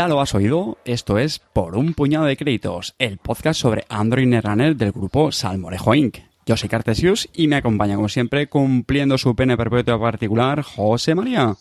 [0.00, 4.26] Ya lo has oído, esto es Por un puñado de créditos, el podcast sobre Android
[4.26, 6.20] Netrunner del grupo Salmorejo Inc.
[6.46, 11.54] Yo soy Cartesius y me acompaña como siempre cumpliendo su pene perpetuo particular José María.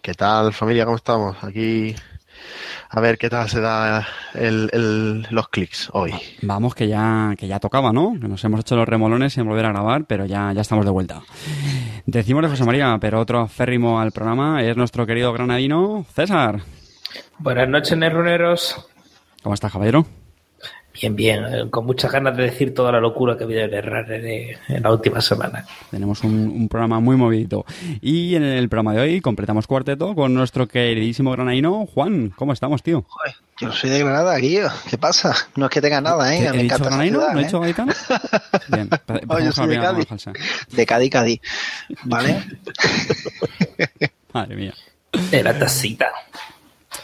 [0.00, 0.86] ¿Qué tal, familia?
[0.86, 1.36] ¿Cómo estamos?
[1.44, 1.94] Aquí
[2.88, 6.14] a ver qué tal se da el- el- los clics hoy.
[6.40, 8.14] Vamos que ya, que ya tocaba, ¿no?
[8.18, 10.90] Que nos hemos hecho los remolones sin volver a grabar, pero ya, ya estamos de
[10.92, 11.20] vuelta.
[12.06, 16.62] Decimos de José María, pero otro férrimo al programa es nuestro querido granadino César.
[17.38, 18.76] Buenas noches, Nerruneros.
[19.42, 20.06] ¿Cómo estás, caballero?
[20.94, 24.12] Bien, bien, con muchas ganas de decir toda la locura que ha habido en Errar
[24.12, 25.64] en, en la última semana.
[25.90, 27.64] Tenemos un, un programa muy movidito.
[28.02, 32.30] Y en el programa de hoy completamos cuarteto con nuestro queridísimo granadino Juan.
[32.36, 33.06] ¿Cómo estamos, tío?
[33.08, 34.68] Joder, yo soy de Granada, Guillo.
[34.90, 35.34] ¿Qué pasa?
[35.56, 36.46] No es que tenga nada, ¿eh?
[36.46, 37.20] ¿He Me encanta granadino?
[37.20, 37.44] ciudad, ¿No he ¿eh?
[37.46, 37.92] dicho gaditano?
[38.68, 38.90] Bien,
[39.52, 40.06] soy de Cádiz.
[40.06, 40.32] falsa.
[40.72, 41.40] De Cádiz, Cádiz.
[42.04, 42.44] ¿Vale?
[44.34, 44.74] Madre mía.
[45.30, 46.06] De la tacita.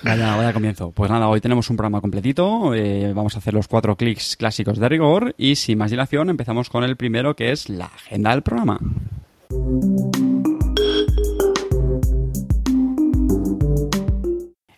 [0.03, 0.93] Vaya, vaya comienzo.
[0.93, 2.75] Pues nada, hoy tenemos un programa completito.
[2.75, 5.35] eh, vamos a hacer los cuatro clics clásicos de rigor.
[5.39, 8.79] Y sin más dilación, empezamos con el primero, que es la agenda del programa.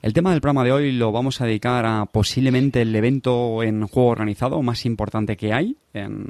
[0.02, 3.86] El tema del programa de hoy lo vamos a dedicar a posiblemente el evento en
[3.86, 6.24] juego organizado más importante que hay en,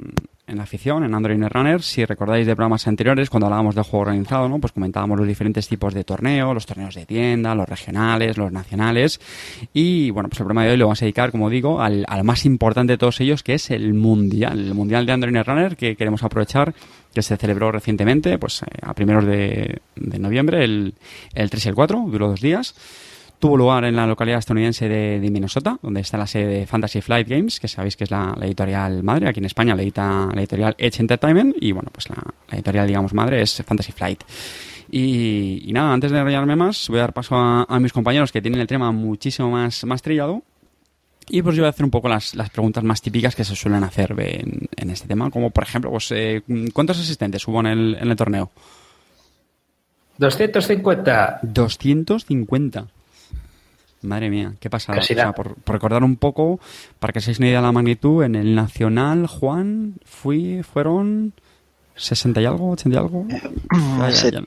[0.45, 1.81] en la afición, en Android Netrunner.
[1.81, 4.59] Si recordáis de programas anteriores, cuando hablábamos de juego organizado, ¿no?
[4.59, 9.21] pues comentábamos los diferentes tipos de torneo, los torneos de tienda, los regionales, los nacionales.
[9.73, 12.25] Y bueno, pues el programa de hoy lo vamos a dedicar, como digo, al, al
[12.25, 15.95] más importante de todos ellos, que es el Mundial, el Mundial de Android Netrunner, que
[15.95, 16.75] queremos aprovechar,
[17.13, 20.93] que se celebró recientemente, pues eh, a primeros de, de noviembre, el,
[21.33, 22.75] el 3 y el 4, duró dos días.
[23.41, 27.01] Tuvo lugar en la localidad estadounidense de, de Minnesota, donde está la sede de Fantasy
[27.01, 29.27] Flight Games, que sabéis que es la, la editorial madre.
[29.27, 32.85] Aquí en España la edita la editorial Edge Entertainment y, bueno, pues la, la editorial,
[32.85, 34.23] digamos, madre es Fantasy Flight.
[34.91, 38.31] Y, y nada, antes de enrollarme más, voy a dar paso a, a mis compañeros
[38.31, 40.43] que tienen el tema muchísimo más, más trillado.
[41.27, 43.55] Y pues yo voy a hacer un poco las, las preguntas más típicas que se
[43.55, 47.65] suelen hacer en, en este tema, como por ejemplo, pues, eh, ¿cuántos asistentes hubo en
[47.65, 48.51] el, en el torneo?
[50.19, 51.39] 250.
[51.41, 52.85] 250.
[54.03, 54.99] Madre mía, qué pasada.
[54.99, 56.59] O sea, por, por recordar un poco,
[56.99, 61.33] para que seáis una idea de la magnitud, en el Nacional, Juan, fui, fueron
[61.95, 63.25] 60 y algo, 80 y algo.
[63.29, 64.41] Ya, ya, Se- ya.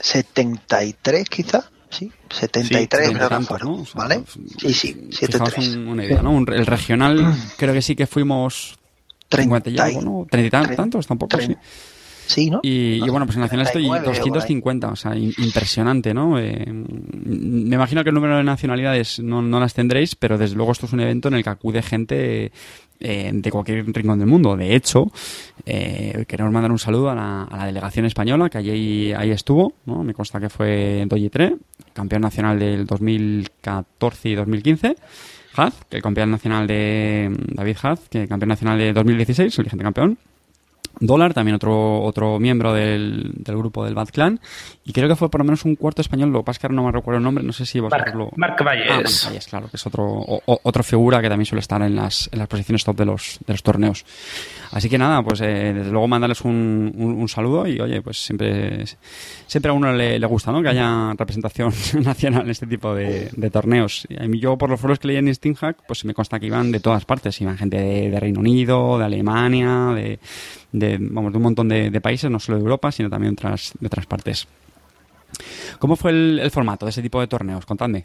[0.00, 1.64] 73 quizá.
[1.90, 3.68] Sí, 73 Sí, creo que fueron.
[3.68, 3.82] ¿no?
[3.82, 4.22] O sea, ¿Vale?
[4.58, 5.68] Sí, sí, Fijaos 73.
[5.76, 6.30] un- una idea, ¿no?
[6.32, 8.78] Un- el regional, creo que sí que fuimos
[9.30, 10.26] 50 y algo, ¿no?
[10.30, 11.54] 30 y tantos tampoco, sí.
[12.26, 12.60] Sí, ¿no?
[12.62, 14.30] Y, y bueno, pues en el Nacional estoy 39 o por ahí.
[14.30, 16.38] 250, o sea, impresionante, ¿no?
[16.38, 20.72] Eh, me imagino que el número de nacionalidades no, no las tendréis, pero desde luego
[20.72, 22.52] esto es un evento en el que acude gente
[23.00, 24.56] eh, de cualquier rincón del mundo.
[24.56, 25.10] De hecho,
[25.66, 29.74] eh, queremos mandar un saludo a la, a la delegación española que allí ahí estuvo,
[29.86, 30.04] ¿no?
[30.04, 31.52] Me consta que fue 3,
[31.92, 34.96] campeón nacional del 2014 y 2015.
[35.54, 39.84] Haz, que el campeón nacional de David Haz, que campeón nacional de 2016, el vigente
[39.84, 40.18] campeón.
[41.06, 44.40] Dólar, también otro otro miembro del, del grupo del Bad Clan.
[44.84, 46.66] Y creo que fue por lo menos un cuarto español, lo que pasa es que
[46.66, 48.30] ahora no me recuerdo el nombre, no sé si vosotros Marc, lo...
[48.36, 48.88] Marc Ah, Valles.
[48.90, 51.94] Marc Valles, claro, que es otro, o- o- otra figura que también suele estar en
[51.96, 54.04] las, en las posiciones top de los, de los torneos.
[54.72, 58.18] Así que nada, pues eh, desde luego mandarles un, un- un saludo y oye, pues
[58.24, 58.84] siempre,
[59.46, 60.62] siempre a uno le, le gusta, ¿no?
[60.62, 61.72] Que haya representación
[62.04, 64.06] nacional en este tipo de, de torneos.
[64.08, 66.46] Y a mí yo por los foros que leí en Steamhack, pues me consta que
[66.46, 70.18] iban de todas partes, iban gente de, de Reino Unido, de Alemania, de,
[70.72, 73.40] de, vamos, de un montón de, de países, no solo de Europa, sino también de
[73.40, 74.48] otras, de otras partes.
[75.78, 77.64] ¿Cómo fue el, el formato de ese tipo de torneos?
[77.66, 78.04] Contadme.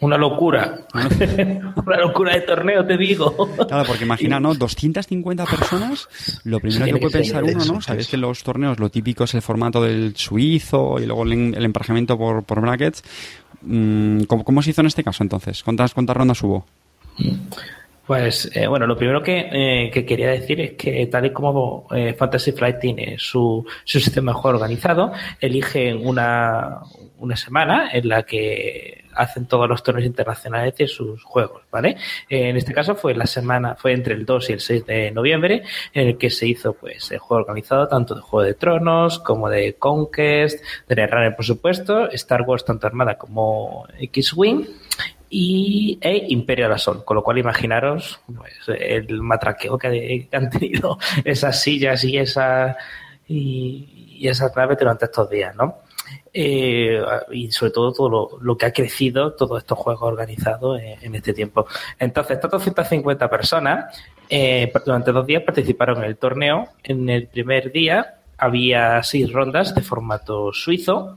[0.00, 0.86] Una locura.
[0.94, 3.34] Una locura de torneo, te digo.
[3.68, 4.54] Claro, porque imagina, ¿no?
[4.56, 6.08] 250 personas,
[6.44, 7.74] lo primero que puede pensar uno, ¿no?
[7.74, 8.10] intenso.
[8.10, 12.16] que los torneos lo típico es el formato del suizo y luego el, el emparejamiento
[12.16, 13.02] por, por brackets.
[13.60, 15.62] Mm, ¿cómo, cómo se hizo en este caso entonces?
[15.62, 16.64] ¿Cuántas, cuántas rondas hubo?
[18.10, 21.86] Pues eh, bueno, lo primero que, eh, que quería decir es que tal y como
[21.92, 26.80] eh, Fantasy Flight tiene su, su sistema juego organizado, eligen una,
[27.18, 31.98] una semana en la que hacen todos los torneos internacionales de sus juegos, ¿vale?
[32.28, 35.12] Eh, en este caso fue la semana, fue entre el 2 y el 6 de
[35.12, 39.20] noviembre, en el que se hizo pues el juego organizado tanto de Juego de Tronos
[39.20, 44.66] como de Conquest, de Netrunner por supuesto, Star Wars tanto Armada como X-Wing
[45.30, 50.50] y e Imperio de la Sol, con lo cual imaginaros pues, el matraqueo que han
[50.50, 52.76] tenido esas sillas y esa
[53.28, 55.78] y, y esas naves durante estos días, ¿no?
[56.32, 57.00] Eh,
[57.32, 61.66] y sobre todo todo lo, que ha crecido todos estos juegos organizados en, este tiempo.
[61.98, 66.68] Entonces, estas 250 personas eh, durante dos días participaron en el torneo.
[66.84, 71.16] En el primer día había seis rondas de formato suizo.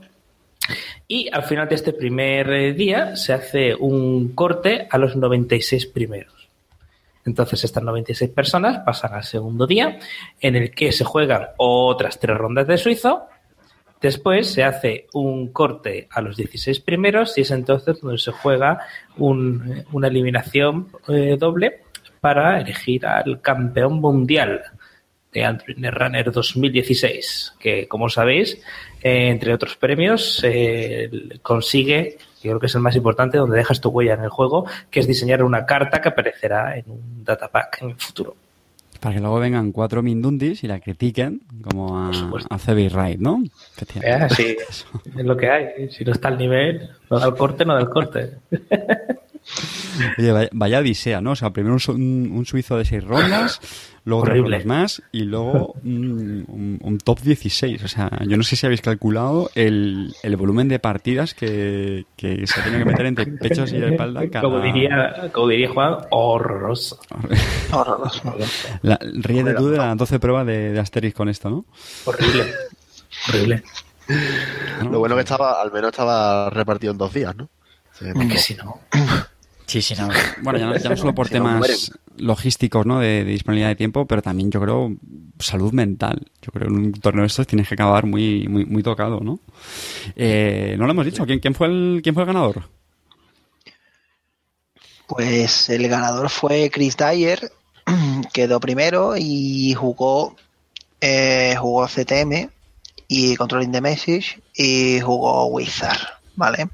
[1.06, 5.86] Y al final de este primer eh, día se hace un corte a los 96
[5.86, 6.48] primeros.
[7.26, 9.98] Entonces estas 96 personas pasan al segundo día
[10.40, 13.28] en el que se juegan otras tres rondas de suizo
[14.04, 18.80] Después se hace un corte a los 16 primeros y es entonces donde se juega
[19.16, 21.80] una eliminación eh, doble
[22.20, 24.60] para elegir al campeón mundial
[25.34, 28.62] de Android Runner 2016, que como sabéis,
[29.02, 31.10] eh, entre otros premios, eh,
[31.42, 34.66] consigue, yo creo que es el más importante, donde dejas tu huella en el juego,
[34.90, 38.36] que es diseñar una carta que aparecerá en un datapack en el futuro.
[39.00, 42.10] Para que luego vengan cuatro Mindundis y la critiquen como a,
[42.48, 42.88] a Cebi
[43.18, 43.42] ¿no?
[44.02, 44.56] Eh, sí,
[45.18, 45.90] es lo que hay.
[45.90, 48.38] Si no está al nivel, no da el corte, no da el corte.
[50.18, 51.32] Oye, vaya, odisea, ¿no?
[51.32, 53.60] O sea, primero un, suizo de seis rondas,
[54.04, 57.84] luego tres rondas más y luego un, top 16.
[57.84, 62.46] O sea, yo no sé si habéis calculado el, el volumen de partidas que, que
[62.46, 64.28] se tiene que meter entre pechos y espalda.
[64.30, 64.44] Cada...
[64.44, 66.98] Como, diría, como diría Juan, horroroso.
[67.72, 68.34] horroroso.
[68.82, 71.64] La, ríete tú de las 12 pruebas de, de Asterix con esto, ¿no?
[72.04, 72.46] Horrible.
[73.28, 73.62] Horrible.
[74.90, 77.48] Lo bueno que estaba, al menos estaba repartido en dos días, ¿no?
[78.00, 78.80] Es que si no.
[79.66, 80.08] Sí, sí, no.
[80.42, 83.00] Bueno, ya no, solo por temas logísticos, ¿no?
[83.00, 84.94] De, disponibilidad de tiempo, pero también yo creo
[85.38, 86.30] salud mental.
[86.42, 89.20] Yo creo que en un torneo de estos tienes que acabar muy, muy, muy tocado,
[89.20, 89.40] ¿no?
[90.16, 91.26] Eh, no lo hemos dicho.
[91.26, 92.68] ¿Quién, quién, fue el, ¿Quién fue el ganador?
[95.06, 97.52] Pues el ganador fue Chris Dyer,
[98.32, 100.34] quedó primero y jugó,
[101.00, 102.48] eh, jugó CTM
[103.08, 106.00] y Controlling the Message y jugó Wizard,
[106.36, 106.68] ¿vale?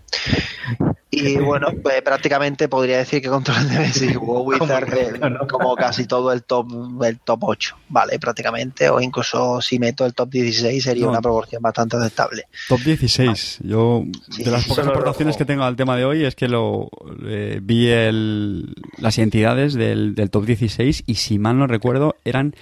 [1.11, 5.19] Y bueno, pues prácticamente podría decir que Control de Messi jugó Wizard
[5.49, 6.69] como casi todo el top
[7.03, 8.19] el top 8, ¿vale?
[8.19, 12.45] Prácticamente, o incluso si meto el top 16 sería una proporción bastante aceptable.
[12.69, 13.59] Top 16.
[13.63, 14.05] Yo,
[14.39, 16.89] de las pocas aportaciones que tengo al tema de hoy es que lo
[17.27, 22.55] eh, vi el, las identidades del, del top 16 y si mal no recuerdo eran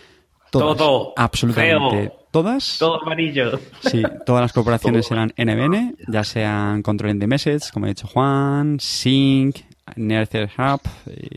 [0.50, 2.78] todas, todo absolutamente todas.
[2.78, 3.58] Todo amarillo.
[3.80, 8.78] Sí, todas las corporaciones eran NBN, ya sean Controlling the Message, como ha dicho Juan,
[8.80, 9.56] Sync,
[9.96, 10.80] Nether Hub,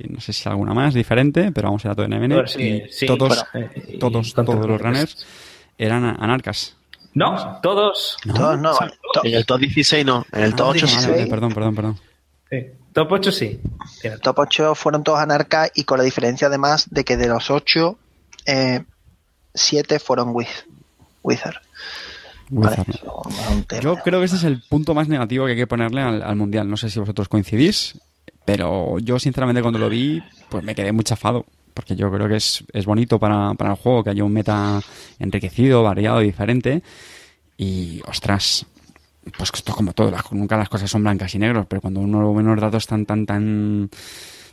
[0.10, 2.44] no sé si alguna más diferente, pero vamos a ir a todo NBN.
[2.58, 5.26] y todos, eh, todos, todos los runners
[5.78, 6.78] eran anarcas.
[7.14, 8.18] No, todos.
[8.26, 8.74] No, todos no.
[9.24, 11.10] En el top 16 no, en el top 8 sí.
[11.30, 12.00] Perdón, perdón, perdón.
[12.50, 12.58] Sí.
[12.94, 13.60] Top 8 sí.
[14.04, 17.50] El top 8 fueron todos anarcas y con la diferencia además de que de los
[17.50, 17.98] 8,
[18.46, 18.84] eh,
[19.54, 20.48] 7 fueron with.
[21.24, 21.62] Wizard.
[23.82, 26.70] Yo creo que ese es el punto más negativo que hay que ponerle al, Mundial.
[26.70, 28.00] No sé si vosotros coincidís,
[28.44, 31.46] pero yo sinceramente cuando lo vi, pues me quedé muy chafado.
[31.74, 34.82] Porque yo creo que es, es bonito para, para el juego que haya un meta
[35.20, 36.84] enriquecido, variado, diferente.
[37.56, 38.66] Y, ostras,
[39.38, 42.42] pues esto como todo, nunca las cosas son blancas y negros, pero cuando uno ve
[42.42, 43.90] unos datos tan, tan, tan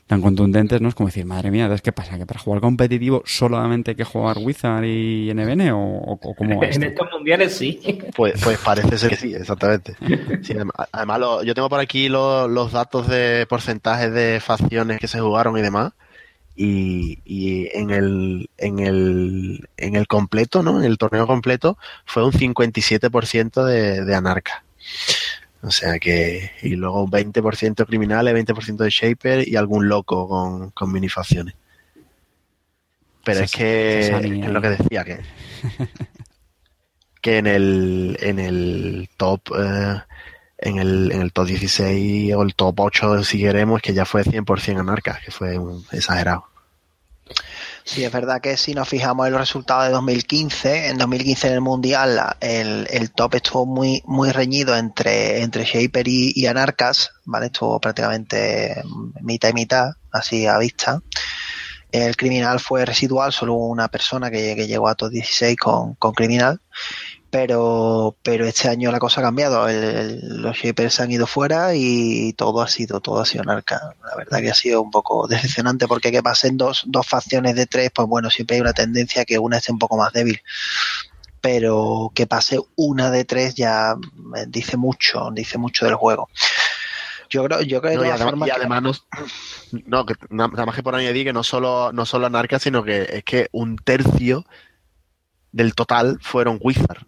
[0.09, 0.89] tan contundentes, ¿no?
[0.89, 2.17] Es como decir, madre mía, ¿qué pasa?
[2.17, 6.83] ¿Que para jugar competitivo solamente hay que jugar Wizard y NBN o, o cómo En
[6.83, 7.79] estos mundiales sí.
[8.17, 9.97] Pues, pues parece ser que sí, exactamente.
[10.93, 15.63] además, yo tengo por aquí los, datos de porcentajes de facciones que se jugaron y
[15.63, 15.93] demás.
[16.57, 20.79] Y, y, en el en el en el completo, ¿no?
[20.79, 24.65] En el torneo completo fue un 57% de, de anarca.
[25.63, 30.71] O sea que, y luego un 20% criminales, 20% de shaper y algún loco con,
[30.71, 31.55] con minifacciones.
[33.25, 35.21] Pero es que es lo que decía, que,
[37.21, 40.01] que en el, en el top, eh,
[40.59, 44.25] en, el, en el top 16 o el top 8 si queremos, que ya fue
[44.25, 46.47] 100% anarca, que fue un exagerado.
[47.89, 51.53] Sí, es verdad que si nos fijamos en los resultados de 2015, en 2015 en
[51.55, 57.47] el Mundial el, el top estuvo muy muy reñido entre, entre Shaper y, Anarcas, ¿vale?
[57.47, 58.83] Estuvo prácticamente
[59.23, 61.01] mitad y mitad, así a vista.
[61.91, 66.13] El criminal fue residual, solo una persona que, que llegó a top 16 con, con
[66.13, 66.61] criminal
[67.31, 69.67] pero pero este año la cosa ha cambiado.
[69.69, 74.41] Los shapers han ido fuera y todo ha sido todo ha sido narca la verdad
[74.41, 78.09] que ha sido un poco decepcionante porque que pasen dos, dos facciones de tres pues
[78.09, 80.41] bueno siempre hay una tendencia a que una esté un poco más débil.
[81.41, 83.95] Pero que pase una de tres ya
[84.49, 86.29] dice mucho dice mucho del juego.
[87.31, 88.93] Yo creo, yo creo No, de y además, y que- además no,
[89.85, 92.83] no, que na- nada más que por añadir que no solo, no solo Anarca, sino
[92.83, 94.47] que es que un tercio
[95.53, 97.05] del total fueron Wizard.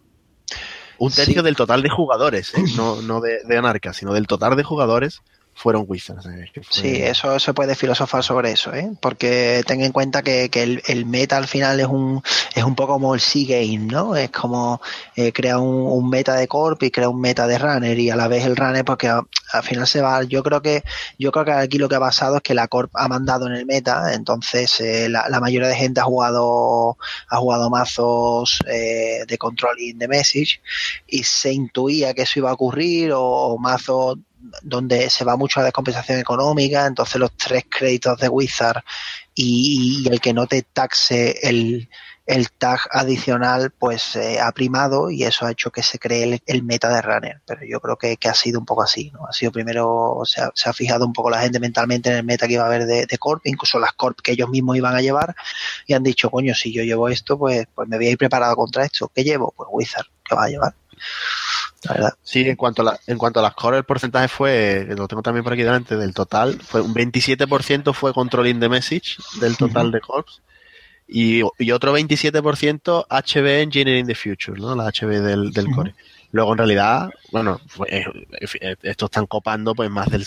[0.99, 1.43] Un tercio Sí.
[1.43, 2.63] del total de jugadores, ¿eh?
[2.77, 5.23] no, no de, de Anarca, sino del total de jugadores
[5.61, 6.19] fueron Wizard.
[6.19, 8.91] O sea, es que fue- Sí, eso se puede filosofar sobre eso, ¿eh?
[8.99, 12.23] Porque ten en cuenta que, que el, meta al final es un
[12.55, 14.17] es un poco como el C-Game, ¿no?
[14.17, 14.81] Es como
[15.17, 18.27] eh, crea un, meta de Corp y crea un meta de Runner y a la
[18.27, 20.83] vez el Runner porque al final se va, yo creo que
[21.19, 23.53] yo creo que aquí lo que ha pasado es que la Corp ha mandado en
[23.53, 26.97] el meta, entonces eh, la, mayoría de gente ha jugado
[27.29, 30.61] ha jugado mazos eh, de controlling de message
[31.07, 34.19] y se intuía que eso iba a ocurrir o, o mazos
[34.63, 38.83] donde se va mucho a descompensación económica, entonces los tres créditos de Wizard
[39.35, 41.89] y, y el que no te taxe el,
[42.27, 46.43] el tag adicional, pues eh, ha primado y eso ha hecho que se cree el,
[46.47, 47.43] el meta de runner.
[47.45, 49.27] Pero yo creo que, que ha sido un poco así, ¿no?
[49.27, 52.25] Ha sido primero, o sea, se ha fijado un poco la gente mentalmente en el
[52.25, 54.95] meta que iba a haber de, de Corp, incluso las Corp que ellos mismos iban
[54.95, 55.35] a llevar,
[55.87, 58.55] y han dicho, coño, si yo llevo esto, pues, pues me voy a ir preparado
[58.55, 59.11] contra esto.
[59.15, 59.53] ¿Qué llevo?
[59.57, 60.75] Pues Wizard, ¿qué vas a llevar?
[61.85, 62.13] La verdad.
[62.23, 65.23] Sí, en cuanto a, la, en cuanto a las core, el porcentaje fue, lo tengo
[65.23, 69.91] también por aquí delante, del total, fue un 27% fue controlling the message del total
[69.91, 70.43] de corps
[71.09, 74.75] y, y otro 27% HB Engineering the Future, ¿no?
[74.77, 75.95] La HB del, del core.
[76.33, 78.05] Luego, en realidad, bueno, fue- eh,
[78.61, 80.25] eh, estos están copando pues más del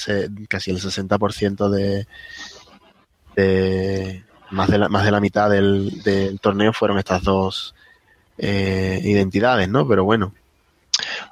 [0.49, 2.07] casi el 60% de,
[3.35, 7.73] de más de la, más de la mitad del, del torneo fueron estas dos
[8.37, 9.87] eh, identidades, ¿no?
[9.87, 10.33] Pero bueno.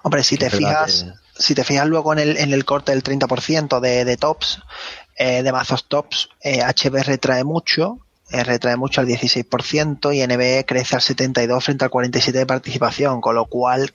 [0.03, 1.05] Hombre, si te fijas,
[1.35, 4.59] que- si te fijas luego en el, en el corte del 30% de, de tops,
[5.17, 7.99] eh, de mazos tops, eh, HB retrae mucho,
[8.31, 13.21] eh, retrae mucho al 16% y NB crece al 72 frente al 47 de participación,
[13.21, 13.93] con lo cual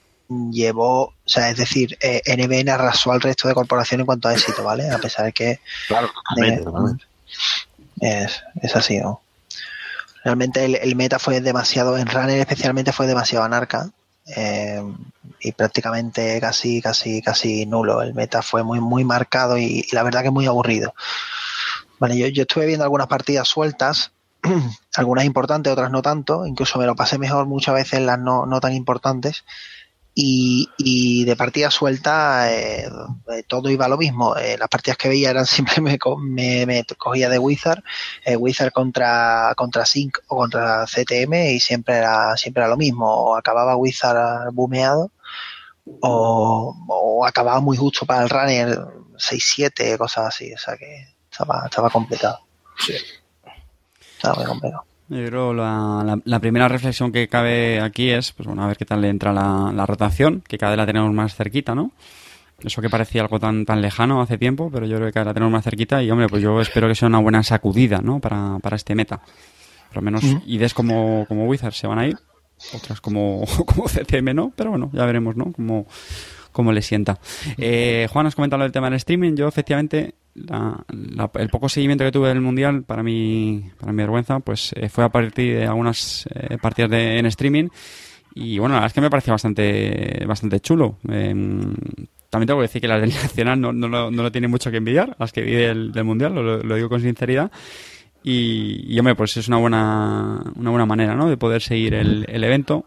[0.51, 4.35] llevó, o sea, es decir, eh, NBN arrasó al resto de corporaciones en cuanto a
[4.35, 4.91] éxito, ¿vale?
[4.91, 7.05] A pesar de que Claro, totalmente.
[8.01, 9.21] es, es así, ¿no?
[10.25, 13.91] Realmente el, el meta fue demasiado, en Runner especialmente fue demasiado anarca
[14.35, 14.83] eh,
[15.41, 18.03] y prácticamente casi, casi, casi nulo.
[18.03, 20.95] El meta fue muy, muy marcado y, y la verdad que muy aburrido.
[21.99, 24.13] Vale, yo, yo estuve viendo algunas partidas sueltas,
[24.97, 28.61] algunas importantes, otras no tanto, incluso me lo pasé mejor muchas veces las no, no
[28.61, 29.45] tan importantes.
[30.19, 32.89] Y, y de partida suelta eh,
[33.47, 34.35] todo iba a lo mismo.
[34.35, 37.83] Eh, las partidas que veía eran siempre me, me, me cogía de Wizard,
[38.25, 43.07] eh, Wizard contra contra Sync o contra CTM y siempre era siempre era lo mismo.
[43.07, 45.13] O acababa Wizard bumeado
[46.01, 48.79] o, o acababa muy justo para el runner
[49.17, 50.51] 6-7, cosas así.
[50.55, 52.41] O sea que estaba, estaba complicado.
[54.17, 54.85] Estaba muy complicado.
[55.09, 58.77] Yo creo la, la, la primera reflexión que cabe aquí es, pues bueno, a ver
[58.77, 61.93] qué tal le entra la, la rotación, que cada vez la tenemos más cerquita, ¿no?
[62.61, 65.31] Eso que parecía algo tan, tan lejano hace tiempo, pero yo creo que cada vez
[65.31, 68.19] la tenemos más cerquita y, hombre, pues yo espero que sea una buena sacudida, ¿no?
[68.19, 69.21] Para, para este meta.
[69.89, 72.17] Por lo menos ideas como, como Wizard se van a ir,
[72.75, 75.53] otras como, como CCM no, pero bueno, ya veremos, ¿no?
[75.53, 75.87] Cómo,
[76.57, 77.19] cómo le sienta.
[77.59, 79.35] Eh, Juan, has comentado el tema del streaming.
[79.37, 83.99] Yo, efectivamente, la- la- el poco seguimiento que tuve del Mundial, para mi, para mi
[84.03, 87.69] vergüenza, pues eh, fue a partir de algunas eh, partidas de, en streaming.
[88.35, 90.99] Y bueno, la verdad es que me pareció bastante, bastante chulo.
[91.09, 91.75] Em,
[92.29, 94.71] también tengo que decir que las del Nacional no, no, lo- no lo tiene mucho
[94.71, 97.51] que envidiar, las que vi del, del Mundial, lo, lo digo con sinceridad.
[98.23, 101.29] Y, y, hombre, pues es una buena, una buena manera, ¿no?
[101.29, 102.87] De poder seguir el, el evento.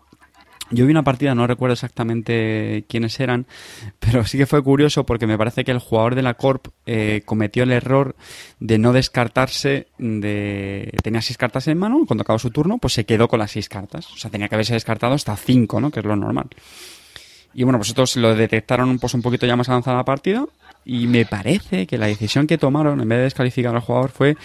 [0.72, 3.48] Yo vi una partida, no recuerdo exactamente quiénes eran,
[4.00, 7.24] pero sí que fue curioso porque me parece que el jugador de la Corp eh,
[7.26, 8.16] cometió el error
[8.60, 10.92] de no descartarse de...
[11.02, 13.68] Tenía seis cartas en mano, cuando acabó su turno, pues se quedó con las seis
[13.68, 14.12] cartas.
[14.12, 15.90] O sea, tenía que haberse descartado hasta cinco, ¿no?
[15.90, 16.48] Que es lo normal.
[17.54, 20.46] Y bueno, pues estos lo detectaron pues, un poquito ya más avanzada la partida
[20.86, 24.38] y me parece que la decisión que tomaron, en vez de descalificar al jugador, fue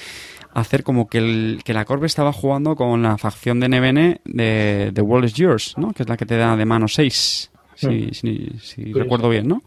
[0.54, 4.90] hacer como que, el, que la Corp estaba jugando con la facción de NBN de,
[4.92, 5.92] de World is Yours, ¿no?
[5.92, 9.62] Que es la que te da de mano 6, si, si, si recuerdo bien, ¿no?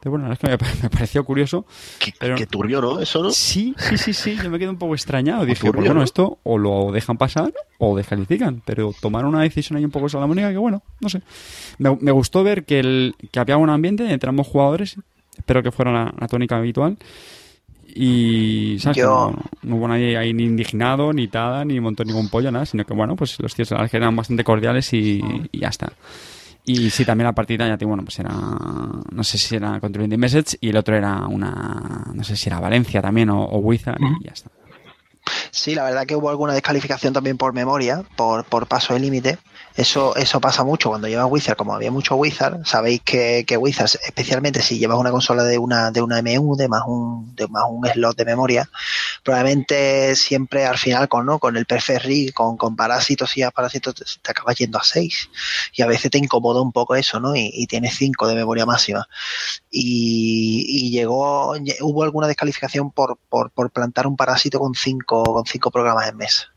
[0.00, 0.48] Pero bueno, es que
[0.82, 1.64] me, pareció curioso.
[2.00, 2.98] Qué, Pero- qué turbio, ¿no?
[3.00, 3.30] Eso, ¿no?
[3.30, 5.44] Sí, sí, sí, sí, yo me quedé un poco extrañado.
[5.44, 6.04] Dije, turbio, pues bueno, ¿no?
[6.04, 10.50] esto o lo dejan pasar o descalifican, pero tomaron una decisión ahí un poco salomónica
[10.50, 11.22] que bueno, no sé.
[11.78, 14.96] Me, me gustó ver que, el, que había un ambiente entre ambos jugadores,
[15.36, 16.96] espero que fuera la, la tónica habitual.
[17.94, 18.96] Y, ¿sabes?
[18.96, 22.50] Que Yo- No, no hubo nadie ahí ni indignado, ni tada, ni montó ningún pollo,
[22.50, 25.20] nada, sino que bueno, pues los tíos la verdad es que eran bastante cordiales y,
[25.52, 25.92] y ya está.
[26.64, 30.10] Y sí, también la partida, ya te bueno, pues era, no sé si era Controlling
[30.10, 33.58] the Message y el otro era una, no sé si era Valencia también o, o
[33.58, 34.50] Wizard y ya está.
[35.50, 39.38] Sí, la verdad que hubo alguna descalificación también por memoria, por, por paso de límite.
[39.76, 43.90] Eso, eso pasa mucho cuando llevas Wizard, como había mucho Wizard, sabéis que, que Wizard,
[44.04, 47.64] especialmente si llevas una consola de una, de una MU, de más un, de más
[47.68, 48.70] un slot de memoria,
[49.22, 51.38] probablemente siempre al final con, ¿no?
[51.38, 55.30] con el Perfect con, con parásitos y parásitos te, te acabas yendo a 6.
[55.74, 57.34] Y a veces te incomoda un poco eso, ¿no?
[57.36, 59.08] Y, y tienes 5 de memoria máxima.
[59.70, 65.44] Y, y llegó, hubo alguna descalificación por, por, por plantar un parásito con 5 con
[65.46, 66.51] cinco programas en mesa.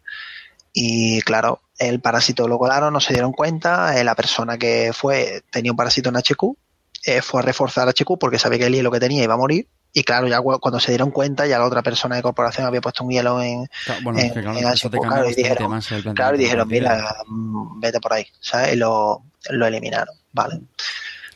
[0.77, 5.41] Y claro, el parásito lo colaron, no se dieron cuenta, eh, la persona que fue
[5.49, 6.57] tenía un parásito en HQ,
[7.05, 9.69] eh, fue a reforzar HQ porque sabía que el hielo que tenía iba a morir.
[9.93, 13.05] Y claro, ya cuando se dieron cuenta, ya la otra persona de corporación había puesto
[13.05, 13.69] un hielo en,
[14.03, 16.67] bueno, en, es que claro, en HQ, claro, y bastante dijeron, más claro, y dijeron,
[16.67, 18.73] mira, mm, vete por ahí, ¿sabes?
[18.73, 20.59] Y lo, lo eliminaron, vale.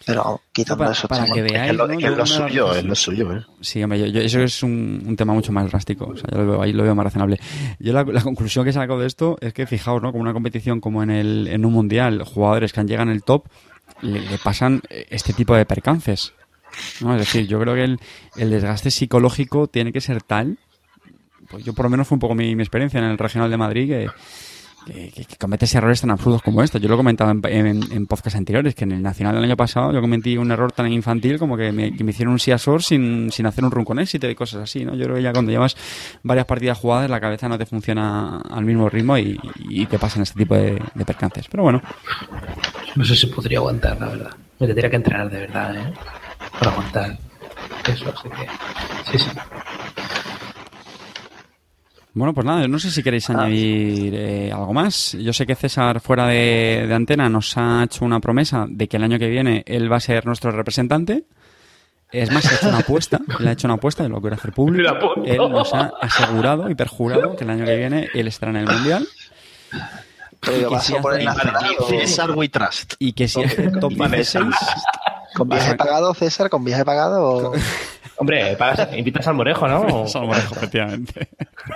[0.09, 1.93] Pero quitando para- eso, para que veáis, es lo, ¿no?
[2.23, 3.45] es suyo, es lo suyo, ¿eh?
[3.61, 6.05] Sí, hombre, yo- yo- eso es un, un tema mucho más drástico.
[6.05, 7.39] O sea, yo lo veo ahí, lo veo más razonable.
[7.79, 10.11] Yo la, la conclusión que saco de esto es que, fijaos, ¿no?
[10.11, 13.23] Como una competición como en, el, en un mundial, jugadores que han llegado en el
[13.23, 13.45] top
[14.01, 16.33] le, le pasan eh, este tipo de percances.
[17.01, 17.13] ¿no?
[17.15, 17.99] Es decir, yo creo que el,
[18.37, 20.57] el desgaste psicológico tiene que ser tal.
[21.49, 23.57] Pues yo, por lo menos, fue un poco mi, mi experiencia en el regional de
[23.57, 24.09] Madrid que.
[24.89, 26.79] Que, cometes errores tan absurdos como este.
[26.79, 30.01] Yo lo he comentado en, podcasts anteriores, que en el Nacional del año pasado yo
[30.01, 33.71] cometí un error tan infantil como que me, hicieron un Siasor sin, sin hacer un
[33.71, 34.95] run con éxito y cosas así, ¿no?
[34.95, 35.75] Yo creo que ya cuando llevas
[36.23, 39.39] varias partidas jugadas la cabeza no te funciona al mismo ritmo y,
[39.89, 41.47] te pasan este tipo de, de percances.
[41.49, 41.81] Pero bueno,
[42.95, 44.31] No sé si podría aguantar, la verdad.
[44.59, 45.93] Me tendría que entrenar de verdad, ¿eh?
[46.59, 47.17] Para aguantar
[47.87, 49.17] eso, así que.
[49.17, 49.29] Sí, sí.
[52.19, 55.13] Bueno, pues nada, no sé si queréis añadir eh, algo más.
[55.13, 58.97] Yo sé que César, fuera de, de antena, nos ha hecho una promesa de que
[58.97, 61.23] el año que viene él va a ser nuestro representante.
[62.11, 64.51] Es más, ha hecho una apuesta, él ha hecho una apuesta, y lo quiero hacer
[64.51, 65.23] público.
[65.23, 68.65] Él nos ha asegurado y perjurado que el año que viene él estará en el
[68.65, 69.07] Mundial
[70.41, 71.29] Pero que si por el
[71.87, 72.95] César We Trust.
[72.99, 74.43] y que si hace top 16,
[75.35, 76.49] ¿Con viaje pagado, César?
[76.49, 77.23] ¿Con viaje pagado?
[77.23, 77.53] o-
[78.19, 80.05] Hombre, pagas- invitas al morejo, ¿no?
[80.07, 81.29] Salmorejo, efectivamente.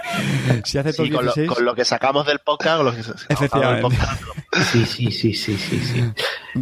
[0.65, 2.91] si hace top Sí, con lo, 16, con lo que sacamos del podcast, con lo
[2.93, 3.81] que sacamos del Efectivamente.
[3.81, 4.21] podcast,
[4.71, 6.03] Sí, sí, sí, sí, sí, sí.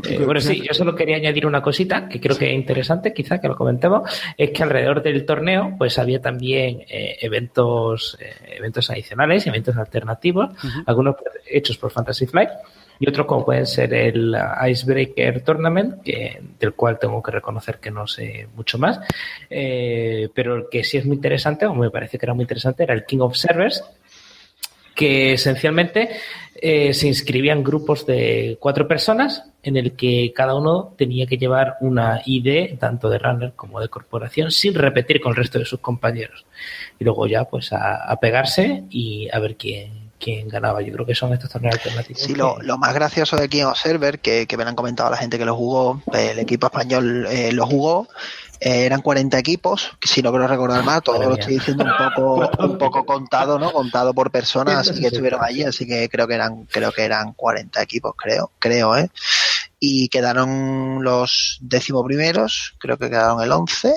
[0.08, 3.41] Eh, bueno, sí, yo solo quería añadir una cosita que creo que es interesante, quizá
[3.41, 8.89] que lo comentemos, es que alrededor del torneo pues había también eh, eventos eh, eventos
[8.89, 10.52] adicionales, eventos alternativos,
[10.86, 12.52] algunos hechos por Fantasy Flight
[13.02, 14.38] y otros como pueden ser el
[14.70, 19.00] Icebreaker Tournament, que, del cual tengo que reconocer que no sé mucho más,
[19.50, 22.84] eh, pero el que sí es muy interesante, o me parece que era muy interesante,
[22.84, 23.84] era el King of Servers,
[24.94, 26.10] que esencialmente
[26.54, 31.78] eh, se inscribían grupos de cuatro personas en el que cada uno tenía que llevar
[31.82, 35.80] una ID tanto de runner como de corporación sin repetir con el resto de sus
[35.80, 36.46] compañeros.
[37.00, 41.06] Y luego ya pues a, a pegarse y a ver quién, quién ganaba yo creo
[41.06, 44.20] que son estos torneos alternativos Sí, que- lo, lo más gracioso de King of Server,
[44.20, 47.52] que, que me lo han comentado la gente que lo jugó, el equipo español eh,
[47.52, 48.08] lo jugó,
[48.60, 51.42] eh, eran 40 equipos, si no quiero recordar más, todo Madre lo mía.
[51.42, 53.72] estoy diciendo un poco, un poco contado, ¿no?
[53.72, 57.34] Contado por personas, así que estuvieron allí, así que creo que eran, creo que eran
[57.34, 59.10] 40 equipos, creo, creo, ¿eh?
[59.80, 63.96] Y quedaron los décimo primeros, creo que quedaron el 11,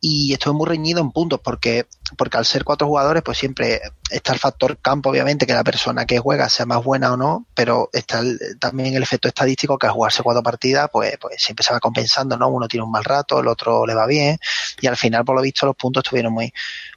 [0.00, 3.80] y estuve muy reñido en puntos porque porque al ser cuatro jugadores pues siempre
[4.10, 7.46] está el factor campo obviamente que la persona que juega sea más buena o no
[7.54, 11.64] pero está el- también el efecto estadístico que al jugarse cuatro partidas pues pues siempre
[11.64, 14.38] se va compensando no uno tiene un mal rato el otro le va bien
[14.80, 16.52] y al final por lo visto los puntos estuvieron muy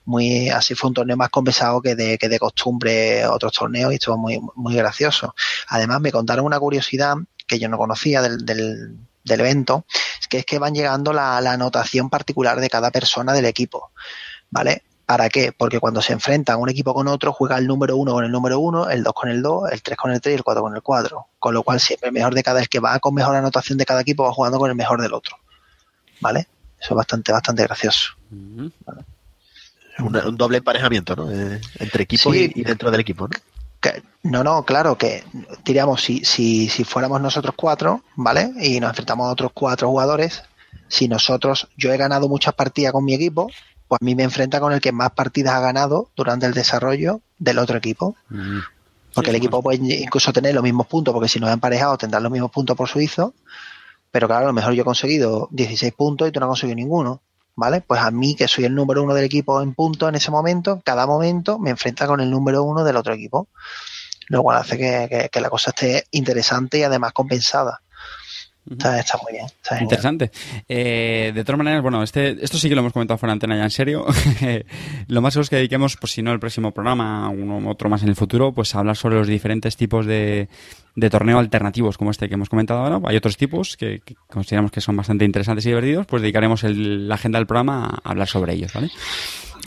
[0.05, 3.95] muy así fue un torneo más compensado que de, que de costumbre otros torneos y
[3.95, 5.35] estuvo muy muy gracioso.
[5.67, 7.15] Además me contaron una curiosidad
[7.47, 9.85] que yo no conocía del, del, del evento
[10.29, 13.91] que es que van llegando la, la anotación particular de cada persona del equipo
[14.49, 14.83] ¿vale?
[15.05, 15.51] ¿Para qué?
[15.51, 18.59] Porque cuando se enfrentan un equipo con otro, juega el número uno con el número
[18.59, 20.75] uno, el 2 con el 2, el 3 con el 3 y el 4 con
[20.75, 21.27] el 4.
[21.39, 23.85] Con lo cual siempre el mejor de cada, el que va con mejor anotación de
[23.85, 25.37] cada equipo va jugando con el mejor del otro.
[26.21, 26.41] ¿Vale?
[26.79, 28.11] Eso es bastante, bastante gracioso.
[29.97, 31.31] Un doble emparejamiento, ¿no?
[31.31, 32.51] Eh, entre equipos Sí.
[32.55, 33.35] y, y dentro del equipo, ¿no?
[33.79, 35.23] Que- no, no, claro que
[35.63, 38.51] diríamos, si, si, si fuéramos nosotros cuatro, ¿vale?
[38.59, 40.43] Y nos enfrentamos a otros cuatro jugadores,
[40.87, 43.49] si nosotros, yo he ganado muchas partidas con mi equipo,
[43.87, 47.21] pues a mí me enfrenta con el que más partidas ha ganado durante el desarrollo
[47.37, 48.15] del otro equipo.
[48.29, 48.59] Mm.
[49.13, 51.97] Porque Sí, el equipo puede incluso tener los mismos puntos, porque si nos ha emparejado
[51.97, 53.33] tendrán los mismos puntos por suizo.
[54.11, 56.75] Pero claro, a lo mejor yo he conseguido 16 puntos y tú no has conseguido
[56.75, 57.21] ninguno.
[57.59, 57.81] ¿Vale?
[57.81, 60.81] Pues a mí, que soy el número uno del equipo en puntos en ese momento,
[60.85, 63.49] cada momento me enfrenta con el número uno del otro equipo.
[64.29, 67.81] Lo cual hace que, que- que la cosa esté interesante y además compensada.
[68.69, 69.45] Está, está muy bien.
[69.45, 69.81] Está.
[69.81, 70.31] Interesante.
[70.67, 73.57] Eh, de todas maneras, bueno, este, esto sí que lo hemos comentado fuera de antena
[73.57, 74.05] ya en serio.
[75.07, 78.03] lo más seguro es que dediquemos, pues si no el próximo programa, uno otro más
[78.03, 80.49] en el futuro, pues a hablar sobre los diferentes tipos de,
[80.95, 82.99] de torneo alternativos como este que hemos comentado ahora.
[83.09, 87.07] Hay otros tipos que, que consideramos que son bastante interesantes y divertidos, pues dedicaremos el-
[87.07, 88.89] la agenda del programa a hablar sobre ellos, ¿vale?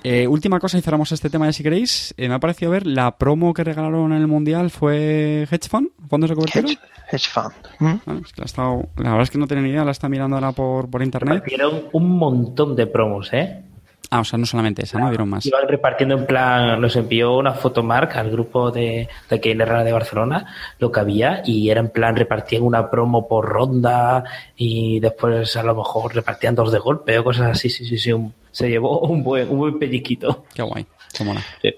[0.05, 2.13] Eh, última cosa y cerramos este tema ya si queréis.
[2.17, 5.91] Eh, me ha parecido ver la promo que regalaron en el Mundial fue Hedge Fund,
[6.09, 6.65] fondos de cobertura.
[6.69, 6.79] Hedge,
[7.13, 7.53] hedge fund.
[7.79, 7.95] ¿Mm?
[8.05, 10.09] Vale, es que la, estado- la verdad es que no tenía ni idea, la está
[10.09, 11.45] mirando ahora por, por internet.
[11.47, 13.63] Dieron un montón de promos, ¿eh?
[14.11, 15.09] Ah, o sea, no solamente esa, ¿no?
[15.09, 15.47] Dieron más.
[15.47, 19.61] Iban repartiendo en plan, nos envió una foto Mark al grupo de, de aquí en
[19.63, 20.47] Herrera de Barcelona,
[20.81, 24.23] lo que había, y era en plan, repartían una promo por ronda
[24.55, 28.13] y después a lo mejor repartían dos de golpe o cosas así, sí, sí, sí,
[28.13, 30.45] un- se llevó un buen, un buen pelliquito.
[30.55, 31.43] Qué guay, qué mola.
[31.61, 31.75] Sí.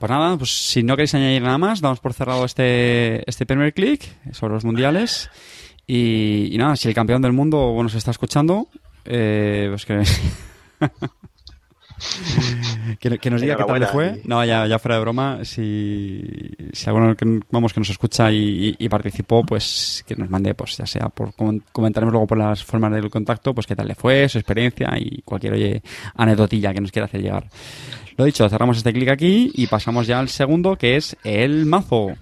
[0.00, 3.72] Pues nada, pues si no queréis añadir nada más, damos por cerrado este, este primer
[3.72, 5.30] clic sobre los mundiales.
[5.86, 8.68] Y, y nada, si el campeón del mundo bueno, se está escuchando,
[9.04, 10.02] eh, pues que,
[13.00, 14.20] que, que nos diga qué tal le fue.
[14.24, 16.22] No, ya, ya fuera de broma, si,
[16.72, 20.54] si alguno que, vamos, que nos escucha y, y- y participó, pues que nos mande,
[20.54, 23.88] pues ya sea por comen- comentaremos luego por las formas del contacto, pues qué tal
[23.88, 25.82] le fue, su experiencia y cualquier oye,
[26.16, 27.48] anecdotilla que nos quiera hacer llegar.
[28.16, 32.14] Lo dicho, cerramos este clic aquí y pasamos ya al segundo, que es el mazo.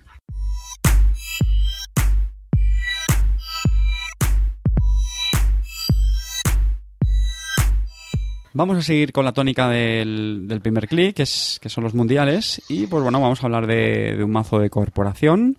[8.54, 12.60] Vamos a seguir con la tónica del, primer clic, que, es, que son los mundiales.
[12.68, 15.56] Y pues bueno, vamos a hablar de, un mazo de corporación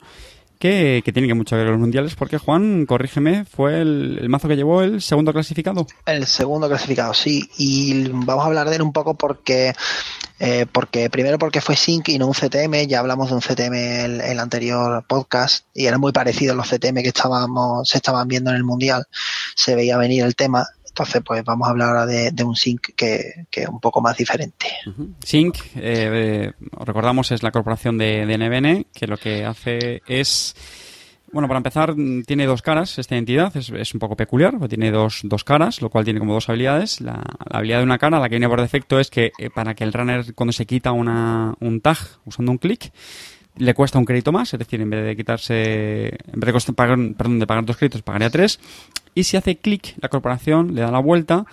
[0.60, 4.48] que, tiene que mucho que ver con los mundiales, porque Juan, corrígeme, fue el, mazo
[4.48, 5.88] que llevó el segundo clasificado.
[6.06, 7.50] El segundo clasificado, sí.
[7.58, 9.74] Y vamos a hablar de él un poco porque,
[10.40, 12.86] eh, porque primero porque fue Sync y no un CTM.
[12.88, 17.02] Ya hablamos de un CTM el, el anterior podcast y eran muy parecidos los CTM
[17.02, 19.08] que estábamos, se estaban viendo en el mundial.
[19.56, 20.68] Se veía venir el tema.
[20.94, 24.68] Entonces, pues vamos a hablar ahora de, un Sync que, es un poco más diferente.
[25.26, 26.52] Sync, eh, eh,
[26.86, 30.56] recordamos, es la corporación de, de NBN, que lo que hace es...
[31.32, 31.96] Bueno, para empezar,
[32.28, 35.82] tiene dos caras esta entidad, es, es un poco peculiar, porque tiene dos, dos caras,
[35.82, 37.02] lo cual tiene como dos habilidades.
[37.02, 37.14] La,
[37.50, 39.84] la habilidad de una cara, la que viene por defecto, es que eh, para que
[39.84, 42.92] el runner, cuando se quita una, un tag usando un clic,
[43.58, 46.74] le cuesta un crédito más, es decir, en vez de quitarse, en vez de, costa-
[46.74, 48.60] pagar, perdón, de pagar dos créditos, pagaría tres.
[49.16, 51.46] Y si hace clic, la corporación le da la vuelta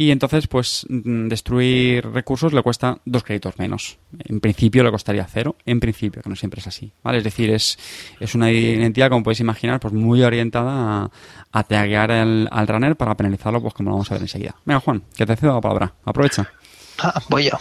[0.00, 3.98] y entonces, pues, mm, destruir recursos le cuesta dos créditos menos.
[4.18, 7.18] En principio le costaría cero, en principio, que no siempre es así, ¿vale?
[7.18, 7.78] Es decir, es,
[8.18, 11.10] es una identidad, como podéis imaginar, pues muy orientada a,
[11.52, 14.54] a taguear al, runner para penalizarlo, pues como lo vamos a ver enseguida.
[14.64, 15.92] Venga, Juan, que te cedo la palabra.
[16.06, 16.50] Aprovecha.
[16.98, 17.58] Ah, voy yo.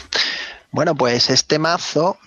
[0.71, 2.17] Bueno, pues este mazo,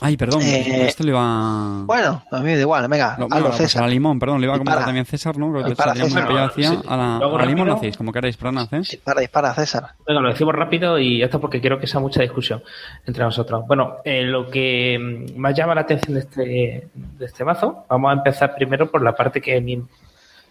[0.00, 1.82] Ay, perdón, Eh, esto le iba...
[1.84, 3.82] bueno, a mí me da igual, venga, Lo- hazlo, bueno, pues a César.
[3.82, 4.86] la limón, perdón, le iba a comentar Dispara.
[4.86, 5.52] también César, ¿no?
[5.52, 5.96] Creo que César.
[6.24, 6.78] Montilla decía, Sí.
[6.88, 8.78] a la, Luego a limón lo hacéis, como queráis, perdonad, ¿eh?
[8.78, 9.90] Dispara, dispara, César.
[10.06, 12.60] Venga, lo decimos rápido y esto porque quiero que sea mucha discusión
[13.06, 13.64] entre nosotros.
[13.68, 14.98] Bueno, eh, lo que
[15.36, 19.14] más llama la atención de este, de este mazo, vamos a empezar primero por la
[19.14, 19.80] parte que a mí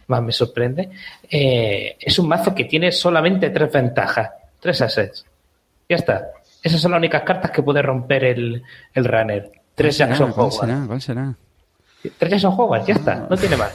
[0.07, 0.89] más me sorprende.
[1.29, 4.29] Eh, es un mazo que tiene solamente tres ventajas,
[4.61, 5.25] tres assets.
[5.89, 6.27] Ya está.
[6.63, 9.51] Esas son las únicas cartas que puede romper el, el runner.
[9.75, 10.09] Tres ¿Cuál será?
[10.09, 10.59] Jackson ¿Cuál Hogwarts.
[10.71, 10.87] será?
[10.87, 11.35] ¿Cuál será?
[12.17, 13.27] Tres Jackson Hogwarts, ya está.
[13.29, 13.73] No tiene más.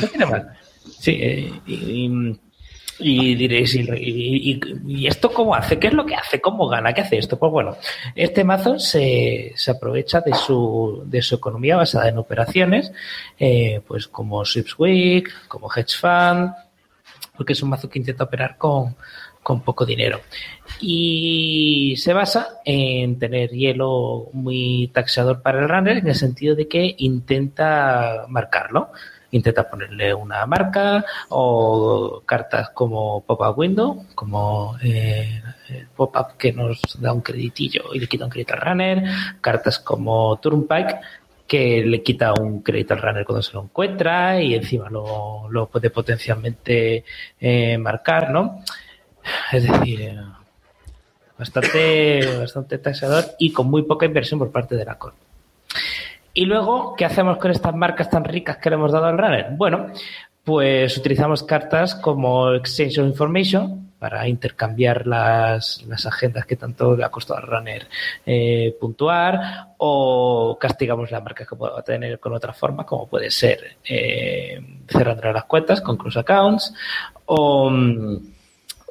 [0.00, 0.42] No tiene más.
[1.00, 2.40] Sí, eh, y, y-
[2.98, 5.78] y diréis, ¿y, y- y- y esto cómo hace?
[5.78, 6.40] ¿Qué es lo que hace?
[6.40, 6.94] ¿Cómo gana?
[6.94, 7.38] ¿Qué hace esto?
[7.38, 7.76] Pues bueno,
[8.14, 12.92] este mazo se, se aprovecha de su, de su economía basada en operaciones,
[13.38, 16.52] eh, pues como Swipsweek, como Hedge Fund,
[17.36, 18.96] porque es un mazo que intenta operar con,
[19.42, 20.20] con poco dinero.
[20.80, 26.68] Y se basa en tener hielo muy taxador para el runner en el sentido de
[26.68, 28.90] que intenta marcarlo.
[29.30, 35.42] Intenta ponerle una marca o cartas como pop-up window, como eh,
[35.94, 39.02] pop-up que nos da un creditillo y le quita un crédito al runner,
[39.40, 41.00] cartas como Turnpike
[41.46, 45.90] que le quita un crédito al runner cuando se lo encuentra y encima lo, puede
[45.90, 47.04] potencialmente
[47.40, 48.62] eh, marcar, ¿no?
[49.52, 50.18] Es decir,
[51.38, 55.14] bastante, bastante taxador y con muy poca inversión por parte de la Corp.
[56.34, 59.46] Y luego, ¿qué hacemos con estas marcas tan ricas que le hemos dado al runner?
[59.52, 59.86] Bueno,
[60.44, 67.04] pues utilizamos cartas como Exchange of Information para intercambiar las, las agendas que tanto le
[67.04, 67.88] ha costado al runner
[68.24, 73.78] eh, puntuar o castigamos la marca que pueda tener con otra forma, como puede ser
[73.88, 76.74] eh, cerrando las cuentas con close accounts
[77.24, 78.16] o, mm,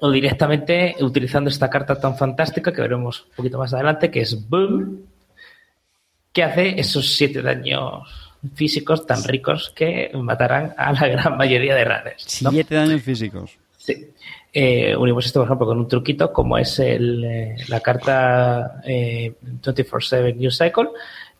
[0.01, 4.47] o directamente utilizando esta carta tan fantástica que veremos un poquito más adelante, que es
[4.49, 5.05] Boom,
[6.33, 11.85] que hace esos siete daños físicos tan ricos que matarán a la gran mayoría de
[11.85, 12.23] runners.
[12.25, 13.57] Siete daños físicos.
[13.77, 14.11] Sí.
[14.53, 19.33] Eh, unimos esto, por ejemplo, con un truquito como es el, eh, la carta eh,
[19.61, 20.89] 24-7 New Cycle,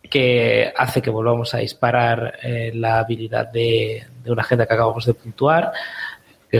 [0.09, 5.05] que hace que volvamos a disparar eh, la habilidad de, de, una agenda que acabamos
[5.05, 5.71] de puntuar,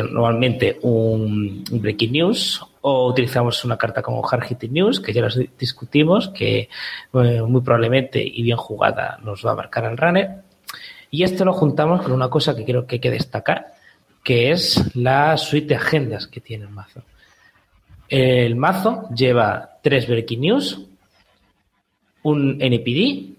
[0.03, 5.39] normalmente un, Breaking News, o utilizamos una carta como Hard Hitting News, que ya los
[5.58, 6.69] discutimos, que
[7.13, 10.43] eh, muy probablemente y bien jugada nos va a marcar al runner.
[11.12, 13.73] Y esto lo juntamos con una cosa que creo que hay que destacar,
[14.23, 17.03] que es la suite de agendas que tiene el mazo.
[18.08, 20.81] El mazo lleva tres Breaking News,
[22.23, 23.36] un NPD,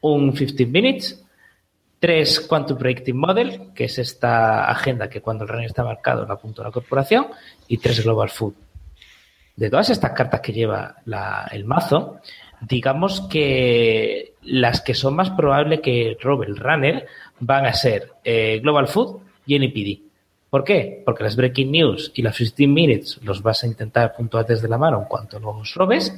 [0.00, 1.23] un 15 Minutes,
[1.98, 6.34] tres Quantum Predicting Model, que es esta agenda que cuando el runner está marcado la
[6.34, 7.28] apunta la corporación,
[7.68, 8.54] y tres Global Food.
[9.56, 10.96] De todas estas cartas que lleva
[11.52, 12.20] el mazo,
[12.60, 17.06] digamos que las que son más probable que robe el runner
[17.40, 20.04] van a ser eh, Global Food y NPD.
[20.50, 21.02] ¿Por qué?
[21.04, 24.78] Porque las Breaking News y las 15 Minutes los vas a intentar puntuar desde la
[24.78, 26.16] mano en cuanto los robes.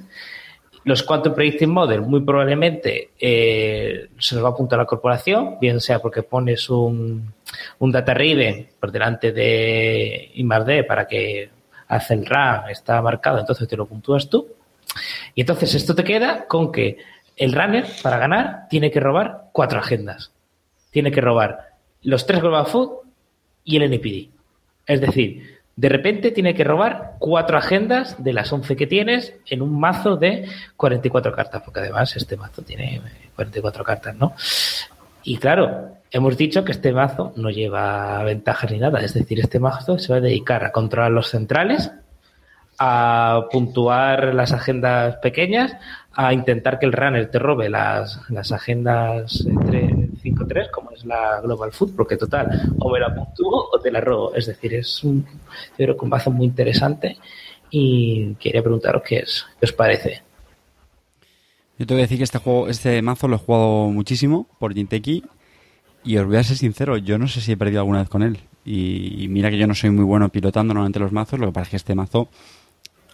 [0.87, 5.59] Los Quantum Predicting Model muy probablemente eh, se los va a apuntar a la corporación,
[5.61, 7.35] bien sea porque pones un,
[7.81, 11.51] un Data Raven por delante de I+D para que
[11.89, 14.47] hace el RAM, está marcado, entonces te lo puntúas tú.
[15.35, 16.99] Y entonces esto te queda con que
[17.37, 20.31] el runner, para ganar, tiene que robar cuatro agendas.
[20.93, 21.73] Tiene que robar
[22.03, 22.91] los tres Global Food
[23.65, 24.31] y el NPD.
[24.87, 29.61] Es decir, de repente tiene que robar cuatro agendas de las 11 que tienes en
[29.61, 33.03] un mazo de 44 cartas, porque además este mazo tiene
[33.35, 34.35] 44 cartas, ¿no?
[35.23, 39.61] Y claro, hemos dicho que este mazo no lleva ventajas ni nada, es decir, este
[39.61, 41.91] mazo se va a dedicar a controlar los centrales,
[42.79, 45.77] a puntuar las agendas pequeñas,
[46.15, 51.41] a intentar que el runner te robe las, las agendas entre 5-3, como es la
[51.41, 52.49] Global Food, porque total,
[52.79, 54.35] o me la puntúo o te la robo.
[54.35, 55.25] Es decir, es un,
[55.79, 57.17] yo creo que muy interesante
[57.71, 60.23] y quería preguntaros qué, es, qué os parece.
[61.79, 64.73] Yo te voy a decir que este juego, este mazo lo he jugado muchísimo por
[64.73, 65.25] Jinteki
[66.05, 68.23] y os voy a ser sincero, yo no sé si he perdido alguna vez con
[68.23, 68.39] él.
[68.65, 71.53] Y, y mira que yo no soy muy bueno pilotando normalmente los mazos, lo que
[71.53, 72.29] pasa es que este mazo,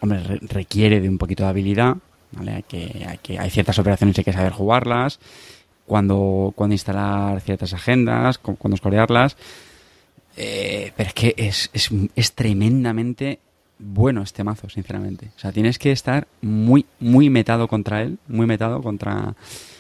[0.01, 1.97] hombre, re requiere de un poquito de habilidad,
[2.33, 2.53] ¿vale?
[2.53, 5.19] Hay, que, hay, que, hay ciertas operaciones que hay que saber jugarlas,
[5.87, 9.37] cuando, cuando instalar ciertas agendas, cuando escorearlas.
[10.37, 13.38] Eh, pero es que es, es, es tremendamente
[13.79, 15.31] bueno este mazo, sinceramente.
[15.37, 19.35] O sea, tienes que estar muy, muy metado contra él, muy metado contra,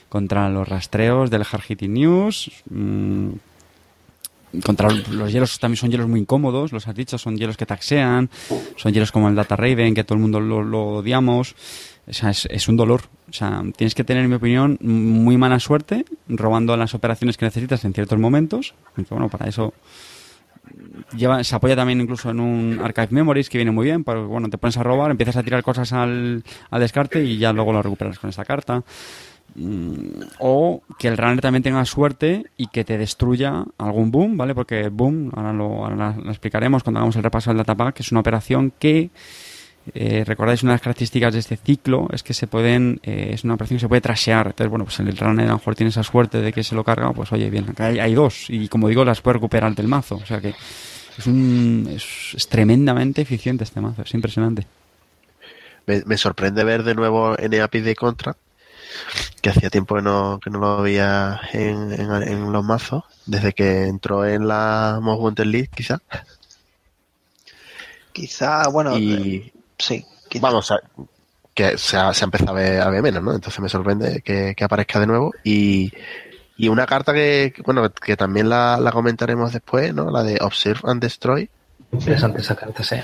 [0.08, 2.50] contra los rastreos del Hard Hitting News.
[2.68, 3.30] Mmm,
[4.64, 8.28] contra los hielos también son hielos muy incómodos, los has dicho, son hielos que taxean,
[8.76, 11.54] son hielos como el Data Raven, que todo el mundo lo odiamos.
[12.06, 13.02] O es, es, un dolor.
[13.30, 17.44] O sea, tienes que tener, en mi opinión, muy mala suerte robando las operaciones que
[17.44, 18.74] necesitas en ciertos momentos.
[18.96, 19.72] Aunque, bueno, para eso
[21.16, 24.48] lleva, se apoya también incluso en un Archive Memories que viene muy bien, porque bueno,
[24.50, 27.82] te pones a robar, empiezas a tirar cosas al, al descarte y ya luego lo
[27.82, 28.82] recuperas con esta carta.
[29.54, 34.54] Mm, o que el runner también tenga suerte y que te destruya algún boom, ¿vale?
[34.54, 38.12] Porque boom, ahora lo, ahora lo explicaremos cuando hagamos el repaso del datapack, que es
[38.12, 39.10] una operación que
[39.94, 43.44] eh, recordáis una de las características de este ciclo es que se pueden eh, es
[43.44, 44.46] una operación que se puede trashear.
[44.46, 46.84] Entonces bueno pues el runner a lo mejor tiene esa suerte de que se lo
[46.84, 48.46] carga pues oye bien hay, hay dos.
[48.48, 50.16] Y como digo las puede recuperar del mazo.
[50.16, 50.54] O sea que
[51.18, 54.66] es un es, es tremendamente eficiente este mazo es impresionante.
[55.86, 58.36] Me, me sorprende ver de nuevo NAPI de contra
[59.40, 63.52] que hacía tiempo que no, que no lo veía en, en, en los mazos desde
[63.52, 66.00] que entró en la Most Wanted League quizá.
[68.12, 70.04] Quizá bueno y sí.
[70.28, 70.42] Quizá.
[70.42, 70.80] Vamos, a,
[71.54, 73.34] que se ha, se ha, empezado a ver, a ver, menos, ¿no?
[73.34, 75.32] Entonces me sorprende que, que aparezca de nuevo.
[75.44, 75.92] Y,
[76.56, 80.10] y, una carta que, bueno, que también la, la, comentaremos después, ¿no?
[80.10, 81.50] La de Observe and Destroy.
[81.92, 82.96] Interesante esa carta, sí.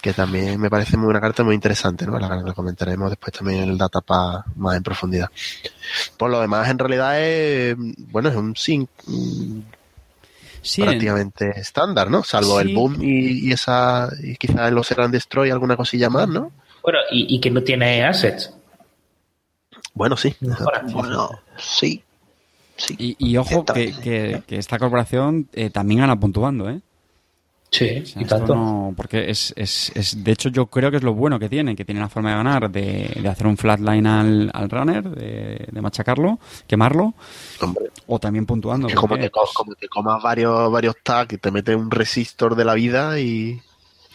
[0.00, 2.18] Que también me parece muy una carta muy interesante, ¿no?
[2.18, 5.30] La, la comentaremos después también en el datapa más en profundidad.
[6.16, 8.88] Por lo demás, en realidad es, bueno, es un sync
[10.66, 11.60] sí, prácticamente en...
[11.60, 12.22] estándar, ¿no?
[12.22, 12.68] Salvo sí.
[12.68, 16.52] el boom y, y, esa, y quizá en los Eran Destroy alguna cosilla más, ¿no?
[16.82, 18.52] Bueno, y, y que no tiene assets.
[19.94, 20.36] Bueno, sí.
[20.92, 22.02] Bueno, sí.
[22.76, 22.94] sí.
[22.98, 26.80] Y, y ojo que, que, que, esta corporación eh, también gana puntuando, ¿eh?
[27.70, 28.54] Sí, o sea, y tanto.
[28.54, 31.74] No, porque es, es, es, de hecho, yo creo que es lo bueno que tiene,
[31.76, 35.66] que tiene la forma de ganar, de, de hacer un flatline al, al runner, de,
[35.70, 37.14] de, machacarlo, quemarlo,
[37.60, 37.86] Hombre.
[38.06, 38.88] o también puntuando.
[38.88, 42.64] Es como, te, como te comas varios, varios tags y te metes un resistor de
[42.64, 43.60] la vida y,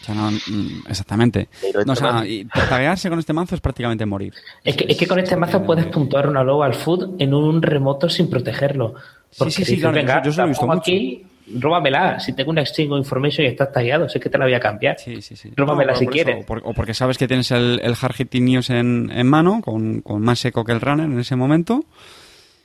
[0.00, 1.48] O sea, no, mm, exactamente.
[1.84, 4.32] No, o sea, y taguearse con este mazo es prácticamente morir.
[4.64, 7.60] Es que, es que con este mazo puedes puntuar una loba al food en un
[7.62, 8.94] remoto sin protegerlo.
[9.38, 10.80] Porque sí, sí, claro, venga, yo- se lo he visto mucho.
[10.80, 11.26] aquí,
[11.58, 12.18] róbamela.
[12.20, 14.60] Si tengo un exchange of information y estás tagueado, sé que te la voy a
[14.60, 14.98] cambiar.
[14.98, 15.50] Sí, sí, sí.
[15.56, 16.36] Róbamela No, si quieres.
[16.38, 19.60] eso, por- o porque sabes que tienes el, el hard hitting news en, en mano,
[19.62, 21.84] con, con más seco que el runner en ese momento.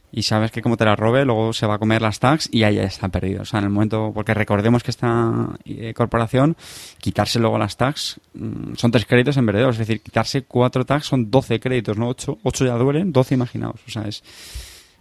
[0.10, 2.64] Y sabes que como te la robe, luego se va a comer las tags y
[2.64, 3.42] ahí ya está perdido.
[3.42, 6.56] O sea, en el momento, porque recordemos que esta eh, corporación,
[7.00, 9.70] quitarse luego las tags, mm, son tres créditos en verdadero.
[9.72, 12.38] Es decir, quitarse cuatro tags son 12 créditos, no 8.
[12.42, 13.82] 8 ya duelen, 12 imaginaos.
[13.86, 14.24] O sea, es,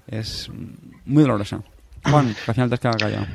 [0.08, 0.50] es
[1.04, 1.62] muy dolorosa.
[2.04, 3.26] Juan, al final te has quedado callado.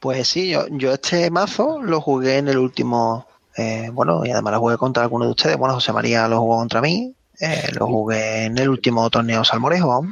[0.00, 4.54] Pues sí, yo, yo este mazo lo jugué en el último, eh, bueno, y además
[4.54, 5.56] lo jugué contra alguno de ustedes.
[5.56, 10.06] Bueno, José María lo jugó contra mí, eh, lo jugué en el último torneo Salmorejo.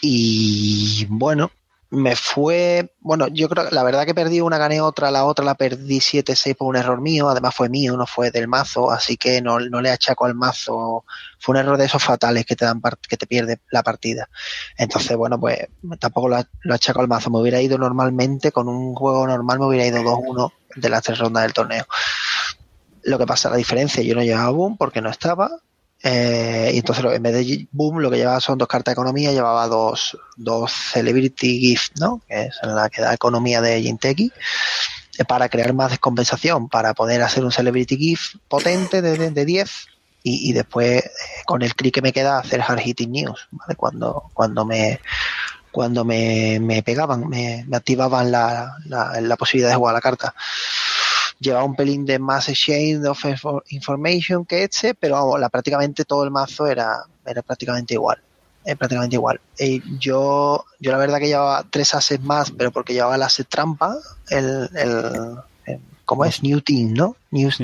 [0.00, 1.50] Y bueno,
[1.90, 5.54] me fue, bueno, yo creo la verdad que perdí una, gané otra, la otra la
[5.54, 9.40] perdí 7-6 por un error mío, además fue mío, no fue del mazo, así que
[9.40, 11.04] no, no le achaco al mazo,
[11.38, 14.28] fue un error de esos fatales que te dan que te pierde la partida.
[14.76, 15.66] Entonces, bueno, pues
[15.98, 19.66] tampoco lo, lo achaco al mazo, me hubiera ido normalmente, con un juego normal me
[19.66, 21.86] hubiera ido 2-1 de las tres rondas del torneo.
[23.04, 25.50] Lo que pasa, la diferencia, yo no llevaba boom porque no estaba,
[26.02, 29.32] eh, y entonces en vez de Boom lo que llevaba son dos cartas de economía,
[29.32, 32.22] llevaba dos, dos Celebrity Gift, ¿no?
[32.28, 34.32] Que es la que da economía de Jinteki,
[35.18, 39.44] eh, para crear más descompensación, para poder hacer un Celebrity Gift potente de, de, de
[39.44, 39.70] 10
[40.22, 41.10] y, y después eh,
[41.44, 43.74] con el clic que me queda hacer Hard Hitting News, ¿vale?
[43.74, 45.00] Cuando, cuando me
[45.70, 50.34] cuando me, me pegaban, me, me activaban la, la, la posibilidad de jugar la carta
[51.40, 56.04] llevaba un pelín de más exchange of info- information que este, pero vamos, la, prácticamente
[56.04, 58.18] todo el mazo era, era prácticamente igual.
[58.64, 59.40] eh, prácticamente igual.
[59.58, 63.48] Eh, yo, yo la verdad que llevaba tres ases más, pero porque llevaba el aset
[63.48, 63.96] trampa,
[64.30, 66.42] el, el, el- ¿cómo es?
[66.42, 67.16] New Team, ¿no?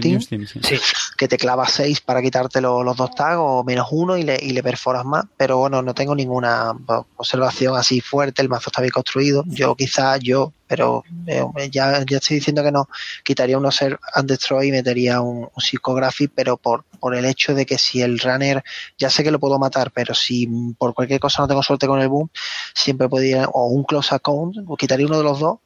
[0.02, 0.60] Team News Team, sí.
[0.62, 0.76] Sí.
[1.16, 4.36] que te clava 6 para quitarte lo- los dos tags o menos uno y le,
[4.40, 5.24] y le perforas más.
[5.36, 6.74] Pero bueno, no tengo ninguna
[7.16, 8.42] observación así fuerte.
[8.42, 9.42] El mazo está bien construido.
[9.46, 12.88] Yo quizás yo, pero eh, ya, ya estoy diciendo que no.
[13.22, 17.54] Quitaría un Observe and Destroy y metería un, un Psychography, pero por, por el hecho
[17.54, 18.62] de que si el runner,
[18.98, 20.46] ya sé que lo puedo matar, pero si
[20.78, 22.28] por cualquier cosa no tengo suerte con el boom,
[22.74, 25.58] siempre podría, o un Close Account, o quitaría uno de los dos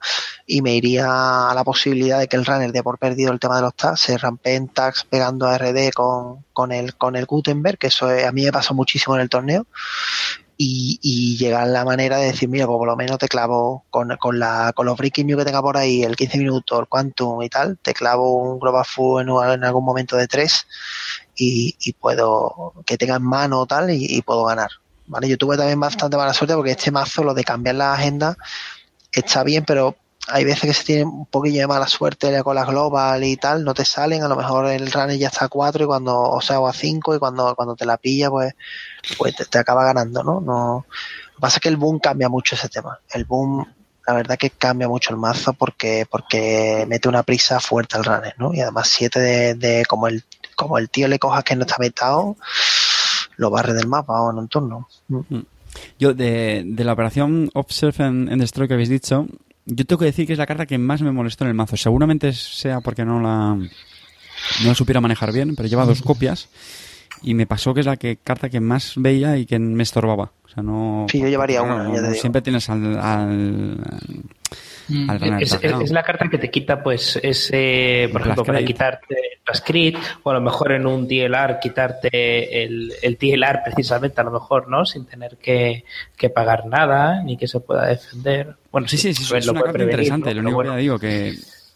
[0.47, 3.57] y me iría a la posibilidad de que el runner dé por perdido el tema
[3.57, 7.79] de los tags, se rampeen tags pegando a RD con, con el con el Gutenberg,
[7.79, 9.67] que eso es- a mí me pasó muchísimo en el torneo,
[10.61, 14.17] y, y llegar la manera de decir, mira, pues por lo menos te clavo con,
[14.19, 17.41] con, la, con los breaking news que tenga por ahí, el 15 minutos, el quantum
[17.43, 20.67] y tal, te clavo un global full en, en algún momento de 3
[21.37, 24.71] y, y puedo, que tenga en mano tal y, y puedo ganar.
[25.07, 25.29] ¿Vale?
[25.29, 28.37] Yo tuve también bastante mala suerte porque este mazo, lo de cambiar la agenda,
[29.13, 29.97] está bien, pero
[30.31, 33.65] hay veces que se tiene un poquillo de mala suerte con las global y tal,
[33.65, 36.41] no te salen, a lo mejor el runner ya está a 4 y cuando, o
[36.41, 38.55] sea, o a 5 y cuando, cuando te la pilla, pues,
[39.17, 40.41] pues te, te acaba ganando, ¿no?
[40.41, 40.87] no
[41.31, 42.99] Lo que pasa es que el boom cambia mucho ese tema.
[43.11, 43.67] El boom,
[44.07, 48.35] la verdad que cambia mucho el mazo porque, porque mete una prisa fuerte al runner,
[48.39, 48.53] ¿no?
[48.53, 51.77] Y además 7 de, de como el, como el tío le cojas que no está
[51.79, 52.37] metado,
[53.37, 54.89] lo barre del mapa o en un turno.
[55.09, 55.39] Mm.
[55.99, 59.27] Yo, de, de la operación Observe and, and Destroy que habéis dicho,
[59.71, 61.77] yo tengo que decir que es la carta que más me molestó en el mazo.
[61.77, 63.69] Seguramente sea porque no la, no
[64.65, 66.49] la supiera manejar bien, pero lleva dos copias
[67.23, 70.33] y me pasó que es la que, carta que más veía y que me estorbaba.
[70.45, 72.21] O sea, no, Sí, yo llevaría una, ya te digo.
[72.21, 73.81] siempre tienes al, al,
[74.89, 75.11] Mm.
[75.11, 75.83] al Es, es- tacleado.
[75.83, 80.31] es la carta que te quita, pues, ese, por ejemplo, para quitarte Blast Crit, o
[80.31, 84.85] a lo mejor en un DLR quitarte el, el DLR precisamente, a lo mejor, ¿no?
[84.87, 85.85] Sin tener que,
[86.17, 88.57] que pagar nada, ni que se pueda defender.
[88.73, 90.35] Bueno, Sí, sí, sí, pues es lo una carta prevenir, interesante.
[90.35, 90.43] ¿no?
[90.43, 90.71] Lo único bueno.
[90.73, 91.35] que ya digo que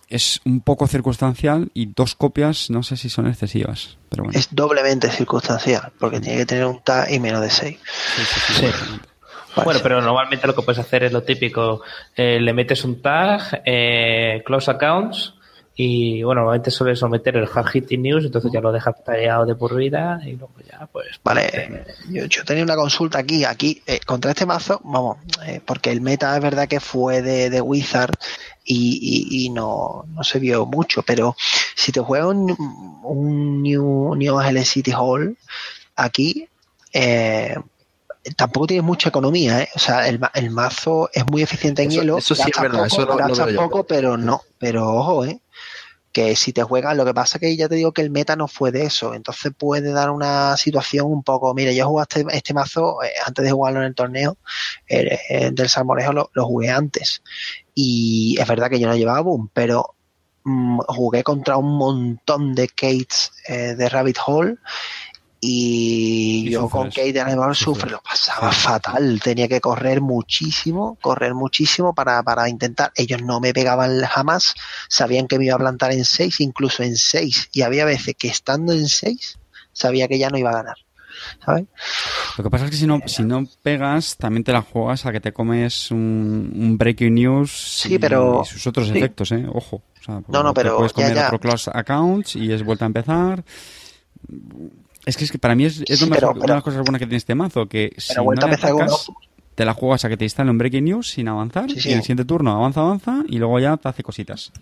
[0.08, 3.96] es un poco circunstancial y dos copias no sé si son excesivas.
[4.10, 4.38] Pero bueno.
[4.38, 7.78] Es doblemente circunstancial, porque tiene que tener un tag y menos de 6.
[8.16, 8.66] Sí, sí, sí,
[9.64, 11.82] Bueno, pero normalmente lo que puedes hacer es lo típico.
[12.16, 15.34] eh, le metes un tag, eh, close accounts,
[15.74, 19.54] y bueno, normalmente suele someter el hard hitting news, entonces ya lo dejas tallado de
[19.54, 21.18] por vida y luego ya, pues.
[21.24, 25.90] Vale, yo, yo tenía una consulta aquí, aquí, eh, contra este mazo, vamos, eh, porque
[25.90, 28.12] el meta es verdad que fue de, de Wizard
[28.64, 31.34] y, y- y no, no se vio mucho, pero
[31.74, 32.54] si te juega un,
[33.02, 35.36] un New, New Angeles City Hall,
[35.96, 36.48] aquí,
[36.92, 37.56] eh,
[38.36, 39.68] tampoco tiene mucha economía, ¿eh?
[39.74, 42.84] o sea, el, el mazo es muy eficiente en Eso- hielo, eso sí es verdad,
[42.84, 43.62] poco, eso lo- lo gasta veo yo.
[43.68, 45.40] poco, pero no, pero ojo, ¿eh?
[46.12, 48.46] que si te juegas, lo que pasa que ya te digo que el meta no
[48.46, 52.52] fue de eso, entonces puede dar una situación un poco, mire, yo jugué este, este
[52.52, 54.36] mazo eh, antes de jugarlo en el torneo
[54.88, 57.22] eh, eh, del Salmorejo, lo, lo jugué antes
[57.74, 59.94] y es verdad que yo no llevaba boom, pero
[60.44, 64.56] mm, jugué contra un montón de Kates eh, de Rabbit Hole
[65.44, 66.88] y, Y yo con.
[66.90, 67.58] Kate Sufres.
[67.58, 69.20] sufre, lo pasaba fatal.
[69.22, 72.92] Tenía que correr muchísimo, correr muchísimo para, para intentar.
[72.94, 74.54] Ellos no me pegaban jamás,
[74.88, 77.50] sabían que me iba a plantar en 6, incluso en 6.
[77.52, 79.38] Y había veces que estando en 6,
[79.72, 80.76] sabía que ya no iba a ganar.
[81.44, 81.64] ¿Sabes?
[82.38, 85.12] Lo que pasa es que si no, si no pegas, también te la juegas a
[85.12, 87.50] que te comes un, un breaking news
[87.82, 88.96] Sí, y pero- sus otros sí.
[88.96, 89.44] efectos, ¿eh?
[89.52, 89.76] Ojo.
[90.00, 91.26] O sea, No, no, te pero puedes ya, comer ya.
[91.26, 93.44] otro close accounts y es vuelta a empezar.
[95.06, 96.62] Es que, es que para mí es, es Sí, lo pero- mejor- una de las
[96.64, 99.10] cosas buenas que tiene este mazo, que si no le atacas,
[99.54, 101.88] te la juegas a que te instale un breaking news sin avanzar Sí, sí.
[101.88, 104.52] y en el siguiente turno avanza, avanza y luego ya te hace cositas.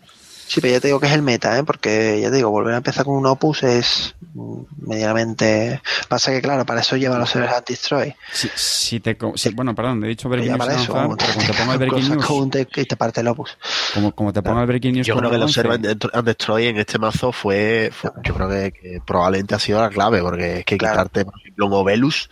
[0.53, 1.63] Sí, pero ya te digo que es el meta, ¿eh?
[1.63, 5.81] porque ya te digo, volver a empezar con un Opus es mm, medianamente.
[6.09, 8.17] Pasa que, claro, para eso lleva los servers anti-destroy.
[8.33, 11.55] Si, si te, si- bueno, perdón, he dicho breaking news eso, avanzar, como como te
[11.55, 13.57] ponga el breaking news, un te- y te parte el Opus.
[13.95, 16.25] como, como te ponga el breaking news Yo creo que el los 11, Servant and
[16.27, 20.21] Destroy en este mazo fue, fue- yo creo que, que probablemente ha sido la clave,
[20.21, 20.95] porque es que Claro.
[20.95, 22.29] quitarte, por ejemplo, un Ovelus,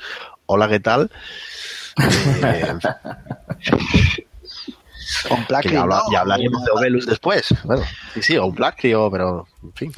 [0.47, 1.09] hola, ¿qué tal?
[1.99, 2.64] Eh,
[5.23, 6.12] Que Cream, ya, habla- ¿no?
[6.12, 7.55] ya hablaremos de Ovelus después.
[7.64, 7.83] Bueno,
[8.14, 9.93] sí, sí, o un Black Trio, pero, en fin.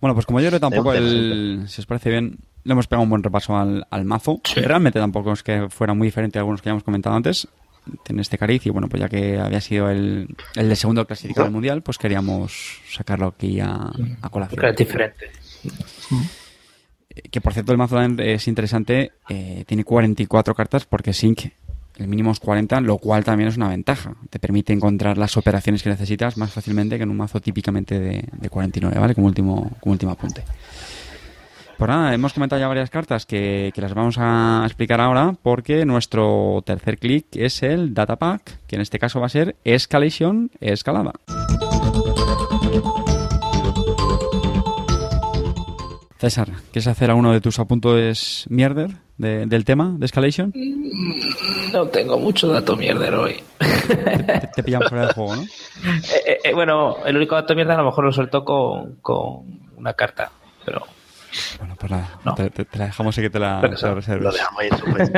[0.00, 3.10] Bueno, pues como yo creo tampoco el, si os parece bien, le hemos pegado un
[3.10, 4.40] buen repaso al, al mazo.
[4.44, 4.60] Sí.
[4.60, 7.48] Realmente tampoco es que fuera muy diferente a algunos que ya hemos comentado antes.
[8.04, 11.44] Tiene este cariz y bueno, pues ya que había sido el, el de segundo clasificado
[11.46, 13.90] del mundial, pues queríamos sacarlo aquí a,
[14.20, 14.62] a colación.
[14.66, 15.30] Es diferente.
[17.30, 21.46] Que por cierto el mazo es interesante, eh, tiene 44 cartas porque Sync
[21.98, 24.14] el mínimo es 40, lo cual también es una ventaja.
[24.30, 28.24] Te permite encontrar las operaciones que necesitas más fácilmente que en un mazo típicamente de,
[28.32, 29.14] de 49, ¿vale?
[29.14, 30.44] Como último, como último apunte.
[31.76, 35.84] Pues nada, hemos comentado ya varias cartas que, que las vamos a explicar ahora porque
[35.84, 40.50] nuestro tercer clic es el Data Pack, que en este caso va a ser Escalation
[40.60, 41.12] Escalada.
[46.18, 50.52] César, ¿quieres hacer alguno de tus apuntes mierder de- del tema de Escalation?
[51.72, 53.36] No tengo mucho dato mierder hoy.
[53.58, 55.42] Te, te pillan fuera del juego, ¿no?
[55.82, 59.44] Eh, eh, eh, bueno, el único dato mierda a lo mejor lo suelto con, con
[59.76, 60.30] una carta.
[60.64, 60.82] Pero
[61.58, 62.34] Bueno, pues nada, No.
[62.34, 64.22] te, te- te la dejamos y que te la, te la eso, reserves.
[64.24, 65.12] Lo dejamos ahí en suspenso.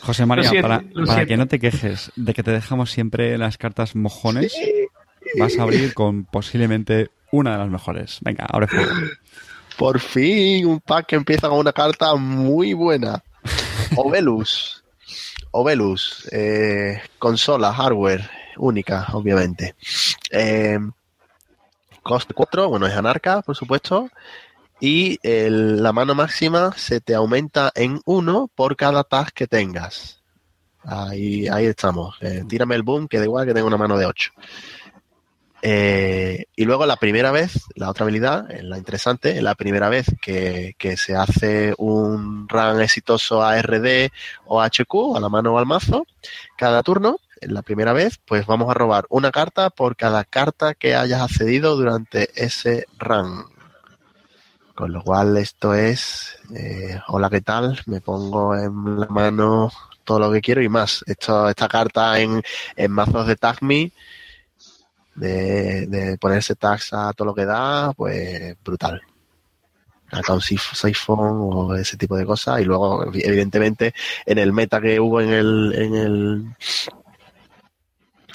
[0.02, 3.36] José María, Lo siento, para, para que no te quejes de que te dejamos siempre
[3.38, 4.54] las cartas mojones,
[5.38, 8.18] vas a abrir con posiblemente una de las mejores.
[8.22, 8.92] Venga, abre fuego.
[9.76, 13.22] Por fin, un pack que empieza con una carta muy buena.
[13.98, 14.84] Ovelus.
[15.50, 16.28] Ovelus.
[16.32, 19.74] eh, consola, hardware, única, obviamente.
[20.30, 20.78] Eh,
[22.02, 24.08] coste 4, bueno, es anarca, por supuesto.
[24.80, 30.20] Y el- la mano máxima se te aumenta en 1 por cada task que tengas.
[30.84, 32.16] Ahí, ahí estamos.
[32.20, 34.30] Eh, tírame el boom, que da igual que tenga una mano de 8.
[35.60, 39.88] Eh, y luego la primera vez, la otra habilidad, eh, la interesante, es la primera
[39.88, 44.10] vez que, se hace un run exitoso a RD
[44.46, 46.06] o HQ, a la mano o al mazo,
[46.56, 50.94] cada turno, la primera vez, pues vamos a robar una carta por cada carta que
[50.94, 53.44] hayas accedido durante ese run.
[54.74, 57.80] Con lo cual esto es, eh, hola, ¿qué tal?
[57.86, 59.72] Me pongo en la mano
[60.04, 61.04] todo lo que quiero y más.
[61.06, 62.42] Esto, esta carta en,
[62.76, 63.92] en mazos de Tag Me
[65.18, 69.00] de, de ponerse tags a todo lo que da, pues brutal.
[70.10, 72.60] Acá un siphon o ese tipo de cosas.
[72.60, 73.94] Y luego, evidentemente,
[74.24, 76.56] en el meta que hubo en el, en el,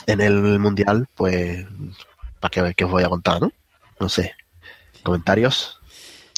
[0.05, 1.65] en el mundial, pues,
[2.39, 3.51] para que, que os voy a contar, ¿no?
[3.99, 4.34] No sé.
[5.01, 5.81] ¿Comentarios?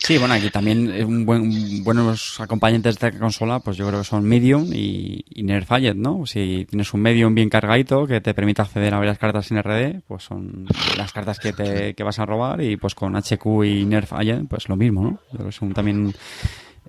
[0.06, 4.02] Sí, bueno, aquí también eh, un buen, buenos acompañantes de esta consola, pues yo creo
[4.02, 6.28] que son Medium y, y Nerfallet, ¿no?
[6.28, 10.02] Si tienes un Medium bien cargadito que te permite acceder a varias cartas sin RD,
[10.08, 13.84] pues son las cartas que te que vas a robar y pues con HQ y
[13.86, 15.10] Nerfallet, pues lo mismo, ¿no?
[15.32, 16.14] Yo creo que son también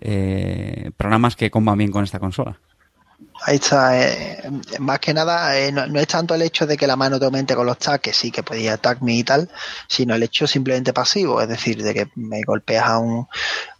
[0.02, 2.60] eh, programas que comban bien con esta consola.
[3.42, 3.98] Ahí está.
[3.98, 4.50] eh,
[4.80, 7.54] más que nada, eh, no, es tanto el hecho de que la mano te aumente
[7.54, 9.50] con los tags, que sí que podía attack me y tal,
[9.88, 13.26] sino el hecho simplemente pasivo, es decir, de que me golpeas a un,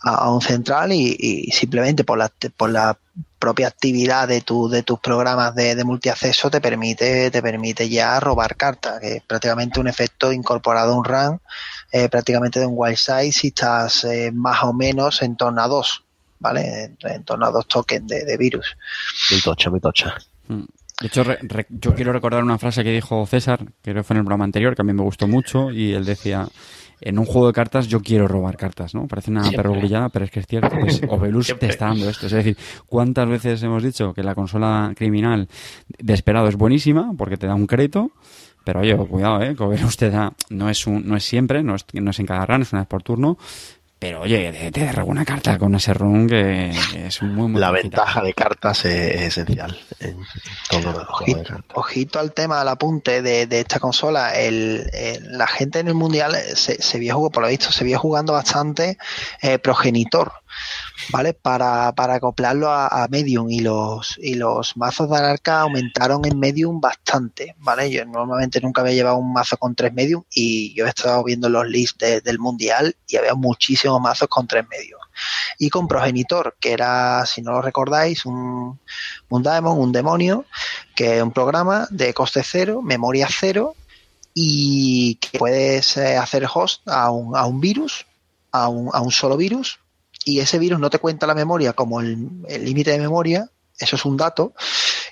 [0.01, 2.99] a, un central y, simplemente por la, por la
[3.39, 8.18] propia actividad de, tu, de tus programas de, de multiacceso te permite, te permite ya
[8.20, 11.41] robar cartas, que es prácticamente un efecto incorporado a un run,
[11.93, 15.68] eh, prácticamente de un wild side si estás eh, más o menos en torno a
[15.68, 16.06] dos,
[16.39, 16.84] ¿vale?
[16.84, 18.76] En, en torno a dos tokens de, de virus.
[19.30, 20.14] Muy tocha, muy tocha.
[20.49, 20.62] Mm.
[21.01, 24.03] De hecho, re- re- yo quiero recordar una frase que dijo César, que creo que
[24.03, 26.49] fue en el programa anterior, que a mí me gustó mucho, y él decía,
[27.03, 29.07] en un juego de cartas yo quiero robar cartas, ¿no?
[29.07, 30.74] Parece una perrogullada, pero es que es cierto.
[30.80, 32.24] Pues Obelus te está dando esto.
[32.26, 32.57] Es decir,
[32.87, 35.49] ¿cuántas veces hemos dicho que la consola criminal
[35.99, 38.12] de esperado es buenísima porque te da un crédito?
[38.64, 39.55] Pero oye, cuidado, ¿eh?
[39.55, 42.26] Que Obelus te da, no es, un, no es siempre, no es, no es en
[42.26, 43.37] cada run, es una vez por turno,
[43.99, 46.71] pero oye, te, te una carta con ese run que
[47.07, 50.19] es muy, muy La ventaja de cartas es, esencial en
[50.69, 54.35] todo ojito, ojito, al tema del apunte de, de esta consola.
[54.35, 54.85] El,
[55.23, 58.99] la gente en el mundial se, se vio por lo visto, se vio jugando bastante
[59.41, 60.33] eh, progenitor.
[61.11, 61.35] ¿Vale?
[61.35, 66.81] Para, para acoplarlo a, Medium y los, y los mazos de Anarca aumentaron en Medium
[66.81, 67.91] bastante, ¿vale?
[67.91, 71.49] Yo normalmente nunca había llevado un mazo con tres Medium y yo he estado viendo
[71.49, 75.01] los lists del Mundial y había muchísimos mazos con tres Medium.
[75.59, 78.79] Y con Progenitor, que era, si no lo recordáis, un,
[79.29, 80.45] un daemon, un demonio,
[80.95, 83.75] que es un programa de coste cero, memoria cero,
[84.35, 88.07] y que puedes eh, hacer host a un, a un virus,
[88.53, 89.79] a un, a un solo virus,
[90.27, 93.49] y ese virus no te cuenta la memoria como el límite de memoria,
[93.79, 94.55] eso es un dato,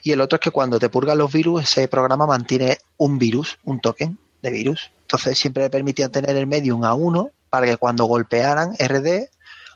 [0.02, 3.58] y el otro es que cuando te purgan los virus, ese programa mantiene un virus,
[3.62, 4.90] un token de virus.
[5.02, 9.28] Entonces siempre le permitían tener el medium a uno para que cuando golpearan RD,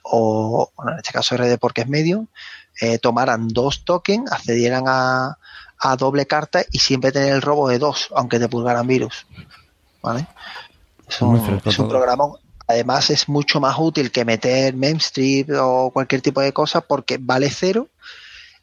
[0.02, 2.26] o bueno, en este caso RD porque es medium,
[2.80, 5.38] eh, tomaran dos tokens, accedieran a,
[5.78, 9.24] a doble carta y siempre tener el robo de dos, aunque te purgaran virus.
[10.02, 10.26] ¿Vale?
[11.08, 12.24] Es un, es un programa
[12.68, 17.50] Además es mucho más útil que meter memstrip o cualquier tipo de cosa porque vale
[17.50, 17.88] cero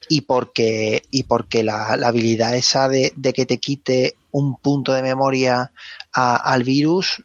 [0.07, 5.71] y porque, y porque la, habilidad esa de, que te quite un punto de memoria
[6.11, 7.23] al virus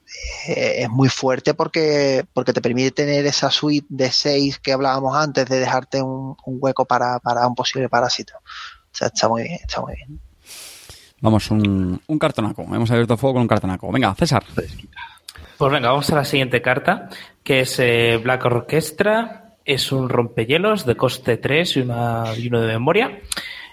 [0.49, 5.15] eh, es muy fuerte porque, porque te permite tener esa suite de 6 que hablábamos
[5.15, 8.35] antes de dejarte un, hueco para, para, un posible parásito.
[8.39, 10.21] O sea, está muy bien, está muy bien.
[11.21, 12.63] Vamos, un, un cartonaco.
[12.63, 13.93] Hemos abierto fuego con un cartonaco.
[13.93, 14.43] Venga, César.
[14.55, 14.75] Pues
[15.59, 17.09] venga, vamos a la siguiente carta,
[17.43, 19.55] que es eh, Black Orchestra.
[19.65, 23.21] Es un rompehielos de coste 3 y, una, y uno de memoria.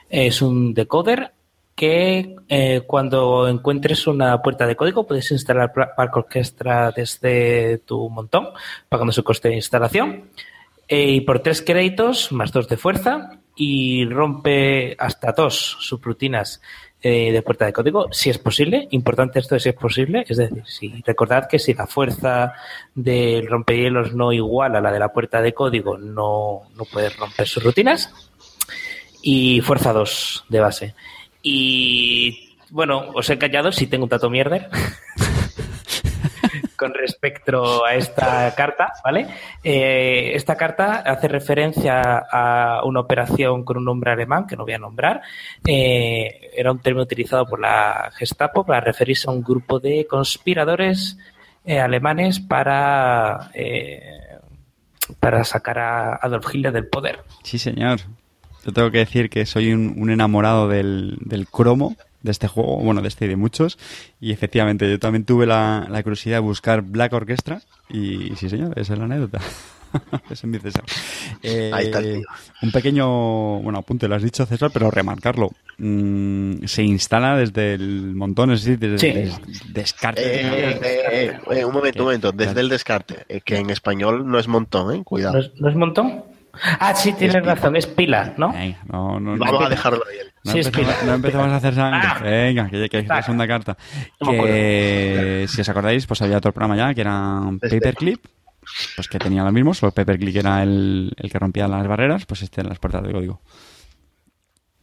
[0.09, 1.31] Es un decoder
[1.75, 8.49] que eh, cuando encuentres una puerta de código puedes instalar Black Orchestra desde tu montón,
[8.89, 10.29] pagando su coste de instalación.
[10.87, 16.61] Eh, y por tres créditos, más dos de fuerza, y rompe hasta dos subrutinas
[17.09, 18.89] eh, de puerta de código, si es posible.
[18.91, 20.25] Importante esto de si es posible.
[20.27, 22.51] Es decir, si recordad que si la fuerza
[22.93, 27.47] del rompehielos no igual a la de la puerta de código, no, no puedes romper
[27.47, 28.13] sus rutinas.
[29.21, 30.95] Y fuerza 2 de base.
[31.41, 34.67] Y bueno, os he callado si tengo un tato mierder.
[36.77, 39.27] con respecto a esta carta, ¿vale?
[39.63, 44.73] Eh, esta carta hace referencia a una operación con un nombre alemán que no voy
[44.73, 45.21] a nombrar.
[45.65, 51.17] Eh, era un término utilizado por la Gestapo para referirse a un grupo de conspiradores
[51.65, 53.51] eh, alemanes para
[55.19, 57.19] para sacar a Adolf Hitler del poder.
[57.43, 57.99] Sí, señor.
[58.65, 63.01] Yo tengo que decir que soy un, enamorado del, del cromo de este juego, bueno,
[63.01, 63.77] de este y de muchos.
[64.19, 68.77] Y efectivamente, yo también tuve la, la curiosidad de buscar Black Orchestra y sí, señor,
[68.79, 69.39] esa es la anécdota.
[70.29, 70.83] Eso es César.
[71.43, 71.99] Eh, Ahí está
[72.61, 75.51] Un pequeño, bueno, apunte, lo has dicho César, pero remarcarlo.
[75.77, 79.31] Mm, se instala desde el montón, es decir, desde el
[79.69, 80.21] descarte.
[80.23, 84.95] Eh, eh, un momento, un momento, desde el descarte, que en español no es montón,
[84.95, 85.03] ¿eh?
[85.03, 85.39] Cuidado.
[85.59, 86.23] ¿No es, montón?
[86.79, 88.53] Ah, sí, tienes razón, es pila, ¿no?
[88.87, 90.17] no, no Vamos a dejarlo ahí.
[91.05, 92.01] No, empezamos, a hacer sangre.
[92.03, 92.19] Ah.
[92.21, 93.77] Venga, que, que, la segunda carta.
[94.19, 98.25] Que si os acordáis, pues había otro programa ya que era Paperclip.
[98.95, 102.41] Pues que tenía lo mismo, solo Paperclip era el, el que rompía las barreras, pues
[102.41, 103.41] este en las puertas de código.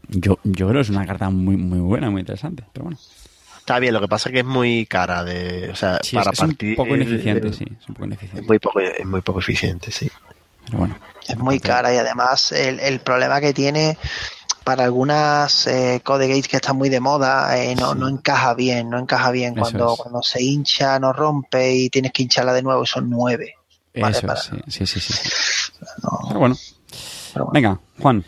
[0.09, 2.99] Yo, yo creo que es una carta muy, muy buena, muy interesante, pero bueno.
[3.59, 6.39] Está bien, lo que pasa es que es muy cara de, o sea, para es,
[6.39, 8.41] partir, un poco ineficiente, sí, es un poco ineficiente.
[8.43, 10.11] Es muy poco, es muy poco eficiente, sí.
[10.67, 10.97] Pero bueno.
[11.27, 13.97] Es muy cara y además el, el problema que tiene
[14.65, 18.89] para algunas eh, code gates que están muy de moda eh, no, no encaja bien,
[18.89, 22.87] no encaja bien cuando, cuando se hincha, no rompe y tienes que hincharla de nuevo
[22.87, 23.55] son nueve.
[23.93, 24.27] Eso,
[24.67, 25.15] sí, sí, sí.
[25.79, 26.57] Pero, bueno.
[27.53, 28.25] Venga, Juan.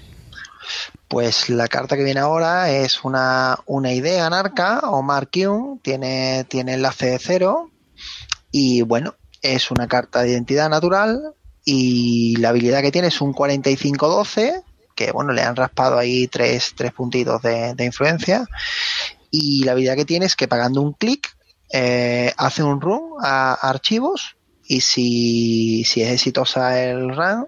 [1.08, 6.74] Pues la carta que viene ahora es una, una idea anarca o Markium, tiene, tiene
[6.74, 7.70] enlace de cero
[8.50, 11.34] y bueno, es una carta de identidad natural
[11.68, 14.62] y la habilidad que tiene es un 4512
[14.96, 18.46] que bueno, le han raspado ahí tres, tres puntitos de, influencia.
[19.30, 21.36] Y la habilidad que tiene es que pagando un clic
[21.70, 27.46] eh, hace un run a, archivos y si, si, es exitosa el run,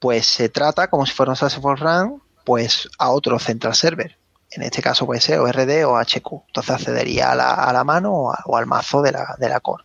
[0.00, 4.18] pues se trata como si fuera un successful run, pues a otro central server.
[4.50, 6.46] En este caso puede ser ORD o HQ.
[6.46, 9.84] Entonces accedería a la, a la mano o, al mazo de la, de la corp.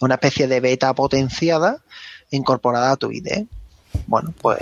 [0.00, 1.82] una especie de beta potenciada
[2.36, 3.44] incorporada a tu ID.
[4.06, 4.60] Bueno, pues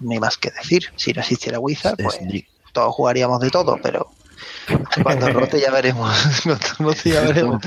[0.00, 0.86] no hay más que decir.
[0.96, 2.18] Si no existiera Wizard, Es- pues
[2.72, 4.10] todos jugaríamos de todo, pero
[5.02, 6.12] cuando rote ya veremos.
[6.78, 7.62] Rote ya veremos.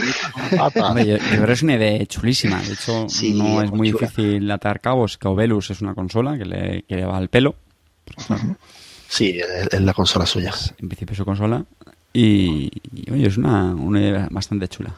[0.58, 0.88] Pata.
[0.88, 2.62] Hombre, yo, yo creo que es una idea chulísima.
[2.62, 6.45] De hecho, Sí, no es muy difícil atar cabos, que Ovelus es una consola que
[6.45, 7.56] le, que le va al pelo.
[9.08, 10.54] Sí, es, es la consola suya.
[10.80, 11.64] En principio es su consola.
[12.14, 14.93] Y, y, oye, es una, una idea bastante chula.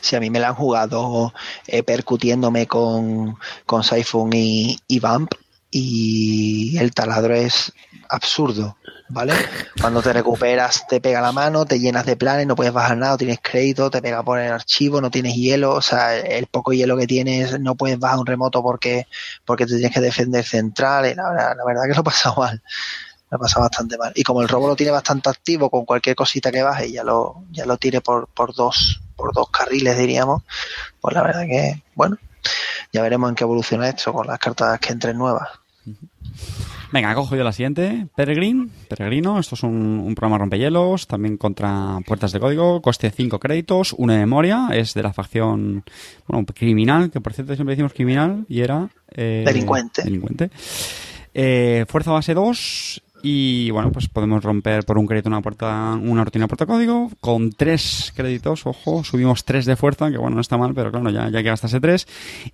[0.00, 1.32] Si a mí me la han jugado
[1.66, 3.36] eh, percutiéndome con,
[3.66, 5.32] con Siphon y, y Vamp
[5.72, 7.72] y el taladro es
[8.08, 8.76] absurdo,
[9.08, 9.34] ¿vale?
[9.80, 13.16] Cuando te recuperas te pega la mano, te llenas de planes, no puedes bajar nada,
[13.16, 16.96] tienes crédito, te pega por el archivo, no tienes hielo, o sea, el poco hielo
[16.96, 19.06] que tienes no puedes bajar un remoto porque,
[19.44, 22.34] porque te tienes que defender central, y la, verdad- la verdad que lo he pasado
[22.36, 22.60] mal.
[23.30, 24.12] Lo he pasado bastante mal.
[24.16, 27.44] Y como el robo lo tiene bastante activo, con cualquier cosita que baje, ya lo,
[27.52, 30.42] ya lo tire por, por dos, por dos carriles, diríamos,
[31.00, 32.16] pues la verdad que, bueno,
[32.92, 35.48] ya veremos en qué evoluciona esto con las cartas que entren nuevas.
[36.92, 38.08] Venga, cojo yo la siguiente.
[38.16, 43.38] Peregrine, Peregrino, esto es un, un programa rompehielos, también contra puertas de código, coste 5
[43.38, 45.84] créditos, una de memoria, es de la facción,
[46.26, 48.88] bueno, criminal, que por cierto siempre decimos criminal, y era...
[49.12, 50.02] eh, Delincuente.
[50.02, 50.50] Delincuente.
[51.32, 56.24] Eh, fuerza base 2 y bueno, pues podemos romper por un crédito una puerta, una
[56.24, 60.56] rutina puerta código con tres créditos, ojo, subimos tres de fuerza, que bueno, no está
[60.56, 62.06] mal, pero claro, ya, ya que gastarse tres.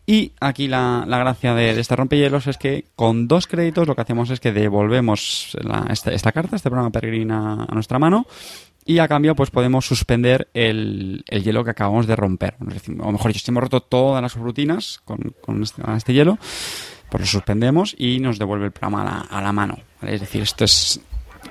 [0.06, 3.94] Y aquí la, la gracia de, de este rompehielos es que con dos créditos lo
[3.94, 5.56] que hacemos es que devolvemos
[5.90, 8.26] esta, carta, este programa peregrina a nuestra mano.
[8.88, 12.54] Y a cambio, pues podemos suspender el, el hielo que acabamos de romper.
[13.00, 16.38] O mejor dicho, si hemos roto todas las rutinas con, con este, este hielo,
[17.10, 19.78] pues lo suspendemos y nos devuelve el programa a la mano.
[20.00, 20.14] ¿Vale?
[20.14, 21.00] Es decir, esto es.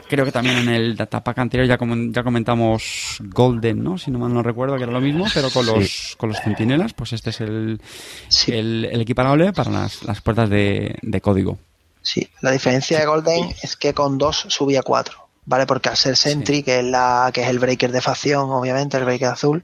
[0.10, 3.98] Creo que también en el datapack anterior ya, comen- ya comentamos Golden, ¿no?
[3.98, 6.94] Si no mal no recuerdo, que era lo mismo, pero con los, con los centinelas,
[6.94, 7.82] pues este es el,
[8.28, 8.52] Sí.
[8.52, 11.58] el, el equiparable para las, las puertas de, de código.
[12.02, 15.66] Sí, la diferencia de Golden es que con dos subía cuatro, ¿vale?
[15.66, 19.06] Porque al ser Sentry, que es la que es el breaker de facción, obviamente, el
[19.06, 19.64] breaker azul,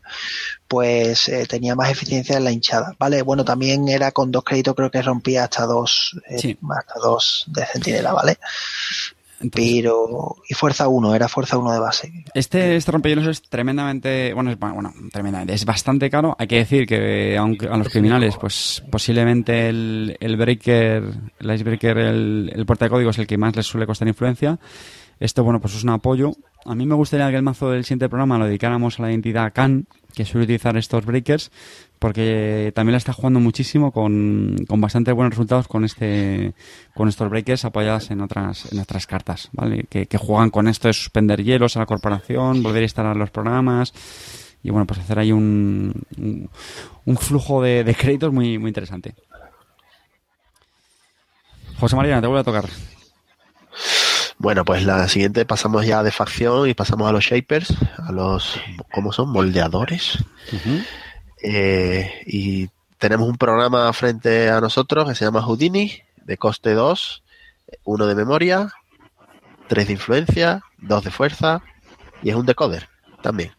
[0.67, 3.21] pues eh, tenía más eficiencia en la hinchada, ¿vale?
[3.23, 6.57] Bueno, también era con dos créditos, creo que rompía hasta dos, eh, Sí.
[6.77, 8.37] hasta dos de centinela, ¿vale?
[9.43, 12.11] Entonces, Pero, y fuerza 1, era fuerza 1 de base.
[12.35, 16.35] Este, este rompehielos es tremendamente, bueno, es, bueno, tremendamente, es bastante caro.
[16.37, 21.03] Hay que decir que aunque a los criminales, pues posiblemente el, el breaker,
[21.39, 24.59] el icebreaker, el, el puerta de código es el que más les suele costar influencia.
[25.21, 26.31] Esto, bueno, pues es un apoyo.
[26.65, 29.53] A mí me gustaría que el mazo del siguiente programa lo dedicáramos a la identidad
[29.53, 31.51] Khan, que suele utilizar estos breakers,
[31.99, 36.55] porque también la está jugando muchísimo con, con bastante buenos resultados con este
[36.95, 39.85] con estos breakers apoyadas en otras en otras cartas, ¿vale?
[39.87, 43.93] Que, juegan con esto de suspender hielos a la corporación, volver a instalar los programas
[44.63, 46.01] y bueno, pues hacer ahí un,
[47.05, 49.13] un, flujo de, de créditos muy, muy interesante.
[51.79, 52.65] José María, te vuelve a tocar.
[54.41, 58.59] Bueno, pues la siguiente pasamos ya de facción y pasamos a los shapers, a los,
[58.91, 59.29] ¿cómo son?
[59.29, 60.17] Moldeadores.
[61.43, 62.67] Eh, y
[62.97, 65.93] tenemos un programa frente a nosotros que se llama Houdini,
[66.25, 67.21] de coste 2,
[67.83, 68.73] 1 de memoria,
[69.67, 71.61] 3 de influencia, 2 de fuerza
[72.23, 72.89] y es un decoder
[73.21, 73.51] también.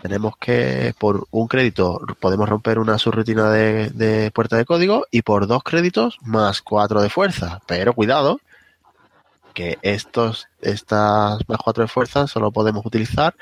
[0.00, 5.20] Tenemos que por un crédito podemos romper una subrutina de, de puerta de código y
[5.20, 7.60] por dos créditos más 4 de fuerza.
[7.66, 8.40] Pero cuidado,
[9.54, 13.34] que estos, estas más 4 de fuerza solo podemos utilizar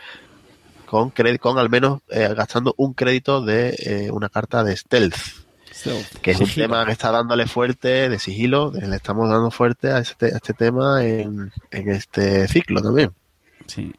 [0.87, 5.15] con, con al menos eh, gastando un crédito de eh, una carta de stealth,
[6.21, 6.67] que es un Sigilo.
[6.67, 10.53] tema que está dándole fuerte de sigilo, le estamos dando fuerte a este, a este
[10.53, 13.11] tema en, en este ciclo también.
[13.67, 13.91] Sí.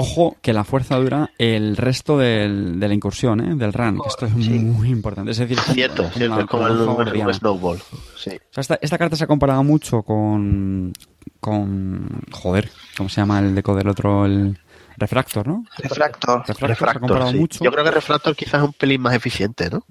[0.00, 3.54] Ojo que la fuerza dura el resto del- de la incursión, ¿eh?
[3.56, 5.32] del run, que esto es muy importante.
[5.32, 7.78] Es decir, Cierto, como cierto, como como el, un snowball.
[8.16, 8.30] Sí.
[8.30, 10.92] O sea, esta, esta carta se ha comparado mucho con.
[11.40, 12.22] Con.
[12.32, 14.26] Joder, ¿cómo se llama el deco del otro?
[14.26, 14.58] El
[14.96, 15.64] Refractor, ¿no?
[15.78, 16.40] Refractor.
[16.40, 17.38] Refractor, se ha Refractor, comparado sí.
[17.38, 17.64] mucho.
[17.64, 19.84] Yo creo que Refractor quizás es un pelín más eficiente, ¿no?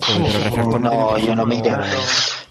[0.00, 1.80] Joder, no no, yo no me iría.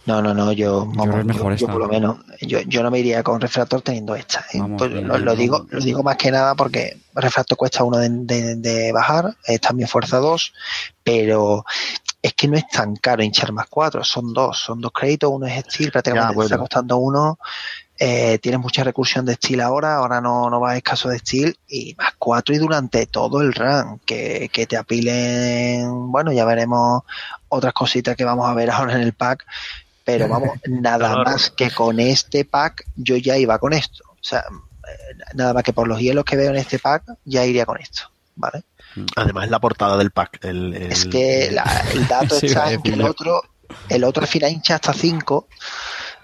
[0.05, 1.67] No, no, no, yo, vamos, yo, yo esta.
[1.73, 4.39] por lo menos, yo, yo no me iría con Refractor teniendo esta.
[4.53, 4.59] ¿eh?
[4.59, 7.83] Vamos, Pues bien, lo, lo bien, digo, lo digo más que nada porque Refractor cuesta
[7.83, 10.53] uno de, de- de bajar, es también fuerza 2,
[11.03, 11.65] pero
[12.27, 15.45] es que no es tan caro hinchar más 4, son dos, son dos créditos, uno
[15.47, 16.45] es Steel, prácticamente Ya, te bueno.
[16.47, 17.39] está costando uno.
[17.99, 21.57] Eh, tienes mucha recursión de Steel ahora, ahora no, no va a escaso de Steel
[21.67, 27.01] y más 4 y durante todo el run, que, que te apilen, bueno, ya veremos
[27.49, 29.45] otras cositas que vamos a ver ahora en el pack,
[30.03, 31.23] pero vamos, nada Claro.
[31.23, 34.03] más que con este pack yo ya iba con esto.
[34.11, 37.45] O sea, eh, nada más que por los hielos que veo en este pack, ya
[37.45, 38.03] iría con esto.
[38.35, 38.61] ¿vale?
[39.15, 40.43] Además es la portada del pack.
[40.43, 43.41] El, el- Es que la- el dato Sí, está en que el otro,
[43.89, 45.47] el otro al final hincha hasta 5,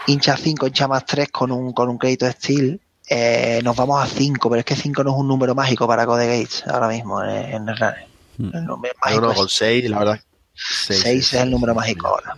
[0.07, 2.81] hincha 5, hincha más 3 con un, con un crédito de Steel.
[3.09, 6.05] Eh, nos vamos a 5, pero es que 5 no es un número mágico para
[6.05, 10.19] Code Gates ahora mismo en, en el número No, mágico no, con 6, la verdad.
[10.55, 12.35] 6 es el número mágico ahora.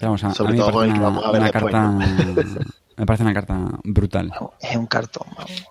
[0.00, 1.98] Vamos, a, Sobre a todo con el que vamos a ver después, carta...
[2.96, 4.32] Me parece una carta brutal.
[4.60, 5.26] Es un cartón.
[5.36, 5.64] vamos.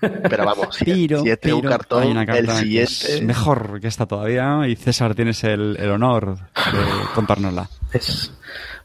[0.00, 3.14] Pero vamos, si, Pero, si este es un cartón, hay una carta el que siguiente.
[3.14, 7.68] es mejor que esta todavía y César tienes el, el honor de contárnosla.
[7.92, 8.32] Es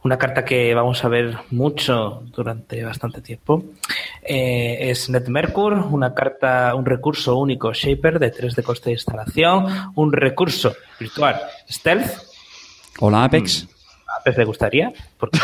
[0.04, 3.64] una carta que vamos a ver mucho durante bastante tiempo.
[4.22, 9.66] Eh, es NetMercur, una carta, un recurso único Shaper de 3 de coste de instalación,
[9.96, 12.12] un recurso virtual Stealth.
[13.00, 13.68] Hola Apex,
[14.08, 15.40] A veces le gustaría, porque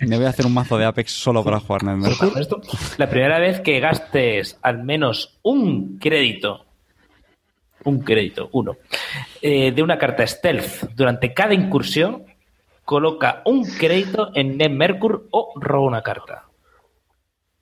[0.00, 1.82] me voy a hacer un mazo de Apex solo para jugar.
[1.82, 2.60] Con esto,
[2.98, 6.66] la primera vez que gastes al menos un crédito,
[7.84, 8.76] un crédito, uno,
[9.40, 12.24] eh, de una carta stealth durante cada incursión,
[12.84, 16.44] coloca un crédito en NetMercur o roba una carta.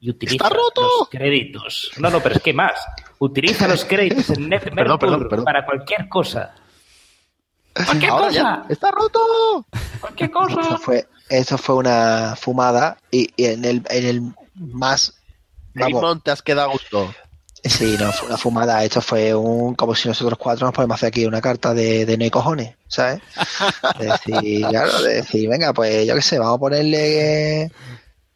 [0.00, 0.80] Y utiliza ¡Está roto!
[1.00, 1.90] los créditos.
[1.98, 2.74] No, no, pero es que más.
[3.18, 5.44] Utiliza los créditos en Perdón, perdón, perdón.
[5.44, 6.54] para cualquier cosa.
[7.74, 8.38] ¡Cualquier Ahora cosa!
[8.40, 9.66] ya, ¡Está roto!
[10.00, 10.78] ¡Cualquier Eso cosa!
[10.78, 14.22] fue, eso fue una fumada y, y en, el, en el
[14.54, 15.14] más...
[15.74, 17.14] Vamos, Raymond, te has quedado a gusto.
[17.64, 18.84] Sí, no, fue una fumada.
[18.84, 22.16] Esto fue un como si nosotros cuatro nos podemos hacer aquí una carta de, de
[22.16, 23.20] no hay cojones, ¿sabes?
[23.98, 27.70] De decir, claro, de decir, venga, pues yo qué sé, vamos a ponerle,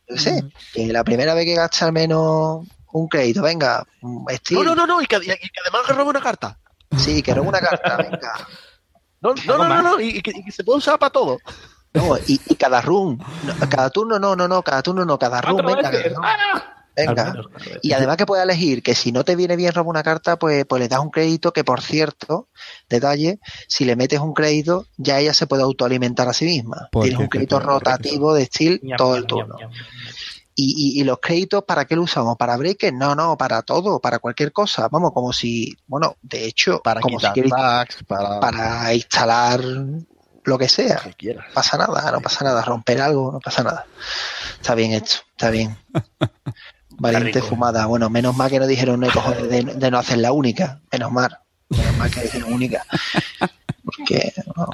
[0.08, 4.26] yo qué sé, que la primera vez que gaste al menos un crédito, venga, un
[4.50, 6.58] No, no, no, no, y que, y que además que robe una carta.
[6.98, 8.48] sí, que robe una carta, venga.
[9.20, 11.38] No, no, no, no, no, y, y que, y que se puede usar para todo.
[11.94, 15.40] No, y, y cada run, no, cada turno no, no, no, cada turno no, cada
[15.42, 16.12] run, ¡Cuatro venga, veces!
[16.12, 16.68] no, ¡Ah!
[16.94, 17.32] Venga.
[17.32, 17.46] menos.
[17.82, 20.66] Y además que puedes elegir que si no te viene bien robar una carta, pues,
[20.66, 22.48] pues le das un crédito que, por cierto,
[22.88, 26.88] detalle, si le metes un crédito, ya ella se puede autoalimentar a sí misma.
[26.92, 29.56] Porque Tienes un crédito rotativo de steel Ñam, todo el turno.
[29.58, 30.14] ñam, ñam, ñam.
[30.54, 32.36] Y, y, y los créditos, ¿para qué lo usamos?
[32.36, 32.92] ¿Para breakers?
[32.94, 34.86] No, no, para todo, para cualquier cosa.
[34.92, 38.38] Vamos, como si, bueno, de hecho, Para como si quitar quieres packs, para...
[38.38, 39.62] para instalar
[40.44, 40.96] lo que sea.
[40.96, 41.44] lo que quieras.
[41.48, 42.62] No pasa nada, no pasa nada.
[42.62, 43.86] Romper algo, no pasa nada.
[44.60, 45.76] Está bien hecho, está bien.
[46.98, 47.86] Valiente fumada.
[47.86, 50.80] Bueno, menos mal que no dijeron no hay cojones de, de no hacer la única.
[50.92, 51.38] Menos mal.
[51.70, 52.84] Menos mal que dijeron única.
[53.84, 54.68] Porque, no.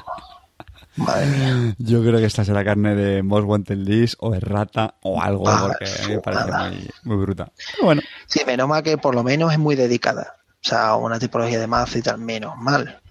[0.97, 1.75] madre mía.
[1.79, 5.67] Yo creo que esta será carne de Most Wanted List o errata o algo, Ah,
[5.69, 7.51] porque me parece muy, muy bruta.
[7.81, 10.35] Bueno, Sí, menos mal que por lo menos es muy dedicada.
[10.63, 13.01] O sea, una tipología de mazo y tal, menos mal.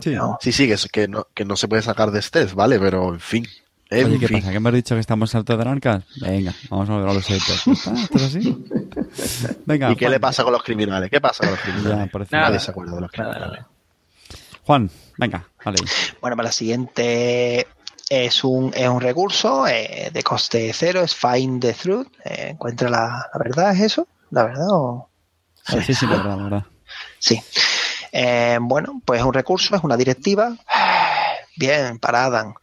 [0.00, 0.10] Sí.
[0.10, 0.38] no.
[0.40, 2.78] Sí, sí, que, es- que, no, que no se puede sacar de stealth, ¿vale?
[2.78, 3.46] Pero, en fin.
[3.90, 4.38] En oye, ¿qué fin.
[4.38, 4.50] pasa?
[4.50, 6.04] ¿Que hemos dicho que estamos altos de arcas?
[6.20, 7.66] Venga, vamos a ver a los haters.
[7.66, 7.92] ¿Está?
[7.92, 8.64] ¿Esto es así?
[9.66, 10.12] Venga, ¿Y qué Juan.
[10.12, 11.10] le pasa con los criminales?
[11.10, 12.10] ¿Qué pasa con los criminales?
[12.12, 12.48] Ya, Nada.
[12.48, 13.58] Nadie se acuerda de los Nada, criminales.
[13.60, 13.68] nada.
[14.64, 15.78] Juan, venga, vale.
[16.20, 17.66] Bueno, para la siguiente
[18.08, 22.06] es un, es un recurso eh, de coste cero, es Find the Truth.
[22.24, 24.06] eh, encuentra la, la verdad, ¿es eso?
[24.30, 25.08] ¿La verdad o...?
[25.66, 26.64] Sí, sí, sí, la verdad, la verdad.
[27.18, 27.40] Sí.
[28.12, 30.54] Eh, bueno, pues es un recurso, es una directiva.
[31.56, 32.54] Bien, para Adam.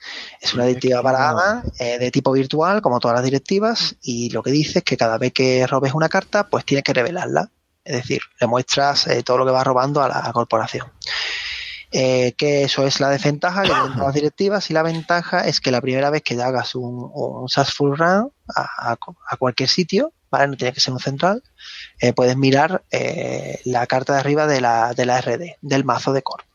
[0.42, 4.42] Es una directiva para Adam eh, de tipo virtual, como todas las directivas, y lo
[4.42, 7.52] que dice es que cada vez que robes una carta, pues tienes que revelarla.
[7.84, 10.88] Es decir, le muestras eh, todo lo que vas robando a la corporación.
[11.92, 15.60] Eh, que eso es la desventaja que tienen todas las directivas y la ventaja es
[15.60, 18.98] que la primera vez que hagas un, un successful run a, a-
[19.30, 20.48] a cualquier sitio, ¿vale?
[20.50, 21.42] No tiene que ser un central,
[22.00, 26.14] eh, puedes mirar eh, la carta de arriba de la, de la RD, del mazo
[26.14, 26.46] de core.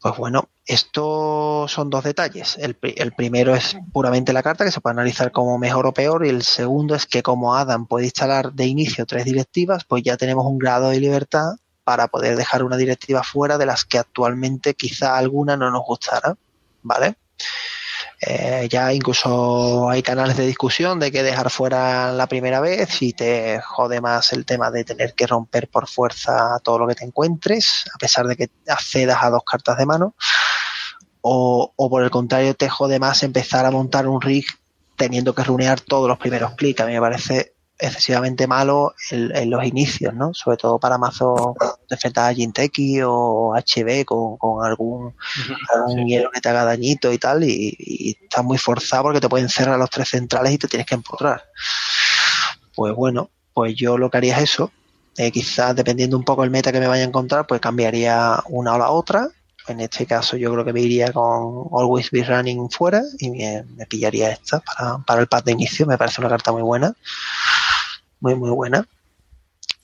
[0.00, 2.56] Pues bueno, estos son dos detalles.
[2.58, 6.26] El, el primero es puramente la carta, que se puede analizar como mejor o peor,
[6.26, 10.16] y el segundo es que como Adam puede instalar de inicio tres directivas, pues ya
[10.16, 11.52] tenemos un grado de libertad
[11.84, 16.36] para poder dejar una directiva fuera de las que actualmente quizá alguna no nos gustara,
[16.82, 17.16] ¿vale?
[18.24, 23.12] Eh, ya incluso hay canales de discusión de que dejar fuera la primera vez y
[23.14, 27.04] te jode más el tema de tener que romper por fuerza todo lo que te
[27.04, 30.14] encuentres, a pesar de que accedas a dos cartas de mano.
[31.20, 34.46] O, o por el contrario, te jode más empezar a montar un rig
[34.96, 36.80] teniendo que runear todos los primeros clics.
[36.80, 40.32] A mí me parece excesivamente malo en, en los inicios, ¿no?
[40.32, 41.54] Sobre todo para mazos
[41.88, 45.14] de enfrentar a Jinteki o HB con, con algún
[45.74, 49.28] algún hielo que te haga dañito y tal, y, y estás muy forzado porque te
[49.28, 51.42] pueden cerrar los tres centrales y te tienes que empotrar.
[52.74, 54.72] Pues bueno, pues yo lo que haría es eso.
[55.16, 58.74] Eh, quizás dependiendo un poco el meta que me vaya a encontrar, pues cambiaría una
[58.74, 59.28] o la otra.
[59.68, 63.64] En este caso yo creo que me iría con Always Be Running fuera y me,
[63.76, 65.86] me pillaría esta para, para el pad de inicio.
[65.86, 66.94] Me parece una carta muy buena.
[68.22, 68.86] Muy, muy buena.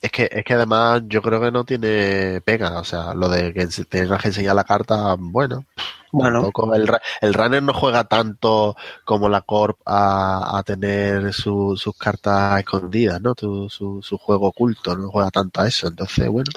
[0.01, 3.53] Es que, es que además yo creo que no tiene pega, o sea, lo de
[3.53, 5.65] que tengas que enseñar la carta, bueno,
[6.11, 6.89] Bueno, tampoco el,
[7.21, 8.75] el runner no juega tanto
[9.05, 13.35] como la Corp a, a tener su- sus cartas escondidas, ¿no?
[13.35, 16.51] Tu- su, su juego oculto, no juega tanto a eso, entonces, bueno.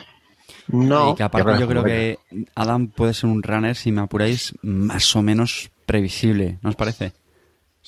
[0.69, 1.11] no.
[1.11, 2.19] y que aparte Yo yo creo que
[2.55, 7.13] Adam puede ser un runner, si me apuráis, más o menos previsible, ¿no os parece?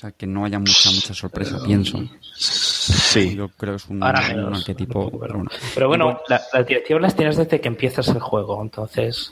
[0.04, 1.98] Sea, que no haya mucha, mucha sorpresa, pienso.
[2.36, 4.58] Sí, Yo creo que es un, Ahora un menos.
[4.60, 5.04] arquetipo.
[5.10, 5.50] poco, pero, bueno.
[5.74, 9.30] pero bueno, la- las directivas las tienes desde que empiezas el juego, entonces.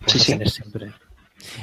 [0.00, 0.32] pues Sí, las sí.
[0.32, 0.92] tienes siempre.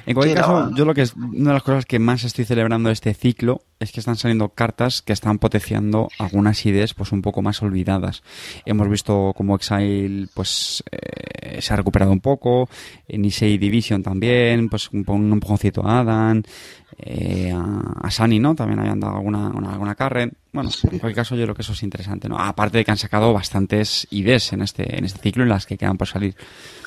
[0.06, 0.76] En cualquier Sí, caso, no.
[0.76, 3.92] yo lo que es una de las cosas que más estoy celebrando este ciclo es
[3.92, 8.24] que están saliendo cartas que están potenciando algunas ideas pues un poco más olvidadas.
[8.66, 12.70] Hemos visto como Exile pues eh, se ha recuperado un poco,
[13.08, 16.42] Nisei Division también, pues un, un empujoncito a Adam,
[16.98, 18.56] eh, a, a Sunny, ¿no?
[18.56, 20.32] También habían dado alguna, una- alguna carre.
[20.52, 22.40] Bueno, en cualquier caso yo creo que eso es interesante, ¿no?
[22.40, 25.78] Aparte de que han sacado bastantes ideas en este, en este ciclo en las que
[25.78, 26.36] quedan por salir.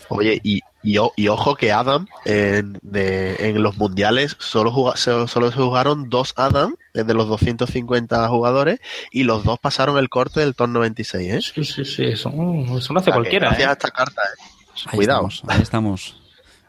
[0.09, 5.27] Oye, y, y, o- y ojo que Adam en, de- en los mundiales solo, solo,
[5.29, 10.41] solo se jugaron dos Adam de los 250 jugadores y los dos pasaron el corte
[10.41, 11.41] del torno 96, ¿eh?
[11.43, 13.49] Sí, sí, sí, eso, eso lo O hace cualquiera.
[13.49, 13.71] Gracias ¿eh?
[13.71, 14.43] a esta carta, ¿eh?
[14.87, 15.29] Ahí Cuidado.
[15.29, 16.17] estamos, ahí estamos.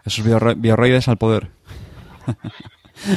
[0.05, 1.49] Esos biorro- biorroides al poder.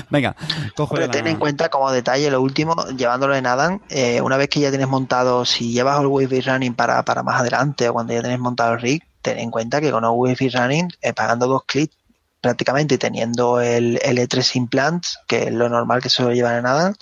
[0.09, 0.35] Venga,
[0.77, 4.37] cojo ya ten la- en cuenta como detalle lo último, llevándolo en Adam, eh, una
[4.39, 7.93] vez que ya tienes montado, si llevas el Wave Running para, para más adelante o
[7.93, 11.49] cuando ya tienes montado el rig, ten en cuenta que con Wave Running, eh, pagando
[11.49, 11.97] dos clics
[12.41, 16.95] prácticamente y teniendo el L3 Implant, que es lo normal que suele llevar en Adam,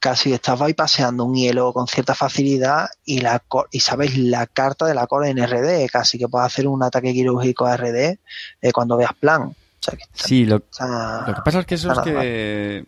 [0.00, 4.94] casi estás bypaseando un hielo con cierta facilidad y la y sabes la carta de
[4.94, 8.18] la core en RD, casi que puedes hacer un ataque quirúrgico a RD
[8.60, 9.42] eh, cuando veas plan.
[9.42, 12.84] O sea, que Sí, lo, está- lo que pasa es que eso es está que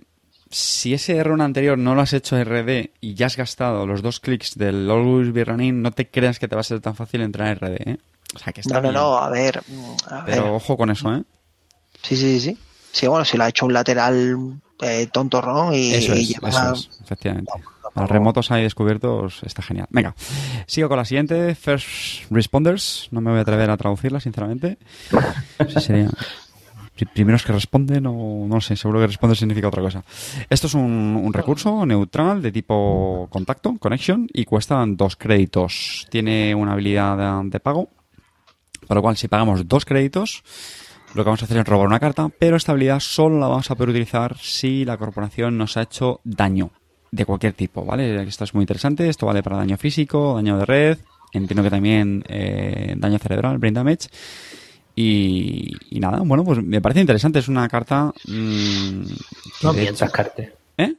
[0.51, 4.19] si ese run anterior no lo has hecho RD y ya has gastado los dos
[4.19, 7.21] clics del Always Be Running, no te creas que te va a ser tan fácil
[7.21, 7.99] entrar a RD, ¿eh?
[8.35, 8.95] O sea, que está No, no, bien.
[8.95, 9.62] no, a ver.
[9.66, 10.24] mm, a ver.
[10.26, 11.22] Pero ojo con eso, ¿eh?
[12.03, 12.59] Sí, sí, sí.
[12.93, 16.49] Sí, bueno, si lo ha hecho un lateral eh, tontorrón y, Eso y es, lleva-
[16.49, 17.53] eso es, efectivamente.
[17.95, 19.87] Remotos ahí descubiertos está genial.
[19.91, 20.14] Venga,
[20.66, 21.55] sigo con la siguiente.
[21.55, 23.09] First Responders.
[23.11, 24.78] No me voy a atrever a traducirla, sinceramente.
[25.68, 26.09] Sí, sería
[26.97, 30.05] pri- primeros que responden o no sé, seguro que responder significa otra cosa.
[30.49, 36.07] Esto es un, un recurso neutral de tipo contacto, connection, y cuesta dos créditos.
[36.11, 37.89] Tiene una habilidad de, de pago,
[38.91, 40.43] por lo cual si pagamos dos créditos,
[41.14, 43.70] lo que vamos a hacer es robar una carta, pero esta habilidad solo la vamos
[43.70, 46.72] a poder utilizar si la corporación nos ha hecho daño
[47.12, 48.20] de cualquier tipo, ¿vale?
[48.24, 50.99] Esto es muy interesante, esto vale para daño físico, daño de red,
[51.32, 54.09] entiendo que también eh, daño cerebral, brain damage.
[54.97, 58.12] Y, y nada, bueno, pues me parece interesante, es una carta...
[58.26, 60.53] mm, que No mientas, Carte.
[60.76, 60.97] ¿Eh?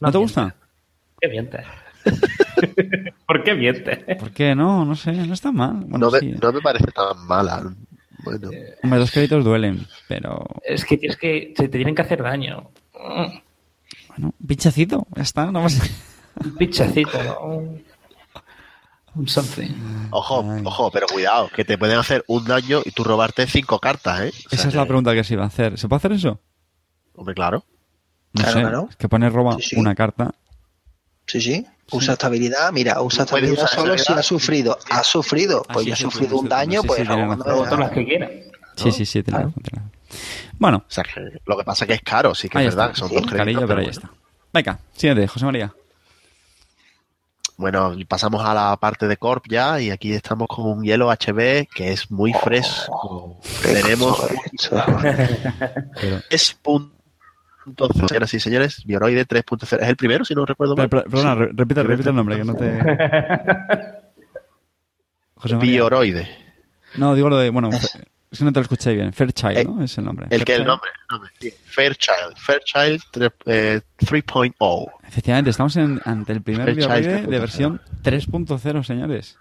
[0.00, 0.54] ¿No, te gusta?
[1.18, 1.64] ¿Qué mientes?
[3.26, 3.98] ¿Por qué mientes?
[4.18, 4.84] ¿Por qué no?
[4.84, 5.76] No sé, no está mal.
[5.86, 6.34] Bueno, no, me, sí.
[6.40, 7.62] no me parece tan mala.
[8.24, 8.50] Bueno,
[8.84, 10.44] Hombre, dos créditos duelen, pero...
[10.64, 11.52] Es que tienes que.
[11.56, 12.70] Se te tienen que hacer daño.
[12.92, 15.80] Bueno, un pinchacito, ya está, no más...
[16.44, 17.40] Un pinchacito, ¿no?
[19.14, 19.68] Un- something.
[20.10, 20.62] ojo, Ay.
[20.64, 24.28] ojo, pero cuidado, que te pueden hacer un daño y tú robarte cinco cartas, ¿eh?
[24.28, 25.76] O sea Esa es la pregunta que se iba a hacer.
[25.78, 26.40] ¿Se puede hacer eso?
[27.14, 27.64] Hombre, claro.
[28.32, 28.60] No Claro, sé.
[28.60, 28.86] claro.
[28.88, 29.76] Es que pone roba Sí, sí.
[29.76, 30.34] una carta.
[31.26, 31.66] Sí, sí.
[31.90, 32.72] Usa estabilidad.
[32.72, 34.78] Mira, usa estabilidad usar solo si ha sufrido.
[34.90, 35.62] Ha sufrido.
[35.68, 38.50] Ah, Pues ha sí, sufrido un daño, pues las que.
[38.76, 39.22] Sí, sí, sí.
[39.22, 39.54] razón.
[40.58, 42.74] Bueno, O sea, que lo que pasa es que es caro, sí que ahí es
[42.76, 42.92] verdad.
[42.92, 42.94] está.
[42.94, 43.90] que Son Sí, dos créditos, Carillo, pero ahí bueno.
[44.00, 44.10] está.
[44.52, 45.74] Venga, siguiente, José María.
[47.56, 51.10] Bueno, y pasamos a la parte de Corp ya y aquí estamos con un hielo
[51.10, 53.38] HB que es muy fresco.
[53.62, 54.20] Tenemos
[56.00, 56.94] Pero, es punto
[58.08, 59.78] señoras y señores, Bioroide 3.0.
[59.80, 60.88] ¿Es el primero, si no recuerdo mal?
[60.88, 62.78] pero- perdona, re- repite, repite el nombre, que no te...
[65.34, 65.56] José.
[65.56, 66.28] Bioroide.
[66.96, 67.50] No, digo lo de...
[67.50, 69.12] Bueno, es que no te lo escuché bien.
[69.12, 69.82] Fairchild, Eh, ¿no?
[69.82, 70.26] Es el nombre.
[70.30, 71.52] El que el nombre, el nombre, sí.
[71.66, 72.36] Fairchild.
[72.36, 74.90] Fairchild tre- eh, 3.0.
[75.06, 77.26] Efectivamente, estamos en- ante el primer 3.0.
[77.26, 79.38] de versión 3.0, señores.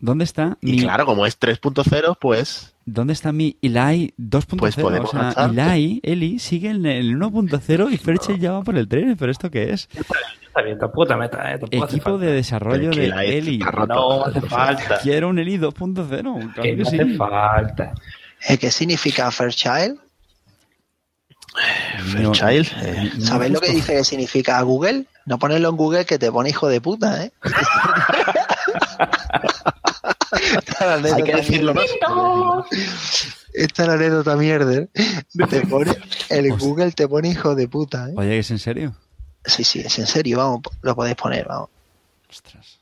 [0.00, 0.80] ¿Dónde está Y mi...
[0.82, 4.56] claro, como es 3.0, pues ¿Dónde está mi Eli 2.0?
[4.56, 5.74] Pues podemos o sea.
[5.74, 9.50] Eli, Eli sigue en el 1.0 y Fairchild ya va por el 3, pero ¿esto
[9.50, 9.90] qué es?
[9.92, 11.58] Está bien, tampoco te metas, ¿eh?
[11.58, 13.58] Tampoco Equipo de desarrollo de Eli.
[13.58, 15.00] No hace falta.
[15.02, 16.98] Quiero un Eli 2.0, claro Que que no sí.
[16.98, 17.92] hace falta.
[18.48, 19.98] Eh, ¿Qué significa Fairchild?
[22.16, 22.72] No, Fairchild.
[22.74, 25.04] no, eh, no ¿Sabéis lo que dice que significa Google?
[25.26, 27.32] No ponerlo en Google que te pone hijo de puta, ¿eh?
[30.32, 31.84] Esta es la Hay que anécdota decirlo más.
[33.52, 34.88] Esta es la anécdota mierder.
[35.50, 35.94] Te pone,
[36.28, 38.14] el Google te pone hijo de puta, ¿eh?
[38.16, 38.94] Oye, ¿es en serio?
[39.44, 41.70] Sí, sí, es en serio, vamos, lo podéis poner, vamos.
[42.28, 42.78] Ostras.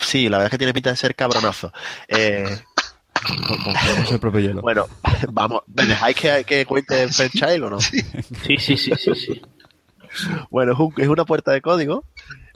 [0.00, 1.72] Sí, la verdad es que tiene pinta de ser cabronazo.
[2.06, 2.56] Eh,
[4.62, 4.86] bueno,
[5.32, 7.80] vamos, ¿me dejáis que, que cuente Fairchild o no?
[7.80, 8.00] Sí,
[8.58, 9.42] sí, sí, sí, sí.
[10.50, 12.04] Bueno, es, un- es una puerta de código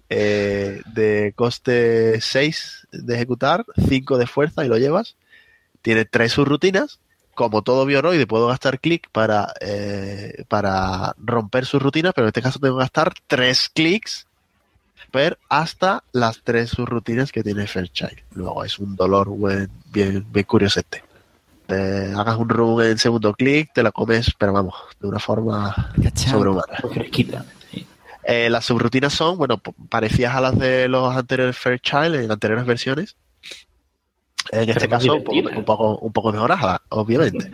[0.08, 5.16] eh, de coste 6 de ejecutar, 5 de fuerza y lo llevas.
[5.82, 6.98] Tiene tres subrutinas.
[7.34, 12.42] Como todo bioroide, puedo gastar clic para, eh, para romper sus rutinas, pero en este
[12.42, 14.26] caso tengo que gastar tres clics
[15.10, 18.18] per hasta las tres subrutinas que tiene Fairchild.
[18.34, 21.02] Luego es un dolor buen- bien, bien curiosete.
[21.66, 25.92] Te hagas un run en segundo clic, te la comes, pero vamos, de una forma
[26.32, 26.78] sobrehumana.
[26.92, 27.44] Fresquita.
[28.24, 33.16] Eh, las subrutinas son, bueno, parecidas a las de los anteriores Fairchild en anteriores versiones.
[34.50, 37.50] En este Pero caso, un poco, un poco, un poco mejoradas, obviamente.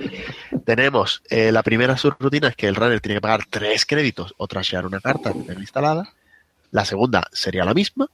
[0.65, 4.47] Tenemos eh, la primera subrutina es que el runner tiene que pagar tres créditos o
[4.47, 6.13] trashear una carta que tenga instalada.
[6.71, 8.09] La segunda sería la misma.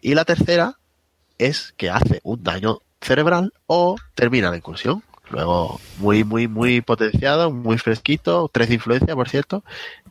[0.00, 0.78] Y la tercera
[1.38, 5.02] es que hace un daño cerebral o termina la incursión.
[5.30, 9.64] Luego, muy, muy, muy potenciado, muy fresquito, tres de influencia, por cierto.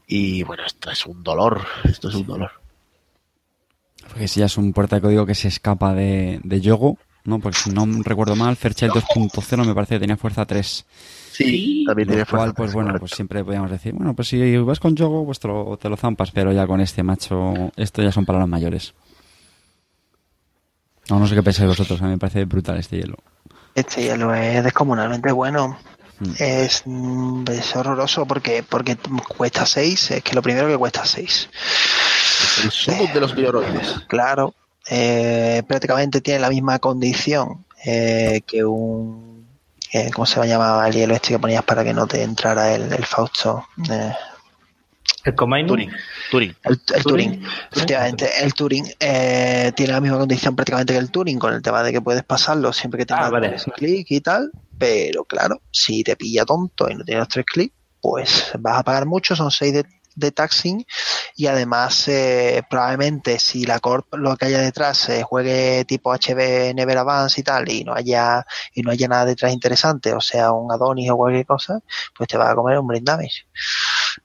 [0.08, 1.62] Y bueno, esto es un dolor.
[1.84, 2.52] Esto es un dolor.
[4.08, 7.40] Porque si ya es un puerta de código que se escapa de, de Yogo, ¿no?
[7.40, 10.86] Porque si no recuerdo mal, Fairchild 2.0 me parece que tenía fuerza 3.
[11.32, 13.00] Sí, también tiene Lo cual, fuerza, pues sí, bueno, correcto.
[13.00, 15.98] pues siempre podíamos decir, bueno, pues si vas con Yogo, pues te lo, te lo
[15.98, 18.94] zampas, pero ya con este macho, esto ya son palabras mayores.
[21.10, 23.18] No, no sé qué pensáis vosotros, a mí me parece brutal este hielo.
[23.76, 25.78] Este hielo es descomunalmente bueno.
[26.20, 26.32] Mm.
[26.40, 26.84] Es,
[27.52, 28.98] es horroroso porque, porque
[29.28, 30.12] cuesta 6.
[30.12, 31.50] Es que lo primero que cuesta 6.
[32.88, 34.02] El de los bioroides.
[34.08, 34.54] Claro.
[34.90, 39.48] eh, prácticamente tiene la misma condición eh, que un.
[39.92, 42.92] eh, ¿Cómo se llamaba el hielo este que ponías para que no te entrara el,
[42.94, 43.66] el Fausto?
[45.24, 45.68] Eh, El Comainu.
[45.70, 45.92] Turing.
[46.32, 46.56] Turing.
[46.64, 47.32] El, el Turing.
[47.32, 51.62] Turing, efectivamente, el Turing eh, tiene la misma condición prácticamente que el Turing, con el
[51.62, 53.50] tema de que puedes pasarlo siempre que tengas Ah, vale.
[53.50, 57.74] tres clics y tal, pero claro, si te pilla tonto y no tienes tres clics,
[58.02, 60.86] pues vas a pagar mucho, son seis de, de taxing
[61.38, 66.76] y además eh, probablemente si la corp lo que haya detrás se juegue tipo HB
[66.76, 70.52] Never Advance y tal y no haya y no haya nada detrás interesante, o sea
[70.52, 71.80] un Adonis o cualquier cosa,
[72.16, 73.46] pues te vas a comer un brain damage.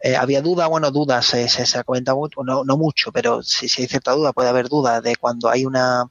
[0.00, 3.68] Eh, había duda, bueno, dudas, se, se, se comenta mucho, no, no mucho, pero si,
[3.68, 6.04] si hay cierta duda, puede haber duda de cuando hay una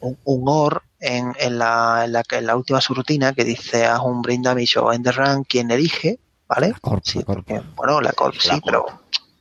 [0.00, 4.00] un, un OR en, en, la, en, la, en la última subrutina que dice haz
[4.02, 6.18] un brain damage o end the run, quien elige,
[6.48, 6.68] ¿vale?
[6.68, 7.46] La corp, Sí, la corp.
[7.46, 8.64] porque, bueno, la corp sí, La corp.
[8.64, 8.86] pero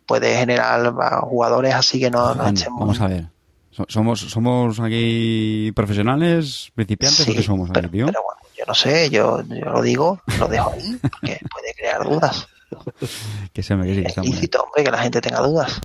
[0.05, 3.25] puede generar a jugadores así que no, no Juan, estemos- vamos a ver.
[3.71, 8.05] So- ¿Somos, somos aquí profesionales, principiantes Sí, o qué somos pero, aquí, tío?
[8.05, 12.03] pero bueno, yo no sé, yo, yo lo digo, lo dejo ahí, porque puede crear
[12.03, 12.47] dudas.
[13.53, 14.35] Que se me que sí, que Es está muy bien.
[14.41, 15.79] lícito, hombre, que la gente tenga dudas.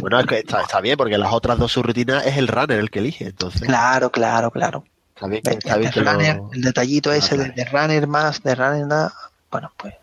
[0.00, 2.90] Bueno, es que está, está bien, porque las otras dos subrutinas es el runner el
[2.90, 3.62] que elige, entonces.
[3.62, 4.84] Claro, claro, claro.
[5.14, 7.52] Está bien, que- El, está bien el que lo- runner, el detallito Ah, ese de,
[7.52, 7.54] claro.
[7.56, 9.12] de runner más, de runner nada,
[9.50, 9.94] bueno, pues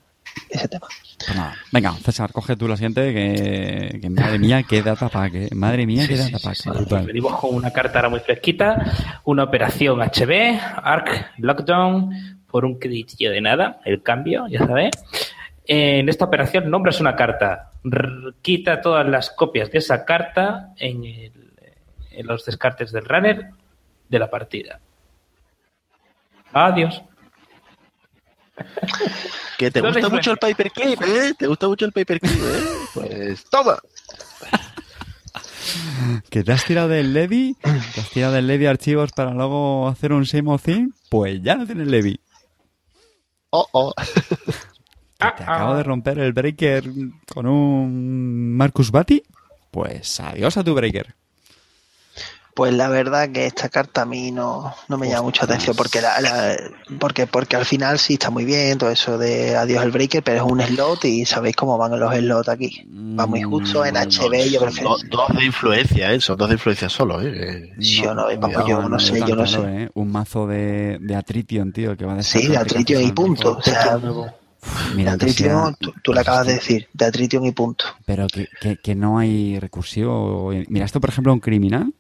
[0.50, 0.86] ese tema.
[1.26, 1.56] Pues nada.
[1.72, 5.50] Venga, César, coge tú la siguiente, que, que madre mía, qué data pack, eh.
[5.56, 6.56] Madre mía, qué Sí, sí, data sí, pack.
[6.56, 6.70] sí.
[6.70, 7.06] brutal.
[7.08, 8.94] Venimos con una carta ahora muy fresquita,
[9.26, 14.92] una operación HB, ARC, Lockdown, por un creditillo de nada, el cambio, ya sabes.
[15.72, 17.72] En esta operación nombras una carta,
[18.42, 21.54] quita todas las copias de esa carta en, el-
[22.10, 23.52] en los descartes del runner
[24.10, 24.80] de la partida.
[26.54, 27.04] Adiós.
[29.60, 31.34] Que te gusta mucho el paperclip, ¿eh?
[31.38, 32.64] Te gusta mucho el paperclip, ¿eh?
[32.96, 33.78] Pues toma.
[36.32, 37.56] ¿Que te has tirado del Levi?
[37.94, 40.90] ¿Te has tirado del Levi archivos para luego hacer un thing?
[41.10, 42.20] Pues ya no tienes Levi.
[43.52, 43.94] Oh, oh.
[45.20, 46.84] ¿Que te acabo de romper el breaker
[47.34, 49.22] con un Marcus Batty?
[49.70, 51.14] Pues adiós a tu breaker.
[52.54, 56.02] Pues la verdad que esta carta a mí no, no me llama mucha atención porque
[56.02, 56.58] la, la-
[57.00, 60.38] porque porque al final sí está muy bien todo eso de adiós el breaker, pero
[60.46, 62.86] es un slot y sabéis cómo van los slots aquí.
[63.18, 64.90] Va muy justo en HB, yo prefiero.
[64.90, 64.98] do-
[65.28, 66.20] dos de influencia, ¿eh?
[66.20, 67.74] Son dos de influencia solo, ¿eh?
[67.80, 69.84] Sí no, vamos, yo no sé, yo no sé.
[69.84, 69.90] ¿eh?
[69.94, 73.58] Un mazo de, de Atritium, tío, que va de Sí, de Atritium y punto.
[73.58, 73.98] O sea,
[74.96, 77.86] Mira, sea- tú, tú lo acabas de decir, de Atritium y punto.
[78.06, 80.52] Pero que, que, que no hay recursivo.
[80.68, 81.94] Mira, esto, por ejemplo, un criminal.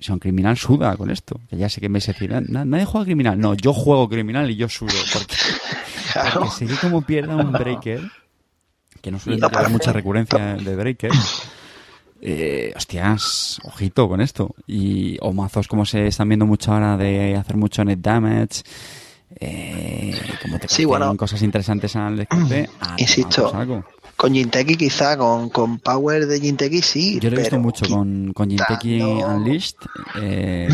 [0.00, 1.38] Si un criminal suda con esto.
[1.48, 2.00] Que ya sé que me
[2.48, 3.38] "Na- nadie juega criminal.
[3.38, 4.90] No, yo juego criminal y yo sudo.
[5.12, 5.36] Porque,
[6.12, 6.40] Claro.
[6.58, 8.00] porque como pierda un breaker,
[9.00, 11.10] que no suele tener mucha recurrencia de breaker.
[12.24, 14.54] Eh, hostias, ojito con esto.
[14.66, 18.62] Y o mazos como se están viendo mucho ahora de hacer mucho net damage.
[19.40, 21.16] Eh, como te Sí, bueno.
[21.16, 22.68] cosas interesantes al descarte.
[22.78, 23.52] tomar Insisto.
[24.16, 27.18] Con Jinteki quizá, con, con Power de Jinteki sí.
[27.20, 29.76] Yo lo he visto mucho con, con Jinteki Unleashed,
[30.16, 30.68] eh,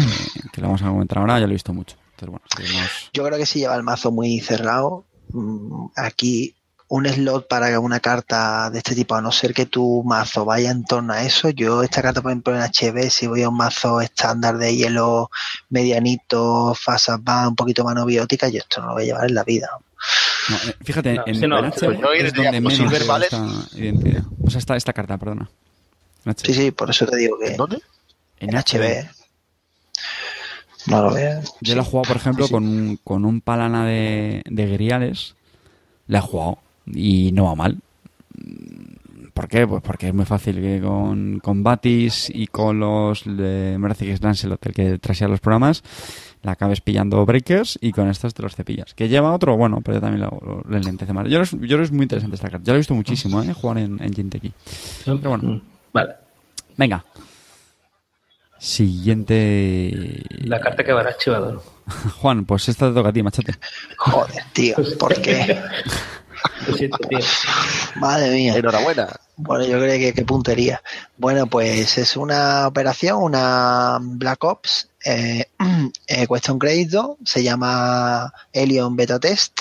[0.52, 1.96] que lo vamos a comentar ahora, yo lo he visto mucho.
[2.18, 6.54] Entonces, bueno, seguimos- Yo creo que si lleva el mazo muy cerrado, mm, aquí
[6.88, 10.70] un slot para una carta de este tipo, a no ser que tu mazo vaya
[10.70, 13.56] en torno a eso, yo esta carta, por ejemplo, en HB, si voy a un
[13.56, 15.30] mazo estándar de hielo
[15.68, 19.44] medianito, fasa un poquito mano biótica, yo esto no lo voy a llevar en la
[19.44, 19.68] vida.
[20.48, 22.92] No, eh, fíjate, No, en, sí, no, en sí, HB yo es donde pues, menos
[22.92, 24.22] esta identidad.
[24.42, 25.50] O sea, esta, esta carta, perdona.
[26.24, 26.46] En HB.
[26.46, 27.82] Sí, sí, por eso te digo que ¿En dónde?
[28.40, 29.10] en HB
[30.86, 31.42] no lo veo.
[31.60, 32.52] Yo la he jugado, por ejemplo, sí.
[32.52, 35.34] con, un, con un palana de, de griales.
[36.06, 36.60] La he jugado
[36.94, 37.78] y no va mal.
[39.34, 39.66] ¿Por qué?
[39.68, 44.04] Pues porque es muy fácil que con, con Batis y con los de me parece
[44.06, 45.84] que es Lancelot el que trasea los programas,
[46.42, 48.94] la acabes pillando breakers y con estos te los cepillas.
[48.94, 51.28] Que lleva otro, bueno, pero yo también lo, lo, lo lentece más.
[51.28, 52.64] Yo, lo- yo es muy interesante esta carta.
[52.66, 53.52] Ya lo he visto muchísimo, ¿eh?
[53.54, 54.52] Jugar en, en Jinteki.
[55.04, 55.44] Pero bueno.
[55.44, 55.60] Mm,
[55.92, 56.14] Vale.
[56.76, 57.04] Venga.
[58.58, 60.20] Siguiente.
[60.40, 61.62] La carta que va al archivador.
[62.20, 63.54] Juan, pues esta te toca a ti, machete.
[63.98, 65.60] Joder, tío, ¿por qué?
[66.66, 67.18] Lo siento, tío.
[67.96, 68.54] Madre mía.
[68.54, 69.08] Enhorabuena.
[69.36, 70.82] Bueno, yo creo que qué puntería.
[71.16, 75.44] Bueno, pues es una operación, una Black Ops, eh,
[76.06, 79.60] eh, cuesta un crédito, se llama Helion Beta Test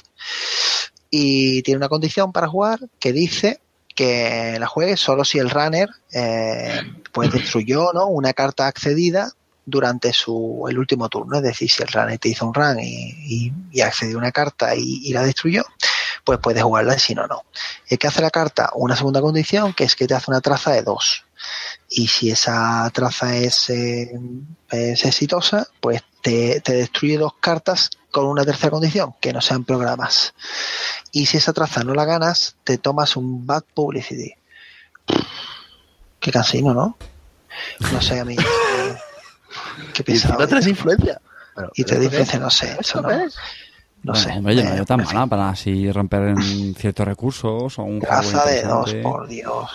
[1.10, 3.62] y tiene una condición para jugar que dice
[3.96, 8.08] que la juegue solo si el runner eh, pues destruyó ¿no?
[8.08, 9.32] una carta accedida
[9.68, 13.52] durante su el último turno, es decir, si el runner te hizo un run y,
[13.82, 15.66] accedió a una carta y, la destruyó,
[16.24, 17.44] pues puedes jugarla y si no, no.
[17.92, 20.72] Hay que hacer la carta una segunda condición, que es que te hace una traza
[20.72, 21.26] de dos.
[21.90, 24.10] Y si esa traza es, eh,
[24.72, 30.34] exitosa, pues te, destruye dos cartas con una tercera condición, que no sean programas.
[31.12, 34.34] Y si esa traza no la ganas, te tomas un bad publicity.
[36.20, 36.98] Qué cansino, ¿no?
[37.92, 38.26] No sé, a.
[40.02, 40.48] eh, Qué Y encima pesado.
[40.50, 41.18] tres influencias.
[41.56, 42.80] Bueno, Y te dice, ¿esto no sé, es?
[42.82, 43.10] eso no.
[43.10, 43.36] ¿Esto qué es?
[44.04, 44.38] No Bueno, sé.
[44.38, 48.00] Hombre, yo no eh, veo tan mala para así romper en ciertos recursos o un
[48.00, 49.70] juego Traza de dos, por Dios.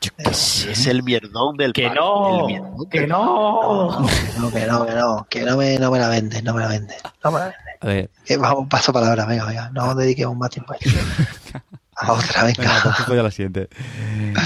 [0.00, 0.72] Yo qué sé.
[0.72, 4.00] Es el mierdón del Que no, mierdón que no.
[4.00, 6.54] No, que no, que no, que no, que no me, no me la vendes, no
[6.54, 6.96] me la vendes.
[7.22, 7.60] No me la vendes.
[7.80, 10.98] A ver, Eh, vamos, paso palabra, venga, venga, no dediquemos más tiempo a esto.
[11.98, 12.96] A otra, venga, venga.
[13.06, 13.70] pues a la siguiente.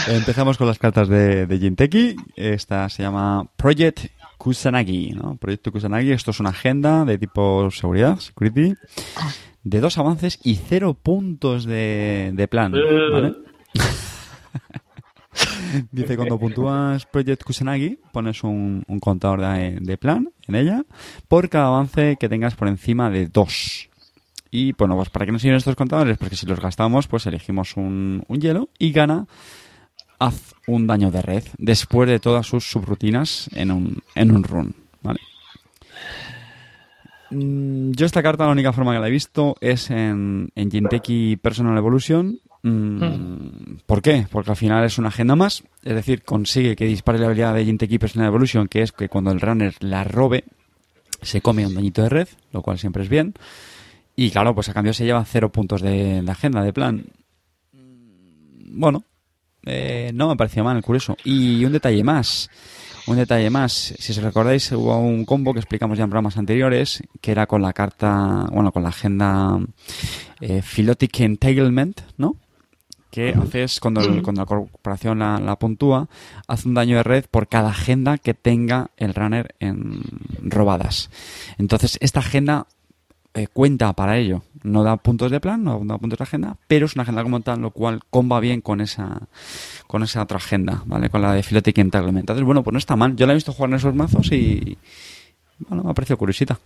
[0.07, 2.14] Empezamos con las cartas de, de Jinteki.
[2.37, 4.07] Esta se llama Project
[4.41, 5.36] Kusanagi, ¿no?
[5.36, 6.12] Proyecto Kusanagi.
[6.12, 8.74] Esto es una agenda de tipo seguridad, security,
[9.62, 13.34] de dos avances y cero puntos de, de plan, ¿vale?
[15.93, 20.86] Dice, cuando puntúas Project Kusanagi, pones un, contador de, de plan en ella
[21.28, 23.91] por cada avance que tengas por encima de dos.
[24.51, 27.76] Y bueno, pues para qué nos sirven estos contadores, porque si los gastamos, pues elegimos
[27.76, 29.26] un hielo y gana
[30.21, 34.75] haz un daño de red después de todas sus subrutinas en un, en un run.
[35.03, 35.18] ¿vale?
[37.31, 41.37] Mm, Yo esta carta la única forma que la he visto es en, en Jinteki
[41.37, 42.39] Personal Evolution.
[42.62, 44.27] Mm, ¿Por qué?
[44.31, 47.64] Porque al final es una agenda más, es decir, consigue que dispare la habilidad de
[47.64, 50.45] Jinteki Personal Evolution, que es que cuando el runner la robe,
[51.23, 53.35] se come un dañito de red, lo cual siempre es bien.
[54.16, 57.07] Y claro, pues a cambio se lleva cero puntos de, de agenda, de plan.
[58.73, 59.05] Bueno,
[59.66, 61.16] eh, no me pareció mal, curioso.
[61.24, 62.48] Y un detalle más.
[63.06, 63.94] Un detalle más.
[63.98, 67.62] Si os recordáis, hubo un combo que explicamos ya en programas anteriores, que era con
[67.62, 69.58] la carta, bueno, con la agenda
[70.40, 72.36] eh, Philotic Entanglement, ¿no?
[73.11, 76.08] Que haces, cuando, el- cuando la corporación la, la puntúa,
[76.46, 80.02] hace un daño de red por cada agenda que tenga el runner en
[80.42, 81.11] robadas.
[81.58, 82.66] Entonces, esta agenda
[83.35, 84.43] eh, cuenta para ello.
[84.62, 87.41] No da puntos de plan, no da puntos de agenda, pero es una agenda como
[87.41, 89.22] tal, lo cual comba bien con esa
[89.87, 91.11] con esa otra agenda, ¿vale?
[91.11, 92.22] Con la de Philotic Entanglement.
[92.24, 93.16] Entonces, bueno, pues no está mal.
[93.16, 94.78] Yo la he visto jugar en esos mazos y
[95.68, 96.59] bueno, me ha parecido curiosita.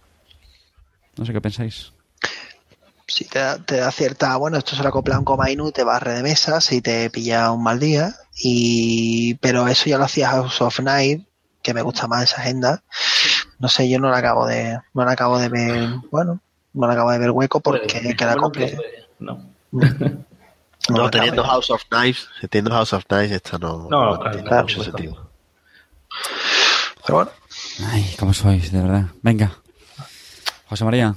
[1.17, 1.93] No sé qué pensáis.
[3.07, 6.15] Si te da, te da cierta, bueno, esto se lo acopla un Comainu, te barre
[6.15, 10.61] de mesa si te pilla un mal día, y pero eso ya lo hacía House
[10.63, 11.25] of Night,
[11.63, 12.83] que me gusta más esa agenda.
[13.59, 16.41] No sé, yo no la acabo de, no la acabo de ver, bueno,
[16.75, 18.51] no la acabo de ver hueco porque Puede, que la No.
[19.21, 19.39] no
[20.91, 24.63] No, teniendo de- House of Knives, teniendo House of Knives, esta no, No, tiene claro,
[24.65, 25.31] mucho sentido.
[27.07, 27.31] Pero bueno,
[27.91, 29.05] Ay, cómo sois, de verdad.
[29.23, 29.53] Venga.
[30.69, 31.15] José María.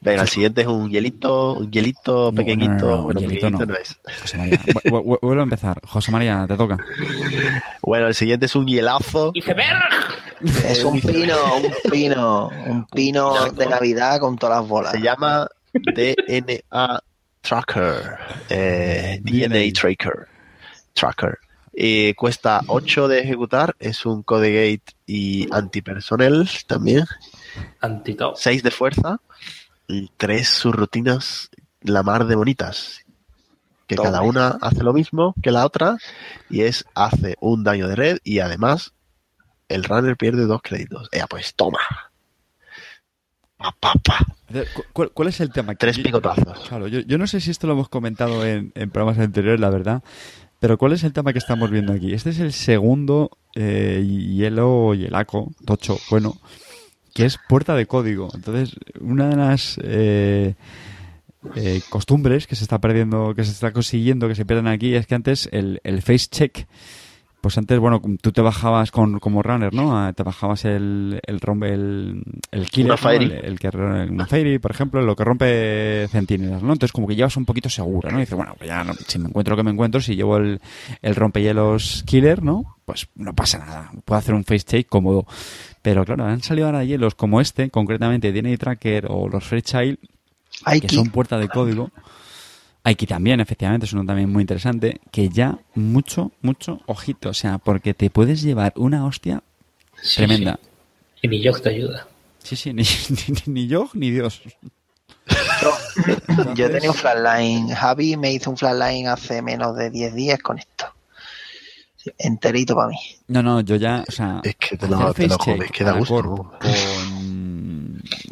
[0.00, 2.72] Venga, el siguiente es un hielito, un hielito pequeñito.
[2.72, 3.72] no, no, no, bueno, hielito pequeñito no.
[3.72, 3.98] no es.
[4.22, 4.58] José María.
[4.58, 5.80] Vu- vu- vu- Vuelvo a empezar.
[5.86, 6.76] José María, te toca.
[7.82, 9.30] Bueno, el siguiente es un hielazo.
[9.34, 9.80] ¡Iceberg!
[10.40, 14.92] Es un pino, un pino, un pino de Navidad con todas las bolas.
[14.92, 17.02] Se llama DNA
[17.40, 20.28] Tracker, eh, DNA Tracker,
[20.94, 21.38] Tracker.
[21.76, 27.04] Y cuesta 8 de ejecutar, es un Codegate y antipersonal también.
[27.80, 28.36] Antitop.
[28.36, 29.20] 6 de fuerza
[29.88, 31.50] y 3 subrutinas
[31.80, 33.00] la mar de bonitas.
[33.86, 34.10] Que Toma.
[34.10, 35.98] cada una hace lo mismo que la otra
[36.48, 38.93] y es hace un daño de red y además
[39.74, 41.08] el runner pierde dos créditos.
[41.12, 41.78] Ea, pues toma.
[43.56, 44.18] Pa, pa, pa.
[44.74, 45.74] ¿Cu- ¿Cuál, cuál es el tema?
[45.74, 46.68] Tres picotazos.
[46.68, 49.70] Claro, yo, yo no sé si esto lo hemos comentado en, en programas anteriores, la
[49.70, 50.02] verdad.
[50.60, 52.12] Pero ¿cuál es el tema que estamos viendo aquí?
[52.14, 56.38] Este es el segundo eh, hielo hielaco, tocho, bueno,
[57.14, 58.28] que es puerta de código.
[58.34, 60.54] Entonces, una de las eh,
[61.54, 65.06] eh, costumbres que se está perdiendo, que se está consiguiendo, que se pierden aquí, es
[65.06, 66.66] que antes el, el face check,
[67.44, 69.94] pues antes, bueno, tú te bajabas con, como runner, ¿no?
[69.98, 72.88] Ah, Te bajabas el, el rompe, el, el killer.
[73.26, 76.72] El, el que, una Fairy, por ejemplo, lo que rompe centinelas, ¿no?
[76.72, 78.16] Entonces como que llevas un poquito seguro, ¿no?
[78.16, 80.38] Y dices, bueno, pues ya no- si me encuentro lo que me encuentro, si llevo
[80.38, 80.58] el,
[81.02, 82.78] el rompehielos killer, ¿no?
[82.86, 85.26] Pues no pasa nada, puedo hacer un face check cómodo.
[85.82, 89.98] Pero claro, han salido ahora hielos como este, concretamente DNA Tracker o los Fairchild,
[90.80, 91.90] que son puerta de código.
[92.86, 97.56] Aquí también, efectivamente, es uno también muy interesante, que ya mucho, mucho ojito, o sea,
[97.58, 99.42] porque te puedes llevar una hostia
[100.02, 100.58] Sí, tremenda.
[100.62, 101.20] sí.
[101.22, 102.06] Y ni yo te ayuda.
[102.42, 104.42] Sí, sí, ni, ni, ni yo ni Dios.
[106.54, 107.70] Yo tenía un flatline.
[107.74, 110.86] Javi me hizo un flatline hace menos de 10 días con esto.
[112.18, 112.98] Enterito para mí.
[113.28, 115.92] No, no, yo ya, o sea, Es que te lo, te lo comes, que da
[115.92, 116.22] gusto.
[116.22, 116.50] Con,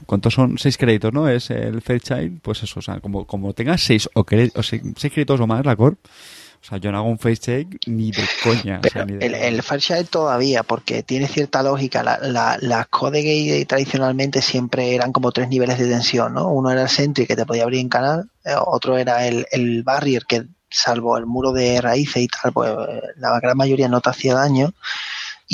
[0.06, 0.58] ¿Cuántos son?
[0.58, 1.28] Seis créditos, ¿no?
[1.28, 5.12] Es el Fairchild, pues eso, o sea, como, como tengas seis o, o seis, seis
[5.12, 8.22] créditos o más la Corp, o sea, yo no hago un face check ni de
[8.44, 8.78] coña.
[8.78, 12.02] o sea, Pero ni de- el, el Fairchild todavía, porque tiene cierta lógica.
[12.04, 16.48] La, la, las Codegate tradicionalmente siempre eran como tres niveles de tensión, ¿no?
[16.52, 19.82] Uno era el Sentry que te podía abrir en canal, eh, otro era el, el
[19.82, 24.00] Barrier que salvo el muro de raíces y tal, pues eh, la gran mayoría no
[24.00, 24.72] te hacía daño.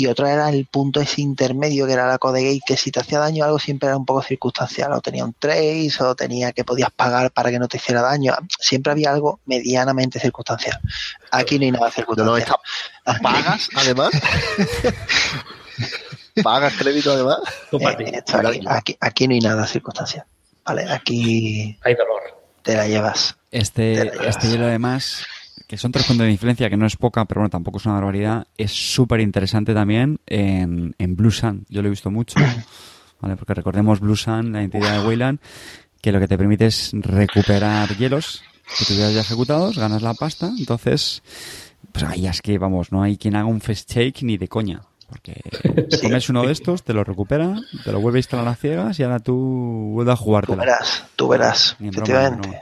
[0.01, 3.19] Y otro era el punto ese intermedio que era la Codegate, que si te hacía
[3.19, 6.89] daño algo siempre era un poco circunstancial, o tenía un trace, o tenía que podías
[6.89, 8.33] pagar para que no te hiciera daño.
[8.59, 10.79] Siempre había algo medianamente circunstancial.
[11.31, 12.31] Aquí no hay nada circunstancial.
[12.31, 14.11] no, está- ¿Pagas además?
[16.43, 17.39] ¿Pagas crédito además?
[17.73, 20.23] Eh, esto aquí, aquí- aquí no hay nada circunstancial.
[20.65, 22.21] Vale, aquí Hay dolor.
[22.63, 23.35] te la llevas.
[23.51, 24.27] Este, Te la llevas.
[24.35, 25.25] este hielo además,
[25.69, 27.93] que son tres puntos de influencia, que no es poca, pero bueno, tampoco es una
[27.93, 31.67] barbaridad, es súper interesante también en, en Blue Sun.
[31.69, 32.39] Yo lo he visto mucho,
[33.21, 33.35] ¿vale?
[33.35, 35.37] Porque recordemos Blue Sun, la entidad de Wayland,
[36.01, 38.41] que lo que te permite es recuperar hielos
[38.79, 41.21] que tuvieras ya ejecutados, ganas la pasta, entonces,
[41.91, 44.81] pues ahí es que, vamos, no hay quien haga un fast shake ni de coña.
[45.07, 45.39] Porque
[46.01, 49.03] comes uno de estos, te lo recupera, te lo vuelve a instalar a ciegas y
[49.03, 50.57] ahora tú vuelves a Tú jugártela.
[50.63, 51.75] verás, tú verás.
[51.79, 52.59] Efectivamente.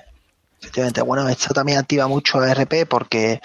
[0.60, 1.02] Efectivamente.
[1.02, 3.40] Bueno, esto también activa mucho a RP porque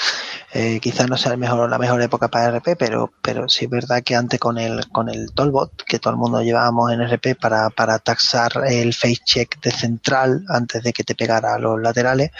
[0.54, 3.70] eh, quizás no sea el mejor, la mejor época para RP, pero, pero sí es
[3.70, 7.36] verdad que antes con el, con el Tollbot, que todo el mundo llevábamos en RP
[7.38, 11.80] para, para taxar el face check de central antes de que te pegara a los
[11.80, 12.30] laterales,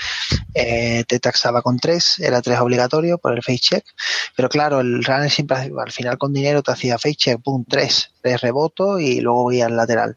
[0.54, 3.84] eh, te taxaba con 3, era 3 obligatorio por el face check,
[4.34, 8.10] pero claro, el runner siempre al final con dinero te hacía face check, pum, 3,
[8.22, 10.16] 3 reboto y luego voy al lateral.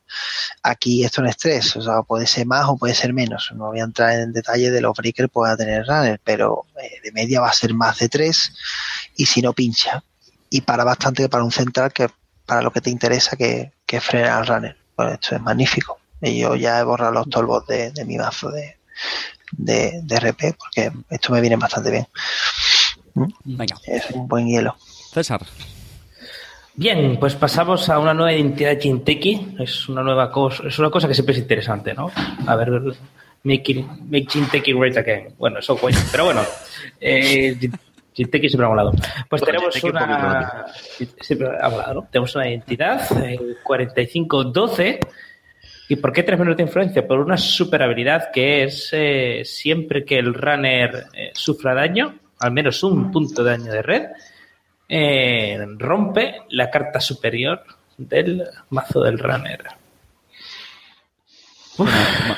[0.64, 3.52] Aquí esto no es 3, o sea, puede ser más o puede ser menos.
[3.56, 7.02] No voy a entrar en detalle de los breakers que pueda tener runner, pero eh,
[7.04, 8.54] de media va a ser más de 3
[9.18, 10.04] y si no pincha.
[10.50, 12.10] Y para bastante para un central que
[12.46, 14.78] para lo que te interesa que, que frene al runner.
[14.96, 16.00] Bueno, esto es magnífico.
[16.22, 18.78] Y yo ya he borrado los tolbos de, de mi mazo de,
[19.52, 22.08] de, de RP porque esto me viene bastante bien.
[23.44, 24.76] Venga, Es un buen hielo.
[25.14, 25.46] César.
[26.78, 29.56] Bien, pues pasamos a una nueva identidad Jinteki.
[29.60, 32.12] Es una nueva cosa, es una cosa que siempre es interesante, ¿no?
[32.48, 32.70] A ver,
[33.44, 35.30] make, it- make Jinteki great again.
[35.38, 36.42] Bueno, eso cuesta, pero bueno,
[37.00, 37.56] eh,
[38.14, 38.92] Jinteki siempre ha molado.
[39.30, 40.66] Pues Bueno, tenemos una.
[41.22, 42.08] Siempre ha molado, ¿no?
[42.12, 45.00] Tenemos una identidad, el 4512.
[45.88, 47.08] ¿Y por qué tres menos de influencia?
[47.08, 52.52] Por una super habilidad que es eh, siempre que el runner eh, sufra daño, al
[52.52, 54.04] menos un punto de daño de red,
[54.90, 57.64] eh, rompe la carta superior
[57.98, 59.64] del mazo del runner.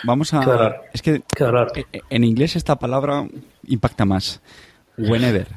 [0.04, 0.40] Vamos a.
[0.40, 0.76] Qué dolor.
[0.94, 1.72] Es que Qué dolor.
[1.76, 3.28] eh, eh, en inglés esta palabra
[3.68, 4.42] impacta más.
[4.98, 5.48] Whenever.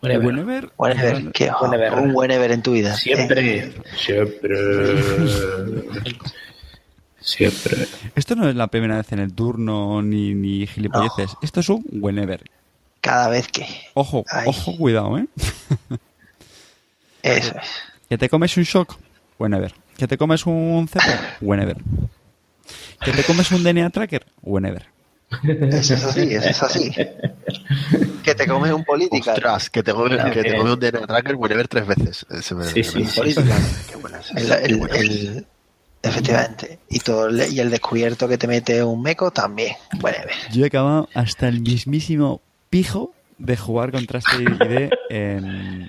[0.00, 0.24] Whenever.
[0.26, 0.70] Whenever.
[0.76, 1.94] Whenever, que, Whenever.
[1.94, 2.92] un whenever en tu vida.
[2.94, 5.02] Eh, Siempre, siempre,
[7.20, 7.76] siempre.
[8.14, 11.36] Esto no es la primera vez en el turno ni, ni gilipolleces.
[11.42, 12.44] Esto es un whenever.
[13.00, 13.66] cada vez que.
[13.94, 14.44] Ojo, Ay.
[14.46, 15.26] ojo, cuidado, ¿eh?
[17.22, 17.68] Eso es.
[18.08, 18.96] Que te comes un shock,
[19.38, 19.74] whenever.
[19.96, 21.04] Que te comes un cepo,
[21.40, 21.76] whenever.
[23.04, 24.86] Que te comes un DNA tracker, whenever.
[25.70, 26.90] Eso es así, eso es así.
[28.22, 29.32] que te comes un política.
[29.34, 32.26] Ostras, que te comes, que te comes un DNA Tracker whenever tres veces.
[32.30, 33.04] Ese me- Sí, sí.
[33.04, 33.98] Qué
[34.36, 35.46] El- el- el-
[36.02, 36.78] efectivamente.
[36.88, 39.74] Y todo el- y el descubierto que te mete un meco también.
[40.00, 40.16] Bueno,
[40.52, 42.40] Yo he acabado hasta el mismísimo
[42.70, 45.88] pijo de jugar contra este ID en,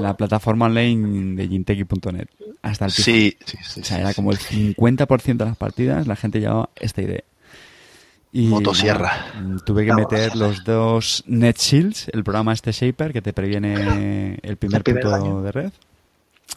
[0.00, 2.28] la plataforma online de Jinteki.net.
[2.62, 2.90] Hasta el.
[2.90, 3.80] Sí, sí, sí.
[3.80, 4.16] O sea, sí, era sí.
[4.16, 7.22] como el 50% de las partidas la gente llevaba esta idea.
[8.32, 9.26] Y Motosierra.
[9.34, 13.74] nada, tuve que meter los dos Net Shields, el programa este Shaper que te previene
[13.74, 15.42] el primer, El primer punto daño.
[15.42, 15.72] de red.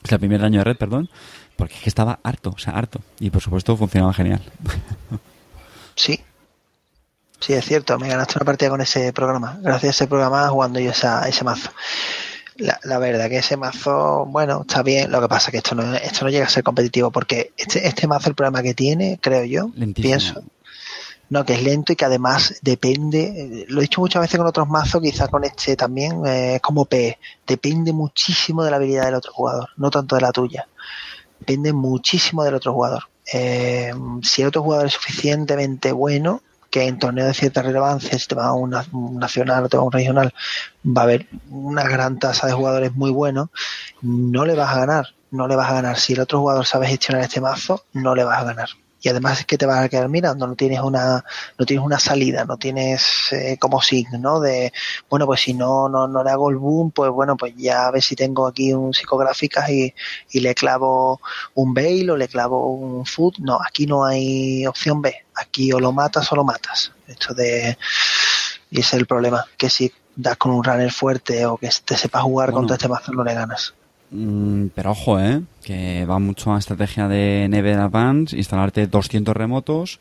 [0.03, 1.09] O sea, el primer daño de red, perdón.
[1.55, 2.99] Porque es que estaba harto, o sea, harto.
[3.19, 4.41] Y por supuesto funcionaba genial.
[5.95, 6.19] sí.
[7.41, 7.97] Sí, es cierto.
[7.99, 9.57] Me ganaste una partida con ese programa.
[9.61, 11.72] Gracias a ese programa jugando yo esa, ese mazo.
[12.57, 15.11] La, la verdad que ese mazo, bueno, está bien.
[15.11, 17.88] Lo que pasa es que esto no, esto no llega a ser competitivo porque este,
[17.88, 20.09] este mazo, el problema que tiene, creo yo, Lentísimo.
[20.09, 20.43] pienso,
[21.30, 24.68] no, que es lento y que además depende, lo he dicho muchas veces con otros
[24.68, 29.15] mazos, quizá con este también, eh, es como P, depende muchísimo de la habilidad del
[29.15, 30.68] otro jugador, no tanto de la tuya.
[31.39, 33.05] Depende muchísimo del otro jugador.
[33.34, 38.27] Eh, si el otro jugador es suficientemente bueno, que en torneos de cierta relevancia, si
[38.27, 40.34] te va a un, na- un nacional o te va a un regional,
[40.85, 43.49] va a haber una gran tasa de jugadores muy buenos,
[44.02, 45.98] no le vas a ganar, no le vas a ganar.
[45.99, 48.69] Si el otro jugador sabe gestionar este mazo, no le vas a ganar.
[49.02, 51.26] Y además es que te vas a quedar mirando, no tienes una,
[51.57, 54.72] no tienes una salida, no tienes eh, como signo de,
[55.10, 57.91] bueno, pues si no, no, no le hago el boom, pues bueno, pues ya a
[57.91, 59.94] ver si tengo aquí un psicográficas y,
[60.32, 61.19] y le clavo
[61.56, 63.40] un bail o le clavo un foot.
[63.40, 65.14] No, aquí no hay opción B.
[65.36, 66.91] Aquí o lo matas o lo matas.
[67.07, 67.78] Esto de,
[68.69, 71.98] y ese es el problema, que si das con un runner fuerte o que te
[71.98, 72.60] sepa jugar Bueno.
[72.60, 73.73] contra este mazo no le ganas.
[74.11, 75.41] Mm, pero ojo, ¿eh?
[75.63, 79.99] Que va mucho a estrategia de Never Advance, instalarte 200 remotos,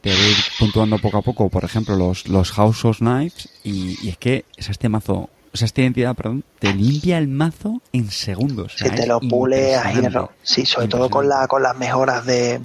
[0.00, 3.98] te a ir puntuando poco a poco, por ejemplo, los, los House of Knives, y,
[4.02, 7.82] y es que sea, este mazo, o sea, esta identidad, perdón, te limpia el mazo
[7.92, 8.74] en segundos.
[8.76, 10.32] o sea, Si te es lo pule a hierro.
[10.42, 12.60] Sí, sobre todo con la, con las mejoras de,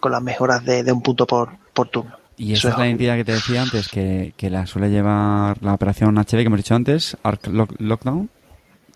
[0.00, 2.16] con las mejoras de, de un punto por, por turno.
[2.38, 4.88] Y Eso esa es la es- identidad que te decía antes, que, que la suele
[4.88, 8.30] llevar la operación HB que hemos dicho antes, Arc Lock- Lockdown,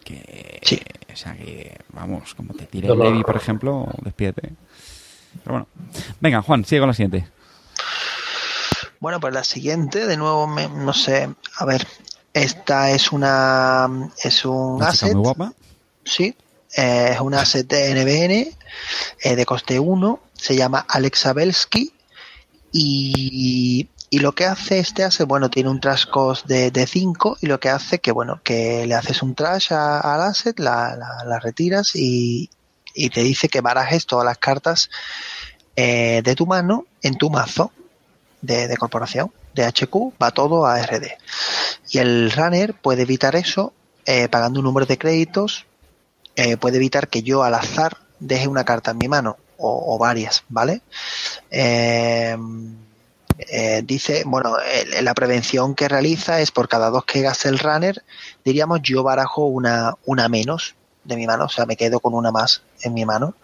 [0.02, 0.80] que, Sí.
[1.16, 2.98] O sea, que, vamos, como te tire el.
[2.98, 4.52] Levi, por ejemplo, despídete.
[5.42, 5.66] Pero bueno.
[6.20, 7.26] Venga, Juan, sigue con la siguiente.
[9.00, 11.28] Bueno, pues la siguiente, de nuevo, me- no sé,
[11.58, 11.86] a ver,
[12.34, 13.88] esta es una,
[14.22, 15.52] es un Una asset, muy guapa.
[16.04, 16.34] sí,
[16.76, 18.56] eh, es un asset de NBN
[19.22, 21.92] eh, de coste 1, se llama Alexa Belsky
[22.72, 27.38] y, y lo que hace este asset, bueno, tiene un trash cost de, de 5
[27.40, 31.38] y lo que hace que, bueno, que le haces un trash al asset, la, la,
[31.40, 32.48] retiras y,
[32.94, 34.90] y te dice que barajes todas las cartas
[35.74, 37.72] eh, de tu mano en tu mazo
[38.42, 41.08] de, de corporación, de HQ, va todo a RD.
[41.90, 43.72] Y el runner puede evitar eso
[44.04, 45.66] eh, pagando un número de créditos,
[46.36, 49.98] eh, puede evitar que yo al azar deje una carta en mi mano o, o
[49.98, 50.82] varias, ¿vale?
[51.50, 52.36] Eh,
[53.38, 57.58] eh, dice, bueno, el- la prevención que realiza es por cada dos que gaste el
[57.58, 58.02] runner,
[58.44, 62.32] diríamos yo barajo una, una menos de mi mano, o sea, me quedo con una
[62.32, 63.34] más en mi mano.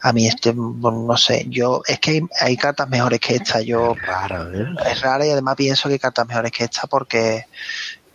[0.00, 3.60] A mí este, bueno, no sé, yo, es que hay, hay cartas mejores que esta,
[3.60, 3.94] yo
[4.54, 4.66] ¿eh?
[4.90, 7.44] es rara y además pienso que hay cartas mejores que esta porque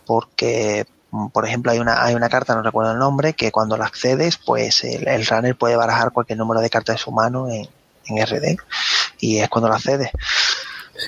[0.04, 0.86] porque
[1.32, 4.36] por ejemplo hay una hay una carta no recuerdo el nombre que cuando la accedes
[4.36, 7.68] pues el, el runner puede barajar cualquier número de cartas de su mano en,
[8.06, 8.56] en RD
[9.20, 10.10] y es cuando la accedes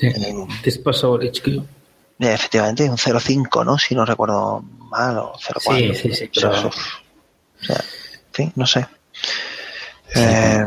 [0.01, 0.07] Sí.
[0.07, 0.35] Eh,
[0.65, 1.47] Disposable HQ.
[2.21, 6.51] y efectivamente un 0.5 no si no recuerdo mal o 0.4 Sí, sí, sí, pero-
[6.69, 7.83] o sea,
[8.33, 8.87] fin, no sé
[10.11, 10.65] Sí, Eh,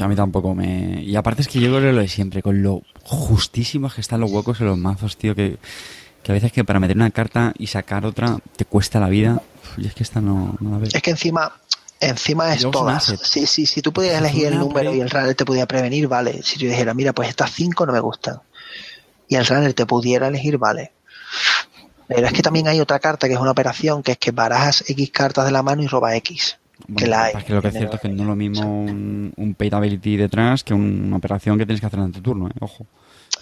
[0.00, 1.00] a mí tampoco me...
[1.02, 4.20] Y aparte es que yo creo que lo de siempre, con lo justísimos que están
[4.20, 5.58] los huecos en los mazos, tío, que,
[6.24, 9.40] que a veces que para meter una carta y sacar otra te cuesta la vida.
[9.76, 10.88] Y es que esta no, no la veo.
[10.92, 11.52] Es que encima,
[12.00, 13.14] encima es todas.
[13.22, 16.08] Sí, sí, si tú pudieras elegir el número pre- y el runner te pudiera prevenir,
[16.08, 16.42] vale.
[16.42, 18.40] Si tú dijeras, mira, pues estas cinco no me gustan.
[19.30, 20.92] Y el runner te pudiera elegir, vale.
[22.06, 24.84] Pero es que también hay otra carta que es una operación, que es que barajas
[24.88, 26.58] X cartas de la mano y roba X.
[26.96, 27.32] que la hay.
[27.38, 29.72] es que lo que es cierto es que no es lo mismo un, un paid
[29.74, 32.52] ability detrás que una operación que tienes que hacer en tu turno, ¿eh?
[32.60, 32.84] Ojo.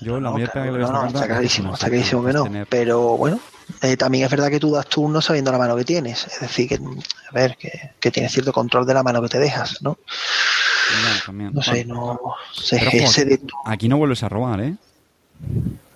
[0.01, 2.43] Yo la No, mayor claro, que no, no, está clarísimo, está clarísimo que no.
[2.44, 3.40] tener- Pero bueno,
[3.81, 6.27] eh, también es verdad que tú das turno sabiendo la mano que tienes.
[6.27, 9.39] Es decir, que, a ver, que, que tienes cierto control de la mano que te
[9.39, 9.97] dejas, ¿no?
[10.90, 11.51] Ya, también.
[11.55, 12.35] No sé, no ojo,
[12.70, 14.74] de tu- Aquí no vuelves a robar, ¿eh?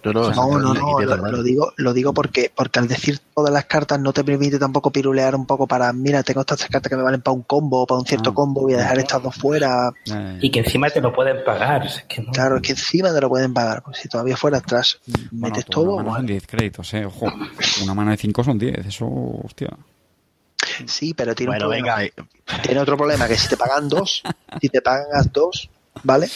[0.04, 4.12] No, no, No, lo, digo, lo digo porque, porque al decir todas las cartas no
[4.12, 7.34] te permite tampoco pirulear un poco para, mira, tengo estas cartas que me valen para
[7.36, 8.34] un combo, para un cierto Ah.
[8.34, 9.92] combo, voy a dejar estas dos fuera.
[10.12, 11.86] Eh, Y que encima te lo pueden pagar.
[11.86, 13.84] es que no- Claro, es que encima te lo pueden pagar.
[13.84, 15.84] Pues si todavía fuera atrás, bueno, metes todo.
[15.94, 16.26] Una mano son bueno.
[16.28, 17.04] 10 créditos, eh.
[17.06, 17.26] Ojo,
[17.84, 18.84] una mano de 5 son 10.
[18.84, 19.68] Eso, hostia.
[20.86, 21.96] Sí, pero tiene Bueno, un problema.
[21.98, 24.20] venga, eh, Tiene otro problema, que si te pagan dos,
[24.60, 25.70] si te pagan a dos,
[26.02, 26.28] ¿vale?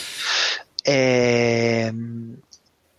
[0.84, 1.92] Eh,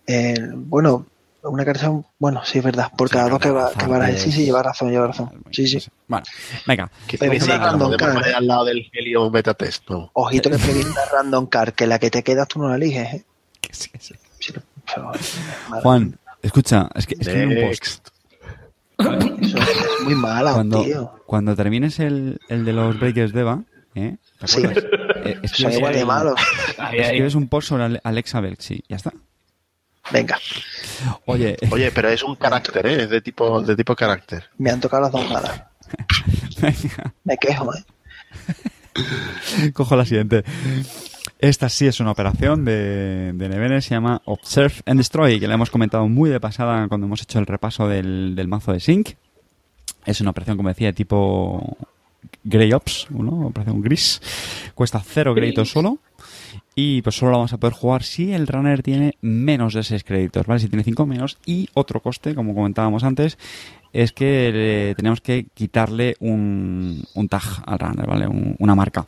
[0.08, 1.06] eh, bueno,
[1.42, 4.20] una carta, bueno, sí es verdad, por Sí, cada dos que va, que va pues.
[4.20, 5.30] sí, sí, lleva razón, lleva razón.
[5.52, 5.78] Sí, sí.
[6.08, 6.24] Bueno,
[6.66, 6.90] venga.
[7.06, 10.10] que, random poner al lado del Helium Beta Test, no.
[10.14, 13.14] Ojito que previene una random card, que la que te quedas tú no la eliges,
[13.14, 13.24] ¿eh?
[13.60, 14.14] Que sí, que sí.
[14.40, 15.12] Sí, pero-
[15.82, 18.08] Juan, escucha, es que, es que viene un post.
[18.98, 21.12] Eso es muy mala, Cuando, tío.
[21.26, 23.62] cuando termines el, el de los Breakers de Eva,
[23.94, 24.16] ¿eh?
[24.40, 24.62] ¿Te Sí.
[24.64, 26.00] Eh, escribes, igual de
[26.78, 26.98] ahí.
[27.00, 29.12] escribes un post sobre Ale- Alexa Belchi, ya está.
[30.10, 30.38] Venga,
[31.26, 33.02] Oye, Oye, pero es un carácter, ¿eh?
[33.04, 34.44] Es de tipo, de tipo carácter.
[34.58, 35.62] me han tocado las dos malas.
[36.60, 37.84] venga, Me quejo, ¿eh?
[39.72, 40.44] cojo la siguiente.
[41.38, 45.54] Esta sí es una operación de, de Nevene, se llama Observe and Destroy, que la
[45.54, 49.10] hemos comentado muy de pasada cuando hemos hecho el repaso del, del mazo de Sync.
[50.04, 51.76] Es una operación, como decía, tipo
[52.42, 53.46] Grey Ops, ¿no?
[53.46, 54.20] Operación gris.
[54.74, 55.98] Cuesta cero créditos solo.
[56.80, 60.04] Y pues solo la vamos a poder jugar si el runner tiene menos de 6
[60.04, 60.60] créditos, ¿vale?
[60.60, 61.36] Si tiene 5 menos.
[61.44, 63.36] Y otro coste, como comentábamos antes,
[63.92, 68.28] es que tenemos que quitarle un, un tag al runner, ¿vale?
[68.28, 69.04] Un- una marca.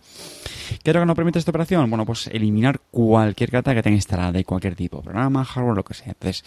[0.82, 1.88] ¿Qué es lo que nos permite esta operación?
[1.88, 5.94] Bueno, pues eliminar cualquier carta que tenga instalada de cualquier tipo, programa, hardware, lo que
[5.94, 6.08] sea.
[6.08, 6.42] Entonces,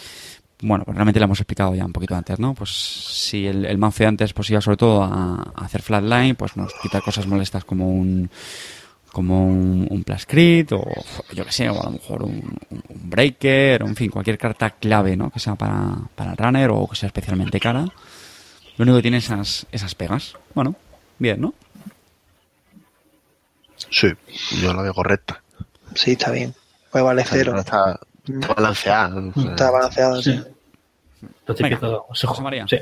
[0.62, 2.54] bueno, pues realmente lo hemos explicado ya un poquito antes, ¿no?
[2.54, 6.58] Pues si el, el mazo de antes pues iba sobre todo a hacer flatline, pues
[6.58, 8.30] nos quita cosas molestas como un
[9.14, 10.04] como un, un
[10.74, 11.04] o
[11.34, 14.38] yo que sé, o a lo mejor un, un- un breaker, o en fin, cualquier
[14.38, 15.30] carta clave, ¿no?
[15.30, 17.86] Que sea para, para el runner o que sea especialmente cara.
[18.78, 20.36] Lo único que tiene esas, esas pegas.
[20.56, 20.76] Bueno,
[21.20, 21.54] bien, ¿no?
[23.90, 24.08] Sí,
[24.62, 25.42] yo la veo correcta.
[25.96, 26.54] Sí, está bien.
[26.92, 27.60] Puede valer cero.
[27.60, 29.16] Está, está balanceada.
[29.36, 30.42] o sea, Está balanceado, sí.
[31.56, 32.66] Se José María.
[32.68, 32.78] Sí.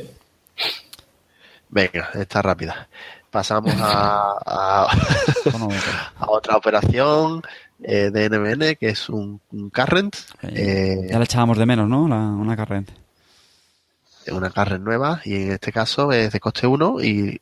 [1.69, 2.87] Venga, está rápida.
[3.31, 4.87] Pasamos a, a,
[6.27, 7.41] otra operación
[7.81, 10.15] eh, de NBN, que es un, un current.
[10.43, 12.07] eh, ya la echábamos de menos, ¿no?
[12.07, 12.93] La, una corriente.
[14.31, 17.39] una current nueva y en este caso es de coste 1 y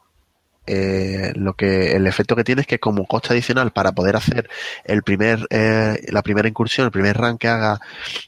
[0.71, 4.47] eh, lo que el efecto que tiene es que como coste adicional para poder hacer
[4.83, 7.79] el primer eh, la primera incursión el primer run que haga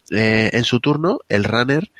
[0.09, 1.91] eh, en su turno el runner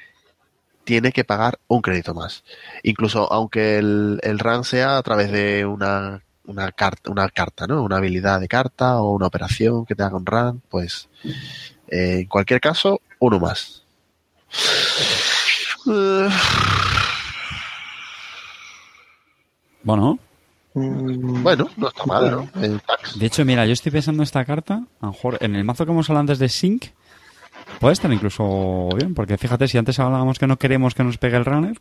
[0.83, 2.43] tiene que pagar un crédito más.
[2.83, 7.83] Incluso aunque el, el run sea a través de una una carta una carta no
[7.83, 11.07] una habilidad de carta o una operación que te haga un run pues
[11.87, 13.83] eh, en cualquier caso uno más.
[19.83, 20.19] Bueno,
[20.73, 22.49] Mm, Bueno, no está mal, ¿no?
[22.61, 23.19] El tax.
[23.19, 25.91] de hecho, mira, yo estoy pensando esta carta, a lo mejor en el mazo que
[25.91, 26.85] hemos hablado antes de Sync,
[27.81, 31.35] puede estar incluso bien, porque fíjate, si antes hablábamos que no queremos que nos pegue
[31.35, 31.77] el runner,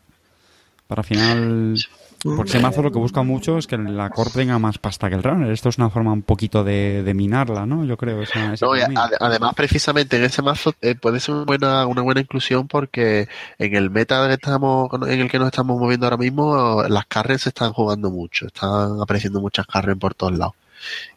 [0.89, 1.77] para al final...
[2.23, 5.15] Porque ese mazo lo que busca mucho es que la core tenga más pasta que
[5.15, 5.51] el runner.
[5.51, 7.83] Esto es una forma un poquito de, de minarla, ¿no?
[7.87, 8.21] Yo creo.
[8.21, 8.73] Esa, esa No,
[9.21, 13.27] además, precisamente en ese mazo eh, puede ser una buena, una buena inclusión porque
[13.59, 17.41] en el meta que estamos, en el que nos estamos moviendo ahora mismo, las carries
[17.41, 20.55] se están jugando mucho, están apareciendo muchas carries por todos lados.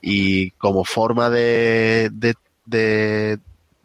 [0.01, 2.35] Y como forma de, de,
[2.65, 3.39] de,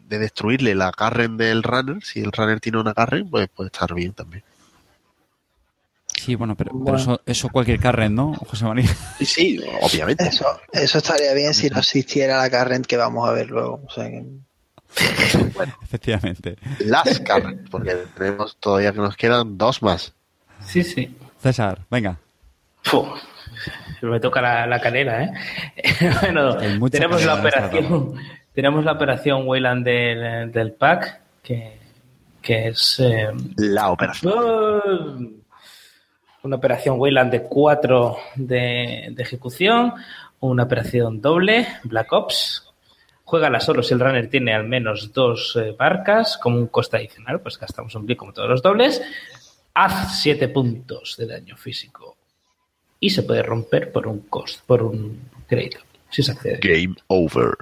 [0.09, 3.93] de destruirle la carren del runner, si el runner tiene una carren, pues puede estar
[3.94, 4.43] bien también.
[6.16, 6.98] Sí, bueno, pero, pero Bueno.
[6.98, 8.89] eso, eso cualquier carren, ¿no, José María?
[9.20, 10.26] Sí, obviamente.
[10.26, 13.82] Eso, eso estaría bien si no existiera la Carrent que vamos a ver luego.
[13.86, 14.24] O sea que-
[15.82, 16.56] Efectivamente.
[16.80, 20.12] Las carren, porque tenemos todavía que nos quedan dos más.
[20.64, 21.14] Sí, sí.
[21.40, 22.18] César, venga.
[22.82, 23.06] Fu,
[24.02, 25.30] me toca la, la canela, ¿eh?
[26.22, 26.56] bueno,
[26.90, 28.14] tenemos la operación,
[28.59, 31.78] tenemos la operación Wayland del, del pack, que,
[32.43, 34.35] que es eh, La operación.
[34.35, 35.43] uh,
[36.43, 39.94] una operación Wayland de 4 de, de ejecución,
[40.40, 42.74] una operación doble, Black Ops.
[43.22, 47.40] Juégala solo si el runner tiene al menos dos eh, barcas, como un coste adicional,
[47.40, 49.01] pues gastamos un blick como todos los dobles.
[49.72, 52.16] Haz 7 puntos de daño físico
[52.98, 55.78] y se puede romper por un cost, por un crédito,
[56.10, 56.59] si se accede.
[56.60, 57.55] Game over.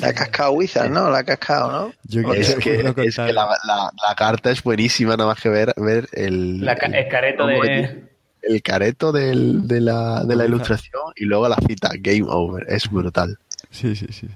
[0.00, 1.10] La ha cascado Wizard, ¿no?
[1.10, 1.92] La ha cascado, ¿no?
[2.04, 2.74] Yo Es que,
[3.06, 6.76] es que la, la- la carta es buenísima, nada más que ver, ver el, La
[6.76, 8.08] ca- el careto de...
[8.42, 12.66] el careto del- de, la, de la ilustración y luego la cita Game Over.
[12.68, 13.38] Es brutal.
[13.70, 14.28] Sí, sí, sí.
[14.28, 14.34] sí.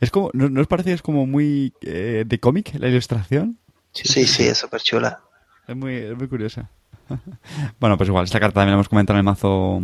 [0.00, 3.58] Es como, ¿no, no os parece que es como muy eh, de cómic la ilustración?
[3.92, 5.20] Sí, sí, es súper chula.
[5.66, 6.68] Es muy, es muy curiosa.
[7.80, 9.82] bueno, pues igual, esta carta también la hemos comentado en el mazo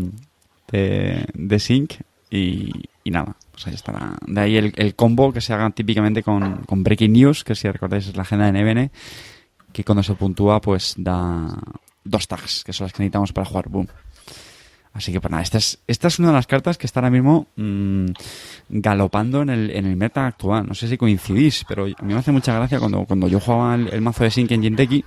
[0.70, 1.94] de, de Sync
[2.30, 2.72] y,
[3.04, 4.16] nada, pues ahí estará.
[4.26, 8.16] De ahí el, combo que se haga típicamente con, Breaking News, que si recordáis es
[8.16, 8.90] la agenda de NBN,
[9.72, 11.58] que cuando se puntúa pues da
[12.04, 13.88] dos tags, que son las que necesitamos para jugar Boom.
[14.92, 17.10] Así que pues nada, esta es, esta es una de las cartas que está ahora
[17.10, 18.06] mismo mm,
[18.68, 20.66] galopando en el, en el meta actual.
[20.66, 23.76] No sé si coincidís, pero a mí me hace mucha gracia cuando, cuando yo jugaba
[23.76, 25.04] el, mazo de Sync en Jinteki,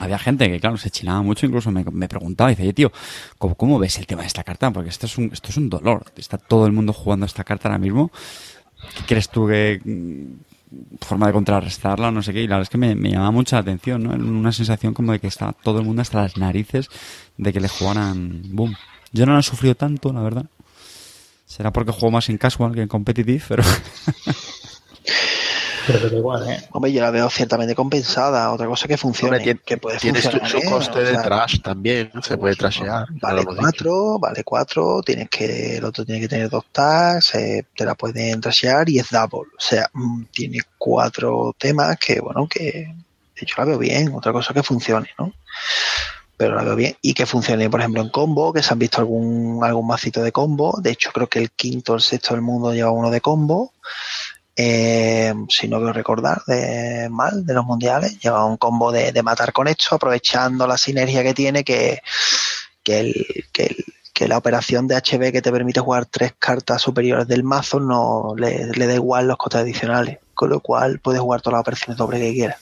[0.00, 2.90] había gente que, claro, se chinaba mucho, incluso me, me preguntaba, dice, oye, tío,
[3.38, 4.70] ¿cómo, ¿cómo ves el tema de esta carta?
[4.70, 6.04] Porque esto es un, esto es un dolor.
[6.16, 8.10] Está todo el mundo jugando esta carta ahora mismo.
[8.96, 12.42] ¿Qué crees tú que mm, forma de contrarrestarla, no sé qué?
[12.42, 14.10] Y la verdad es que me, me llamaba mucha atención, ¿no?
[14.12, 16.88] Una sensación como de que está todo el mundo hasta las narices
[17.36, 18.74] de que le jugaran boom.
[19.12, 20.46] Yo no lo he sufrido tanto, la verdad.
[21.44, 23.64] Será porque juego más en casual que en competitive, pero
[25.92, 26.62] Pero, pero igual, ¿eh?
[26.72, 28.50] Hombre, yo la veo ciertamente compensada.
[28.52, 30.50] Otra cosa que funcione, Hombre, tiene- que puede Tienes tu, funcionar.
[30.50, 30.70] su ¿eh?
[30.70, 33.06] coste de sea, trash también, se puede trashear.
[33.20, 33.44] Vale.
[33.44, 37.94] 4, vale 4, tienes que, el otro tiene que tener dos tags, eh, te la
[37.94, 39.50] pueden trashear y es double.
[39.56, 42.62] O sea, mm, tiene cuatro temas que, bueno, que
[43.34, 45.32] de hecho la veo bien, otra cosa que funcione, ¿no?
[46.36, 46.96] Pero la veo bien.
[47.02, 50.32] Y que funcione, por ejemplo, en combo, que se han visto algún, algún macito de
[50.32, 50.78] combo.
[50.80, 53.74] De hecho, creo que el quinto o el sexto del mundo lleva uno de combo.
[54.62, 59.54] Eh, si no quiero recordar de mal de los mundiales, lleva un combo de, matar
[59.54, 62.02] con esto, aprovechando la sinergia que tiene, que,
[62.82, 68.34] que, la operación de HB que te permite jugar tres cartas superiores del mazo no
[68.36, 71.96] le, le da igual los costes adicionales, con lo cual puedes jugar todas las operaciones
[71.96, 72.58] doble que quieras.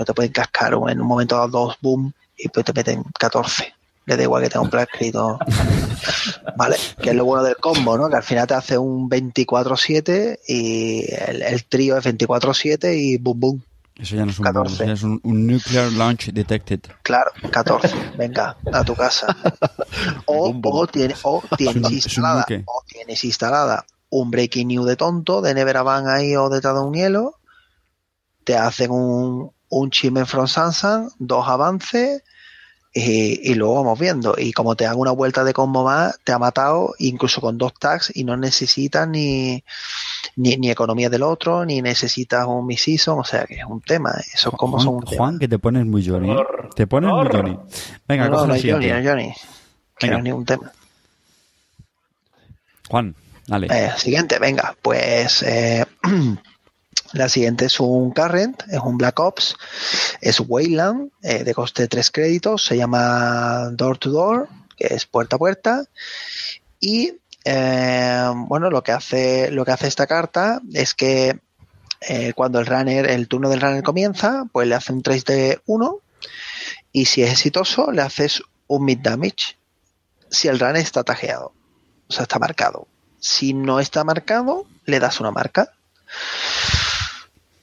[0.00, 3.72] No te pueden cascar en un momento dado dos boom y pues te meten 14.
[4.06, 5.38] Le da igual que tenga un plan escrito.
[6.56, 8.08] Vale, que es lo bueno del combo, ¿no?
[8.08, 13.38] Que al final te hace un 24-7 y el, el trío es 24-7 y boom
[13.40, 13.62] boom.
[13.96, 14.68] eso ya no es un 14.
[14.68, 16.80] boom, eso ya es un, un nuclear launch detected.
[17.02, 17.94] Claro, 14.
[18.18, 19.36] Venga, a tu casa.
[20.26, 20.76] O, Boom, boom.
[20.78, 25.54] o, tiene, o tienes un- instalada, o tienes instalada un breaking news de tonto, de
[25.54, 27.36] Neveraban ahí o detrás de un hielo.
[28.44, 32.22] Te hacen un, un chisme from Sansan, dos avances.
[32.94, 34.34] Y, y luego vamos viendo.
[34.36, 37.72] Y como te hagan una vuelta de combo más, te ha matado incluso con dos
[37.74, 39.64] tags y no necesitas ni,
[40.36, 43.18] ni, ni economía del otro, ni necesitas un mid-season.
[43.18, 44.10] O sea que es un tema.
[44.18, 44.24] ¿eh?
[44.34, 45.24] Esos combos son Juan, un tema.
[45.24, 46.32] Juan, que te pones muy Johnny.
[46.32, 46.36] ¿eh?
[46.76, 47.28] Te pones muy.
[47.28, 47.58] Johnny.
[48.06, 49.02] Venga, no, coge no, la Johnny, siguiente.
[49.02, 49.34] no, Johnny.
[49.98, 50.12] Que Venga.
[50.12, 50.72] no es ningún tema.
[52.90, 53.14] Juan,
[53.46, 53.68] dale.
[53.70, 55.86] Eh, siguiente, venga, pues eh,
[57.12, 59.56] la siguiente es un Current, es un Black Ops,
[60.20, 65.36] es Wayland, eh, de coste 3 créditos, se llama Door to Door, que es puerta
[65.36, 65.84] a puerta,
[66.80, 71.38] y eh, bueno, lo que hace, lo que hace esta carta es que
[72.00, 75.60] eh, cuando el runner, el turno del runner comienza, pues le hace un 3 de
[75.66, 75.98] 1,
[76.92, 79.58] y si es exitoso, le haces un mid damage.
[80.30, 81.52] Si el runner está tajeado,
[82.08, 82.86] o sea, está marcado.
[83.20, 85.72] Si no está marcado, le das una marca.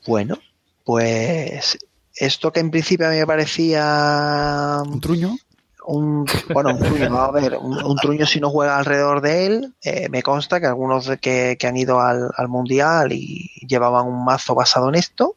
[0.10, 0.40] Bueno,
[0.84, 1.78] pues
[2.16, 5.38] esto que en principio a mí me parecía Un truño.
[5.86, 9.76] un bueno un truño a ver un, un truño si no juega alrededor de él
[9.84, 14.26] eh, me consta que algunos que, que han ido al, al mundial y llevaban un
[14.26, 15.36] mazo basado en esto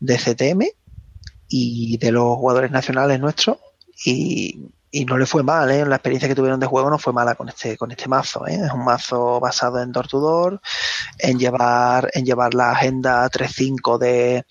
[0.00, 0.66] de CTM
[1.48, 3.56] y de los jugadores nacionales nuestros
[4.04, 5.84] y, y no le fue mal ¿eh?
[5.84, 8.60] la experiencia que tuvieron de juego no fue mala con este con este mazo ¿eh?
[8.64, 10.60] es un mazo basado en door to door
[11.18, 14.46] en llevar en llevar la agenda 3.5 de,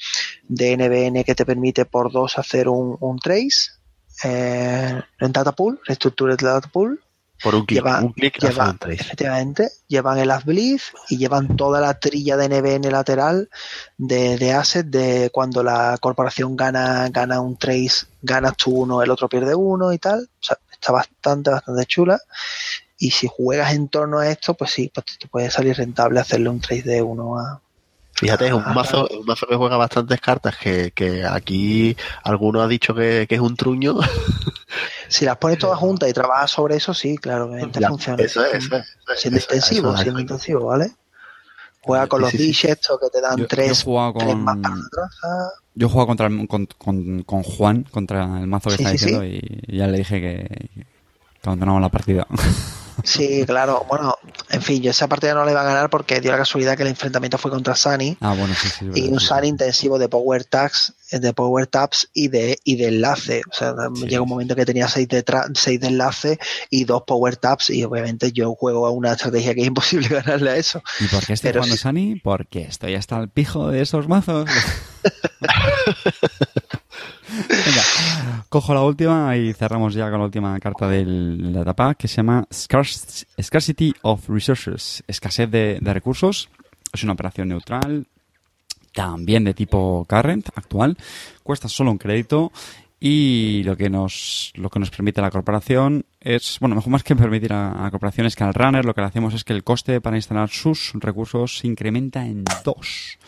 [0.47, 3.77] de NBN que te permite por dos hacer un, un trace
[4.23, 6.99] eh, en data pool, reestructura de data pool,
[7.43, 11.99] Por un clic, lleva, un clic lleva efectivamente, llevan el Asbleed y llevan toda la
[11.99, 13.49] trilla de NBN lateral
[13.97, 19.11] de, de asset de cuando la corporación gana, gana un trace, ganas tú uno, el
[19.11, 20.22] otro pierde uno y tal.
[20.23, 22.19] O sea, está bastante, bastante chula.
[22.97, 26.49] Y si juegas en torno a esto, pues sí, pues te puede salir rentable hacerle
[26.49, 27.61] un trace de uno a,
[28.18, 32.68] Fíjate, es un mazo, un mazo que juega bastantes cartas que, que aquí alguno ha
[32.68, 33.95] dicho que, que es un truño.
[35.09, 38.21] Si las pones todas juntas y trabajas sobre eso, sí, claro, obviamente Ya, funciona.
[38.23, 40.01] eso es, eso es, eso es, Siendo eso intensivo, eso es.
[40.01, 40.91] siendo intensivo, ¿vale?
[41.81, 42.67] Juega con los sí, sí.
[42.67, 45.51] estos que te dan Yo- yo tres, tres con- más para traza.
[45.75, 48.97] Yo he jugado contra el- con, con- con Juan, contra el mazo que Sí, está
[48.97, 50.88] sí, diciendo, y ya le dije que, que
[51.43, 52.27] abandonamos la partida.
[53.03, 53.85] Sí, claro.
[53.87, 54.15] Bueno,
[54.49, 56.83] en fin, yo esa partida no la iba a ganar porque dio la casualidad que
[56.83, 58.17] el enfrentamiento fue contra Sunny.
[58.21, 58.85] Ah, bueno, sí, sí.
[58.85, 59.47] y verdad, un sí, Sun sí.
[59.47, 63.41] intensivo de power tags, de power taps y de, y de enlace.
[63.49, 63.73] O sea,
[64.05, 67.69] llega un momento que tenía seis de, tra- seis de enlace y dos power taps
[67.69, 70.81] y obviamente yo juego a una estrategia que es imposible ganarle a eso.
[70.99, 71.77] ¿Y por qué estoy Pero jugando.
[71.77, 72.15] Sunny?
[72.23, 74.49] Porque estoy hasta el pijo de esos mazos.
[77.49, 77.83] Venga,
[78.49, 82.45] cojo la última y cerramos ya con la última carta del datapack que se llama
[82.51, 86.49] Scarcity of Resources, escasez de, de recursos.
[86.93, 88.07] Es una operación neutral,
[88.93, 90.97] también de tipo current, actual.
[91.43, 92.51] Cuesta solo un crédito
[92.99, 97.15] y lo que nos lo que nos permite la corporación es, bueno, mejor más que
[97.15, 99.53] permitir a, a la corporación es que al runner lo que le hacemos es que
[99.53, 103.19] el coste para instalar sus recursos se incrementa en dos.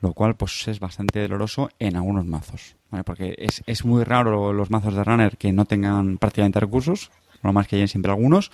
[0.00, 3.04] Lo cual pues es bastante doloroso en algunos mazos, ¿vale?
[3.04, 7.10] Porque es, es muy raro los mazos de runner que no tengan prácticamente recursos,
[7.42, 8.50] lo más que lleven siempre algunos,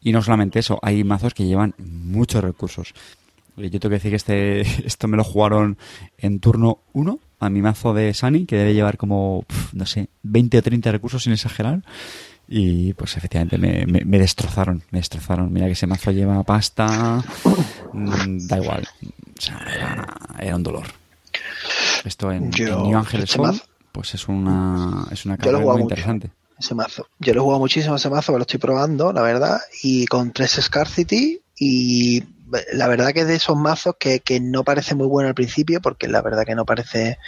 [0.00, 2.94] y no solamente eso, hay mazos que llevan muchos recursos.
[3.58, 5.76] Eh, Yo tengo que decir que este, esto me lo jugaron
[6.18, 10.58] en turno 1 a mi mazo de Sunny, que debe llevar como, no sé, 20
[10.58, 11.82] o 30 recursos sin exagerar.
[12.48, 15.52] Y pues efectivamente me, me- me destrozaron, me destrozaron.
[15.52, 17.22] Mira que ese mazo lleva pasta,
[17.92, 18.86] mm, da igual.
[19.38, 20.86] O sea, era, era un dolor.
[22.04, 25.66] Esto en, Yo- en New Angel este mazo- pues es una, es una carta muy
[25.66, 25.80] mucho.
[25.82, 26.30] interesante.
[26.58, 27.06] ese mazo.
[27.18, 30.32] Yo lo he jugado muchísimo ese mazo, pero lo estoy probando, la verdad, y con
[30.32, 32.22] tres Scarcity y
[32.72, 35.80] la verdad que es de esos mazos que, que no parece muy bueno al principio,
[35.80, 37.18] porque la verdad que no parece,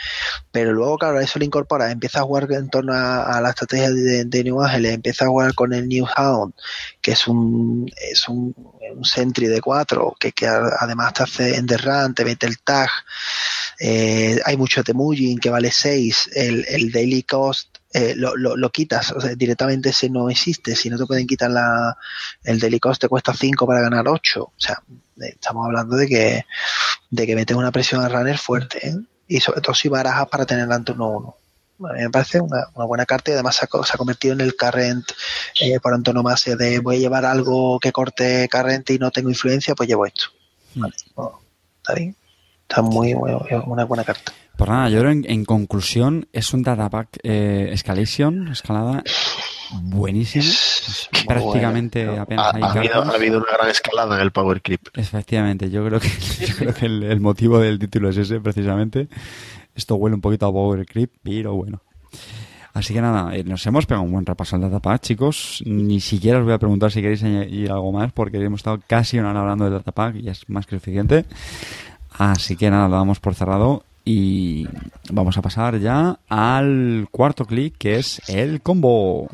[0.52, 4.24] pero luego claro, eso lo incorpora, empieza a jugar en torno a, la estrategia de,
[4.24, 6.54] de New Ángeles, empieza a jugar con el New Hound,
[7.00, 8.54] que es un es un,
[8.94, 12.90] un Sentry de 4, que, además te hace Enderrun, te mete el tag,
[13.80, 18.70] eh, hay mucho Temujin que vale 6, el, el Daily Cost eh, lo, lo, lo
[18.70, 21.96] quitas, o sea, directamente ese no existe, si no te pueden quitar la,
[22.42, 24.82] el Daily Cost te cuesta 5 para ganar 8, o sea,
[25.22, 26.44] eh, estamos hablando de que,
[27.10, 28.96] de que metes una presión al runner fuerte, ¿eh?
[29.28, 31.36] y sobre todo si barajas para tenerla en turno 1.
[31.88, 34.32] A mí me parece una, una buena carta y además se ha, se ha convertido
[34.34, 35.04] en el current
[35.60, 39.74] eh, por antonomasia de voy a llevar algo que corte current y no tengo influencia,
[39.74, 40.26] pues llevo esto.
[40.76, 41.40] Vale, bueno,
[41.78, 42.16] está bien.
[42.68, 43.32] Está muy, muy-
[43.66, 44.32] una buena carta.
[44.56, 49.02] Pues nada, yo creo en, en conclusión es un datapack eh, escalation, escalada
[49.82, 50.44] buenísimo.
[50.44, 52.22] Es Prácticamente bueno.
[52.22, 53.12] apenas Ha, hay ha habido, cartas.
[53.12, 54.80] ha habido una gran escalada en el Power Creep.
[54.94, 56.08] Efectivamente, yo creo que,
[56.46, 59.08] yo creo que el, el motivo del título es ese, precisamente.
[59.74, 61.80] Esto huele un poquito a Power Creep, pero bueno.
[62.74, 65.62] Así que nada, eh, nos hemos pegado un buen repaso al Datapack, chicos.
[65.64, 69.18] Ni siquiera os voy a preguntar si queréis añadir algo más, porque hemos estado casi
[69.18, 71.24] una hora hablando del Datapack y es más que suficiente.
[72.16, 74.66] Así que nada, lo damos por cerrado y
[75.10, 79.28] vamos a pasar ya al cuarto clic, que es el combo.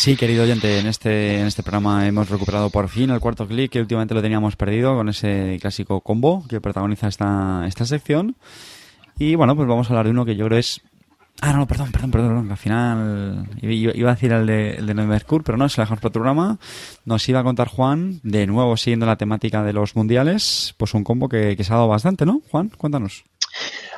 [0.00, 3.70] Sí, querido oyente, en este, en este programa hemos recuperado por fin el cuarto clic
[3.70, 8.34] que últimamente lo teníamos perdido con ese clásico combo que protagoniza esta, esta sección.
[9.18, 10.80] Y bueno, pues vamos a hablar de uno que yo creo es...
[11.42, 15.42] Ah, no, perdón, perdón, perdón, al final iba a decir el de, el de Mercur,
[15.42, 16.58] pero no, dejamos para otro programa.
[17.06, 21.02] Nos iba a contar Juan, de nuevo siguiendo la temática de los mundiales, pues un
[21.02, 22.42] combo que, que se ha dado bastante, ¿no?
[22.50, 23.24] Juan, cuéntanos.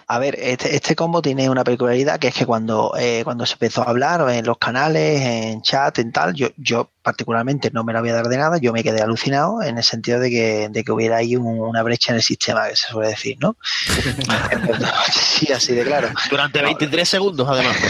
[0.07, 3.55] A ver, este, este combo tiene una peculiaridad que es que cuando, eh, cuando se
[3.55, 7.93] empezó a hablar en los canales, en chat, en tal, yo, yo particularmente no me
[7.93, 10.69] lo voy a dar de nada, yo me quedé alucinado en el sentido de que,
[10.71, 13.57] de que hubiera ahí un- una brecha en el sistema, que se suele decir, ¿no?
[15.13, 16.09] sí, así de claro.
[16.31, 17.77] Durante 23 segundos, además.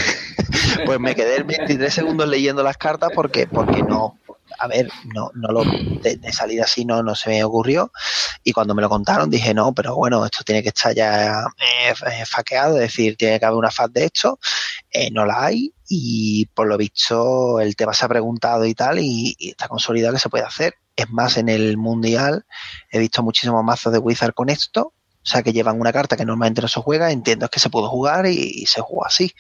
[0.85, 4.19] Pues me quedé 23 segundos leyendo las cartas porque, porque no,
[4.63, 7.91] a ver, no, no lo, de, de salir así no, no se me ocurrió.
[8.45, 11.93] Y cuando me lo contaron dije, no, pero bueno, esto tiene que estar ya eh,
[12.13, 14.39] eh, faqueado, es decir, tiene que haber una faz de esto.
[14.89, 19.01] Eh, no la hay y por lo visto el tema se ha preguntado y tal
[19.01, 20.75] y, y está consolidado que se puede hacer.
[20.95, 22.47] Es más, en el mundial
[22.93, 24.93] he visto muchísimos mazos de Wizard con esto.
[25.25, 27.89] O sea, que llevan una carta que normalmente no se juega, entiendo que se pudo
[27.89, 29.33] jugar y, se jugó así.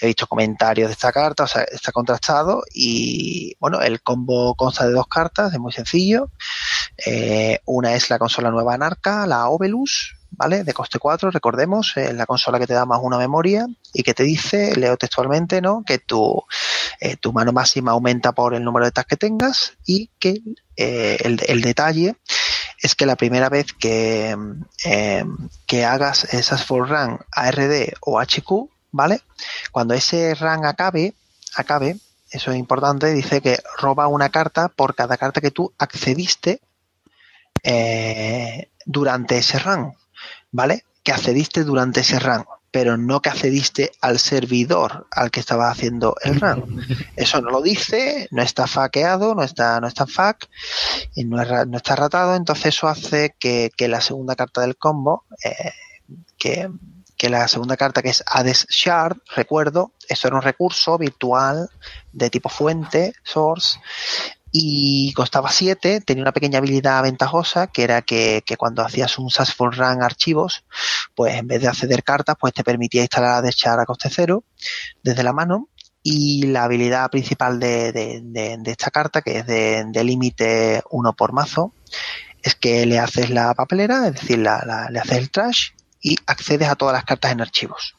[0.00, 4.86] He visto comentarios de esta carta, o sea, está contrastado y bueno, el combo consta
[4.86, 6.30] de dos cartas, es muy sencillo.
[7.06, 10.62] Eh, una es la consola nueva Anarca, la Ovelus, ¿vale?
[10.62, 14.12] De coste 4, recordemos, es la consola que te da más una memoria y que
[14.12, 15.84] te dice, leo textualmente, ¿no?
[15.86, 16.44] Que tu,
[17.00, 20.42] eh, tu mano máxima aumenta por el número de tags que tengas y que
[20.76, 22.16] eh, el detalle
[22.84, 24.36] es que la primera vez que,
[24.84, 25.24] eh,
[25.66, 29.22] que hagas esas for run ARD o HQ, ¿vale?
[29.72, 31.14] Cuando ese run acabe,
[31.56, 31.96] acabe,
[32.30, 36.60] eso es importante, dice que roba una carta por cada carta que tú accediste
[37.62, 39.94] eh, durante ese run,
[40.52, 40.84] ¿vale?
[41.02, 42.44] Que accediste durante ese run.
[42.74, 46.84] Pero no que accediste al servidor al que estaba haciendo el run.
[47.14, 50.48] Eso no lo dice, no está faqueado, no está, no está fac,
[51.14, 54.76] y no, es no está ratado, entonces eso hace que, que la segunda carta del
[54.76, 55.70] combo, eh,
[56.36, 56.68] que,
[57.16, 61.70] que, la segunda carta que es Hades Shard, recuerdo, eso era un recurso virtual
[62.12, 63.78] de tipo fuente, source,
[64.56, 69.28] y costaba 7, tenía una pequeña habilidad ventajosa que era que, que cuando hacías un
[69.28, 70.64] for Run archivos,
[71.16, 74.44] pues en vez de acceder cartas, pues te permitía instalar a echar a coste cero
[75.02, 75.70] desde la mano
[76.04, 81.12] y la habilidad principal de, de, de, de esta carta, que es de, límite 1
[81.14, 81.74] por mazo,
[82.40, 85.70] es que le haces la papelera, es decir, la, la, le haces el trash
[86.00, 87.96] y accedes a todas las cartas en archivos.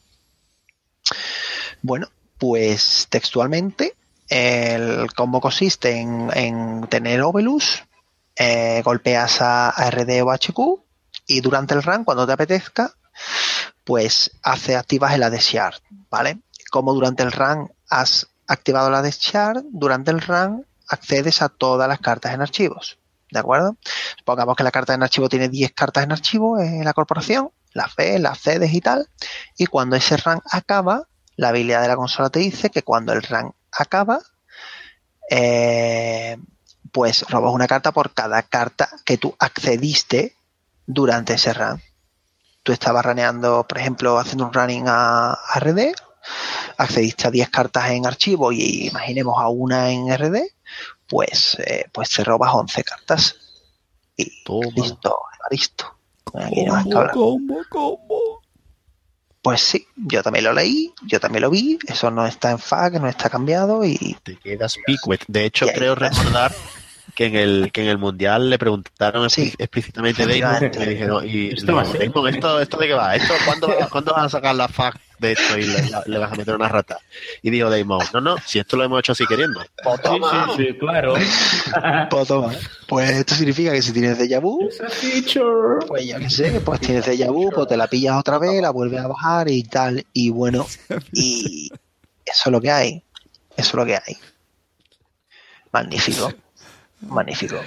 [1.82, 2.08] Bueno,
[2.38, 3.98] pues textualmente
[4.30, 7.84] el combo consiste en, en tener Ovelus,
[8.36, 10.60] eh, golpeas a, a, RD o HQ
[11.28, 12.94] y durante el run, cuando te apetezca,
[13.84, 15.76] pues hace, activas el Shard,
[16.10, 16.40] ¿vale?
[16.70, 22.00] Como durante el run has activado la Shard, durante el run accedes a todas las
[22.00, 22.98] cartas en archivos,
[23.32, 23.78] ¿de acuerdo?
[24.18, 27.96] Supongamos que la carta en archivo tiene 10 cartas en archivo en la corporación, las
[27.96, 29.08] ves, las cedes y tal,
[29.58, 31.08] y cuando ese run acaba,
[31.38, 34.20] la habilidad de la consola te dice que cuando el run acaba,
[35.30, 36.38] eh,
[36.92, 40.36] pues robas una carta por cada carta que tú accediste
[40.86, 41.82] durante ese run.
[42.64, 45.94] Tú estabas raneando, por ejemplo, haciendo un running a, a RD,
[46.78, 50.42] accediste a 10 cartas en archivo y imaginemos a una en RD,
[51.08, 53.36] pues, eh, pues te robas 11 cartas.
[54.18, 54.72] Y Toma.
[54.76, 55.18] listo,
[55.52, 55.96] listo.
[56.34, 56.66] Aquí
[57.14, 58.35] combo, combo.
[59.46, 62.94] Pues sí, yo también lo leí, yo también lo vi, eso no está en FAQ,
[62.96, 65.24] no está cambiado y Te quedas picuet.
[65.28, 66.52] De hecho, creo recordar
[67.14, 69.52] que en el que en el mundial le preguntaron Sí.
[69.52, 71.68] explí- explícitamente a Damon y le dijeron y Esto.
[71.68, 75.32] Damon, esto, esto de qué va esto cuándo, ¿cuándo vas a sacar la fac de
[75.34, 76.98] esto y le, vas a meter una rata
[77.42, 80.48] y dijo Damon no no si esto lo hemos hecho así queriendo Pues Sí, toma.
[80.56, 81.14] sí, sí, claro.
[82.10, 82.54] pues toma.
[82.88, 84.60] Pues esto significa que si tienes déjà vu,
[85.88, 88.70] pues yo qué sé, pues tienes déjà vu, pues te la pillas otra vez, la
[88.72, 90.06] vuelves a bajar y tal.
[90.14, 90.66] Y bueno,
[91.14, 91.70] y
[92.26, 93.04] eso es lo que hay.
[93.58, 94.18] Eso es lo que hay.
[95.72, 96.32] Magnífico.
[97.02, 97.58] Magnífico.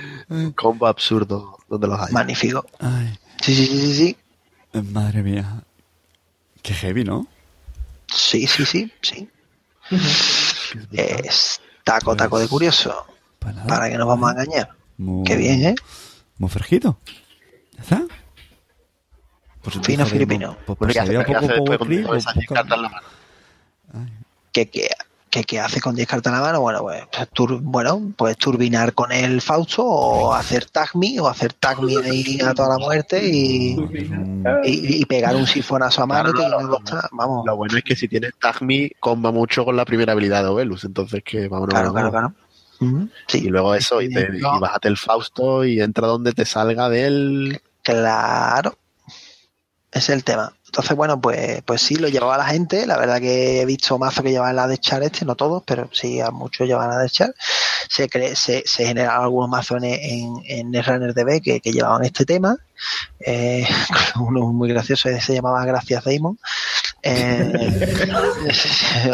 [0.55, 2.64] combo absurdo donde los hay Magnífico.
[2.80, 4.82] Ay, Sí, sí, sí, sí, sí.
[4.93, 5.62] madre mía.
[6.62, 7.26] Qué heavy, ¿no?
[8.14, 9.28] Sí, sí, sí, sí.
[10.93, 13.06] Es taco, taco de curioso.
[13.39, 13.66] Pues nada.
[13.68, 14.70] Para que nos vamos a engañar.
[14.98, 15.74] Muy- Qué bien, ¿eh?
[16.39, 16.98] Muy fresquito.
[17.76, 18.02] ¿Ya está?
[19.82, 20.56] Fino filipino.
[20.66, 22.35] Pues, pues ¿qué hace, sería qué poco hace después power con, clip, con esas
[25.28, 25.44] o 10 poca- cartas en la mano?
[25.44, 26.60] ¿Qué, qué, hace con 10 cartas en la mano?
[26.60, 31.28] Bueno, pues, pues, tur- bueno, puedes turbinar con el Fausto o hacer tag me o
[31.28, 33.76] hacer tag me ahí a toda la muerte y,
[34.64, 37.09] y, y pegar un sifonazo a mano Claro, no, está.
[37.12, 40.42] Vamos, Lo bueno es que si tienes Tag Me, comba mucho con la primera habilidad
[40.42, 41.74] de Ovelus, entonces que vámonos.
[41.74, 42.32] claro, claro, vámonos.
[42.32, 42.48] claro.
[42.80, 46.44] Ujú, Y Sí, luego eso, y, te, y bájate el Fausto y entra donde te
[46.44, 47.60] salga de él.
[47.82, 48.74] claro.
[49.90, 50.52] Es el tema.
[50.66, 52.86] Entonces, bueno, pues, pues sí, lo llevaba la gente.
[52.86, 55.89] La verdad que he visto mazos que llevaban la de Char este, no todos, pero
[55.93, 57.35] sí a muchos llevaban la de Char.
[57.89, 59.94] Se, cre- se, se generaron algunos mazos en,
[60.44, 62.59] en, en DB que, que llevaban este tema.
[63.20, 63.66] Eh,
[64.20, 66.39] uno muy gracioso se llamaba Gracias Damon.
[67.02, 67.52] Eh,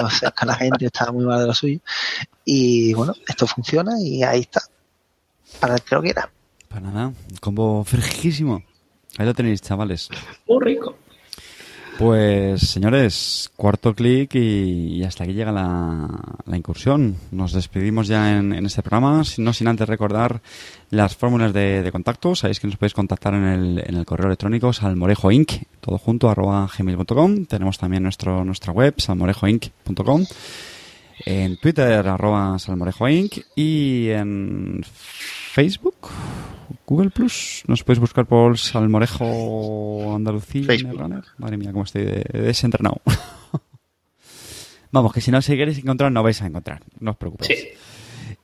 [0.03, 1.79] o sea, que la gente estaba muy mal de lo suyo.
[2.45, 4.61] Y bueno, esto funciona y ahí está.
[5.61, 6.29] Para el que lo quiera.
[6.69, 8.63] Pues nada, combo fresquísimo.
[9.19, 10.09] Ahí lo tenéis, chavales.
[10.47, 10.97] Muy rico.
[11.99, 16.09] Pues señores, cuarto clic y, y hasta aquí llega la,
[16.45, 17.17] la incursión.
[17.31, 20.41] Nos despedimos ya en, en este programa, no sin antes recordar
[20.91, 22.35] las fórmulas de, de contacto.
[22.35, 26.69] Sabéis que nos podéis contactar en el, en el correo electrónico salmorejoinc, todo junto, arroba
[26.77, 27.47] gmail.com.
[27.47, 30.25] Tenemos también nuestro, nuestra web, salmorejoinc.com.
[31.27, 33.39] En Twitter, arroba salmorejoinc.
[33.55, 36.09] Y en Facebook,
[36.87, 37.63] Google Plus.
[37.67, 40.67] Nos podéis buscar por Salmorejo Andalucía.
[41.39, 43.01] Madre mía, cómo estoy de, de desentrenado.
[44.93, 46.81] Vamos, que si no se queréis encontrar, no vais a encontrar.
[47.01, 47.59] No os preocupéis.
[47.61, 47.69] Sí.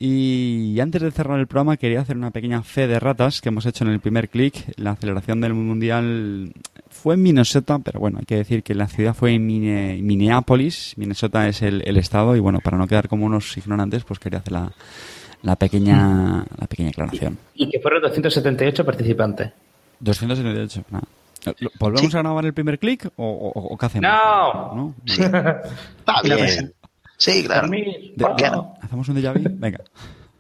[0.03, 3.67] Y antes de cerrar el programa, quería hacer una pequeña fe de ratas que hemos
[3.67, 4.73] hecho en el primer clic.
[4.77, 6.53] La celebración del Mundial
[6.89, 10.95] fue en Minnesota, pero bueno, hay que decir que la ciudad fue en Mine- Minneapolis.
[10.97, 14.39] Minnesota es el, el estado y bueno, para no quedar como unos ignorantes, pues quería
[14.39, 14.73] hacer la,
[15.43, 17.39] la pequeña la pequeña aclaración.
[17.55, 19.53] Y que fueron 278 participantes.
[20.01, 21.05] 278, nada.
[21.59, 22.17] ¿Lo- ¿Volvemos Sí.
[22.19, 24.11] a grabar el primer clic o, o- o qué hacemos?
[24.11, 24.75] No.
[24.75, 24.95] ¿No?
[25.07, 25.23] Sí.
[25.23, 26.75] Está bien.
[27.17, 27.69] Sí, claro.
[28.19, 28.75] ¿Por qué no?
[28.81, 29.41] ¿Hacemos un déjà vu?
[29.59, 29.81] Venga.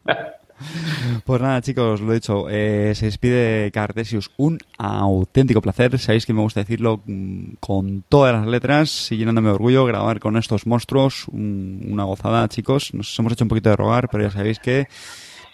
[1.25, 2.47] Pues nada, chicos, lo dicho.
[2.49, 4.31] eh, se despide Cartesius.
[4.37, 5.99] Un auténtico placer.
[5.99, 10.21] Sabéis que me gusta decirlo mm, con todas las letras y llenándome de orgullo grabar
[10.21, 11.29] con estos monstruos.
[11.29, 12.93] Un- una gozada, chicos.
[12.95, 14.87] Nos hemos hecho un poquito de rogar, pero ya sabéis que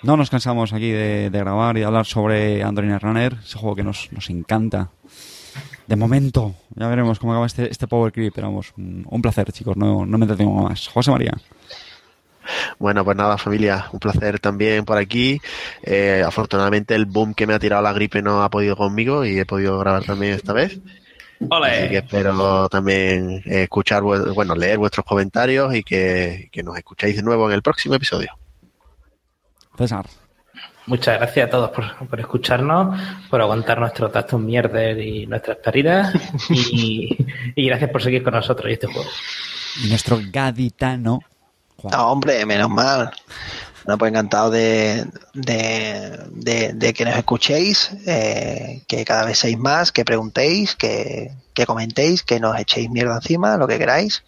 [0.03, 4.09] no nos cansamos aquí de, grabar y hablar sobre Android Runner, ese juego que nos,
[4.29, 4.91] encanta.
[5.87, 9.77] De momento, ya veremos cómo acaba este, este Power Creep, pero vamos, un, placer, chicos.
[9.77, 10.89] No, no me entretengo más.
[10.89, 11.33] José María.
[12.79, 15.41] Bueno, pues nada, familia, un placer también por aquí.
[15.83, 19.39] Eh, afortunadamente el boom que me ha tirado la gripe no ha podido conmigo y
[19.39, 20.79] he podido grabar también esta vez.
[21.39, 21.97] Así que ¡Ole!
[21.99, 27.49] espero también eh, escuchar, bueno, leer vuestros comentarios y que, que nos escuchéis de nuevo
[27.49, 28.31] en el próximo episodio.
[29.77, 30.07] César.
[30.87, 32.99] Muchas gracias a todos por, por escucharnos,
[33.29, 36.15] por aguantar nuestros datos mierder y nuestras paridas.
[36.73, 37.17] Y,
[37.55, 39.11] y gracias por seguir con nosotros y este juego.
[39.85, 41.21] Y nuestro gaditano.
[41.85, 43.11] No, hombre, menos mal.
[43.85, 49.59] Bueno, pues encantado de, de, de- de que nos escuchéis, eh, que cada vez seáis
[49.59, 54.25] más, que preguntéis, que, que comentéis, que nos echéis mierda encima, lo que queráis.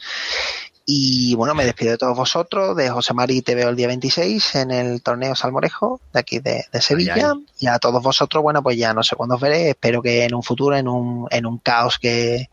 [0.90, 4.54] Y bueno, me despido de todos vosotros, de José Mari te veo el día 26
[4.54, 7.14] en el torneo Salmorejo de aquí de, de Sevilla.
[7.32, 7.46] ay.
[7.58, 10.34] Y a todos vosotros, bueno, pues ya no sé cuándo os veré, espero que en
[10.34, 12.48] un futuro, en un, en un caos que,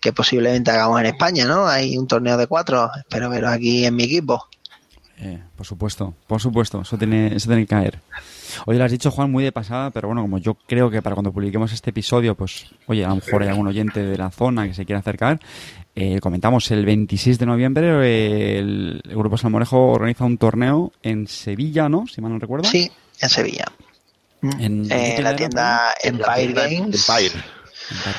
[0.00, 1.66] que posiblemente hagamos en España, ¿no?
[1.66, 4.46] Hay un torneo de cuatro, espero veros aquí en mi equipo.
[5.22, 8.00] Eh, por supuesto, por supuesto, eso tiene, eso tiene que caer.
[8.64, 11.14] Oye, lo has dicho, Juan, muy de pasada, pero bueno, como yo creo que para
[11.14, 14.66] cuando publiquemos este episodio, pues, oye, a lo mejor hay algún oyente de la zona
[14.66, 15.38] que se quiera acercar.
[15.94, 21.88] eh, comentamos el 26 de noviembre, el, el Grupo Salmorejo organiza un torneo en Sevilla,
[21.90, 22.06] ¿no?
[22.06, 22.64] Si mal no recuerdo.
[22.68, 22.90] Sí,
[23.20, 23.66] en Sevilla.
[24.58, 27.08] En- Eh, ¿en la tienda Empire En Games.
[27.08, 27.44] Empire.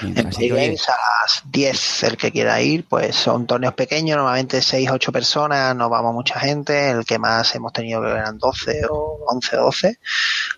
[0.02, 4.90] En Games a las 10, el que quiera ir, pues son torneos pequeños, normalmente 6,
[4.92, 9.20] 8 personas, no vamos mucha gente, el que más hemos tenido que eran 12 o
[9.28, 10.00] 11 o 12.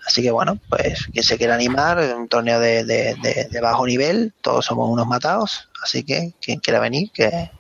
[0.07, 3.85] Así que bueno, pues quien se quiera animar, un torneo de, de, de- de bajo
[3.85, 7.51] nivel, todos somos unos matados, así que quien quiera venir, que,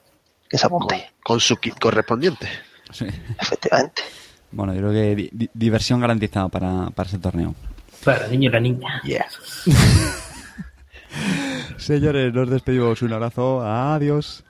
[0.49, 2.47] que se Con, apunte, con su kit correspondiente.
[2.91, 3.05] sí.
[3.39, 4.01] efectivamente.
[4.51, 7.55] Bueno, yo creo que di- di- diversión garantizada para, para ese torneo.
[8.03, 9.01] Para el niño y la niña.
[9.03, 9.25] Yeah.
[11.77, 13.01] Señores, nos despedimos.
[13.01, 13.61] Un abrazo.
[13.61, 14.43] Adiós.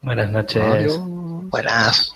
[0.00, 0.98] Buenas noches.
[0.98, 2.12] Buenas.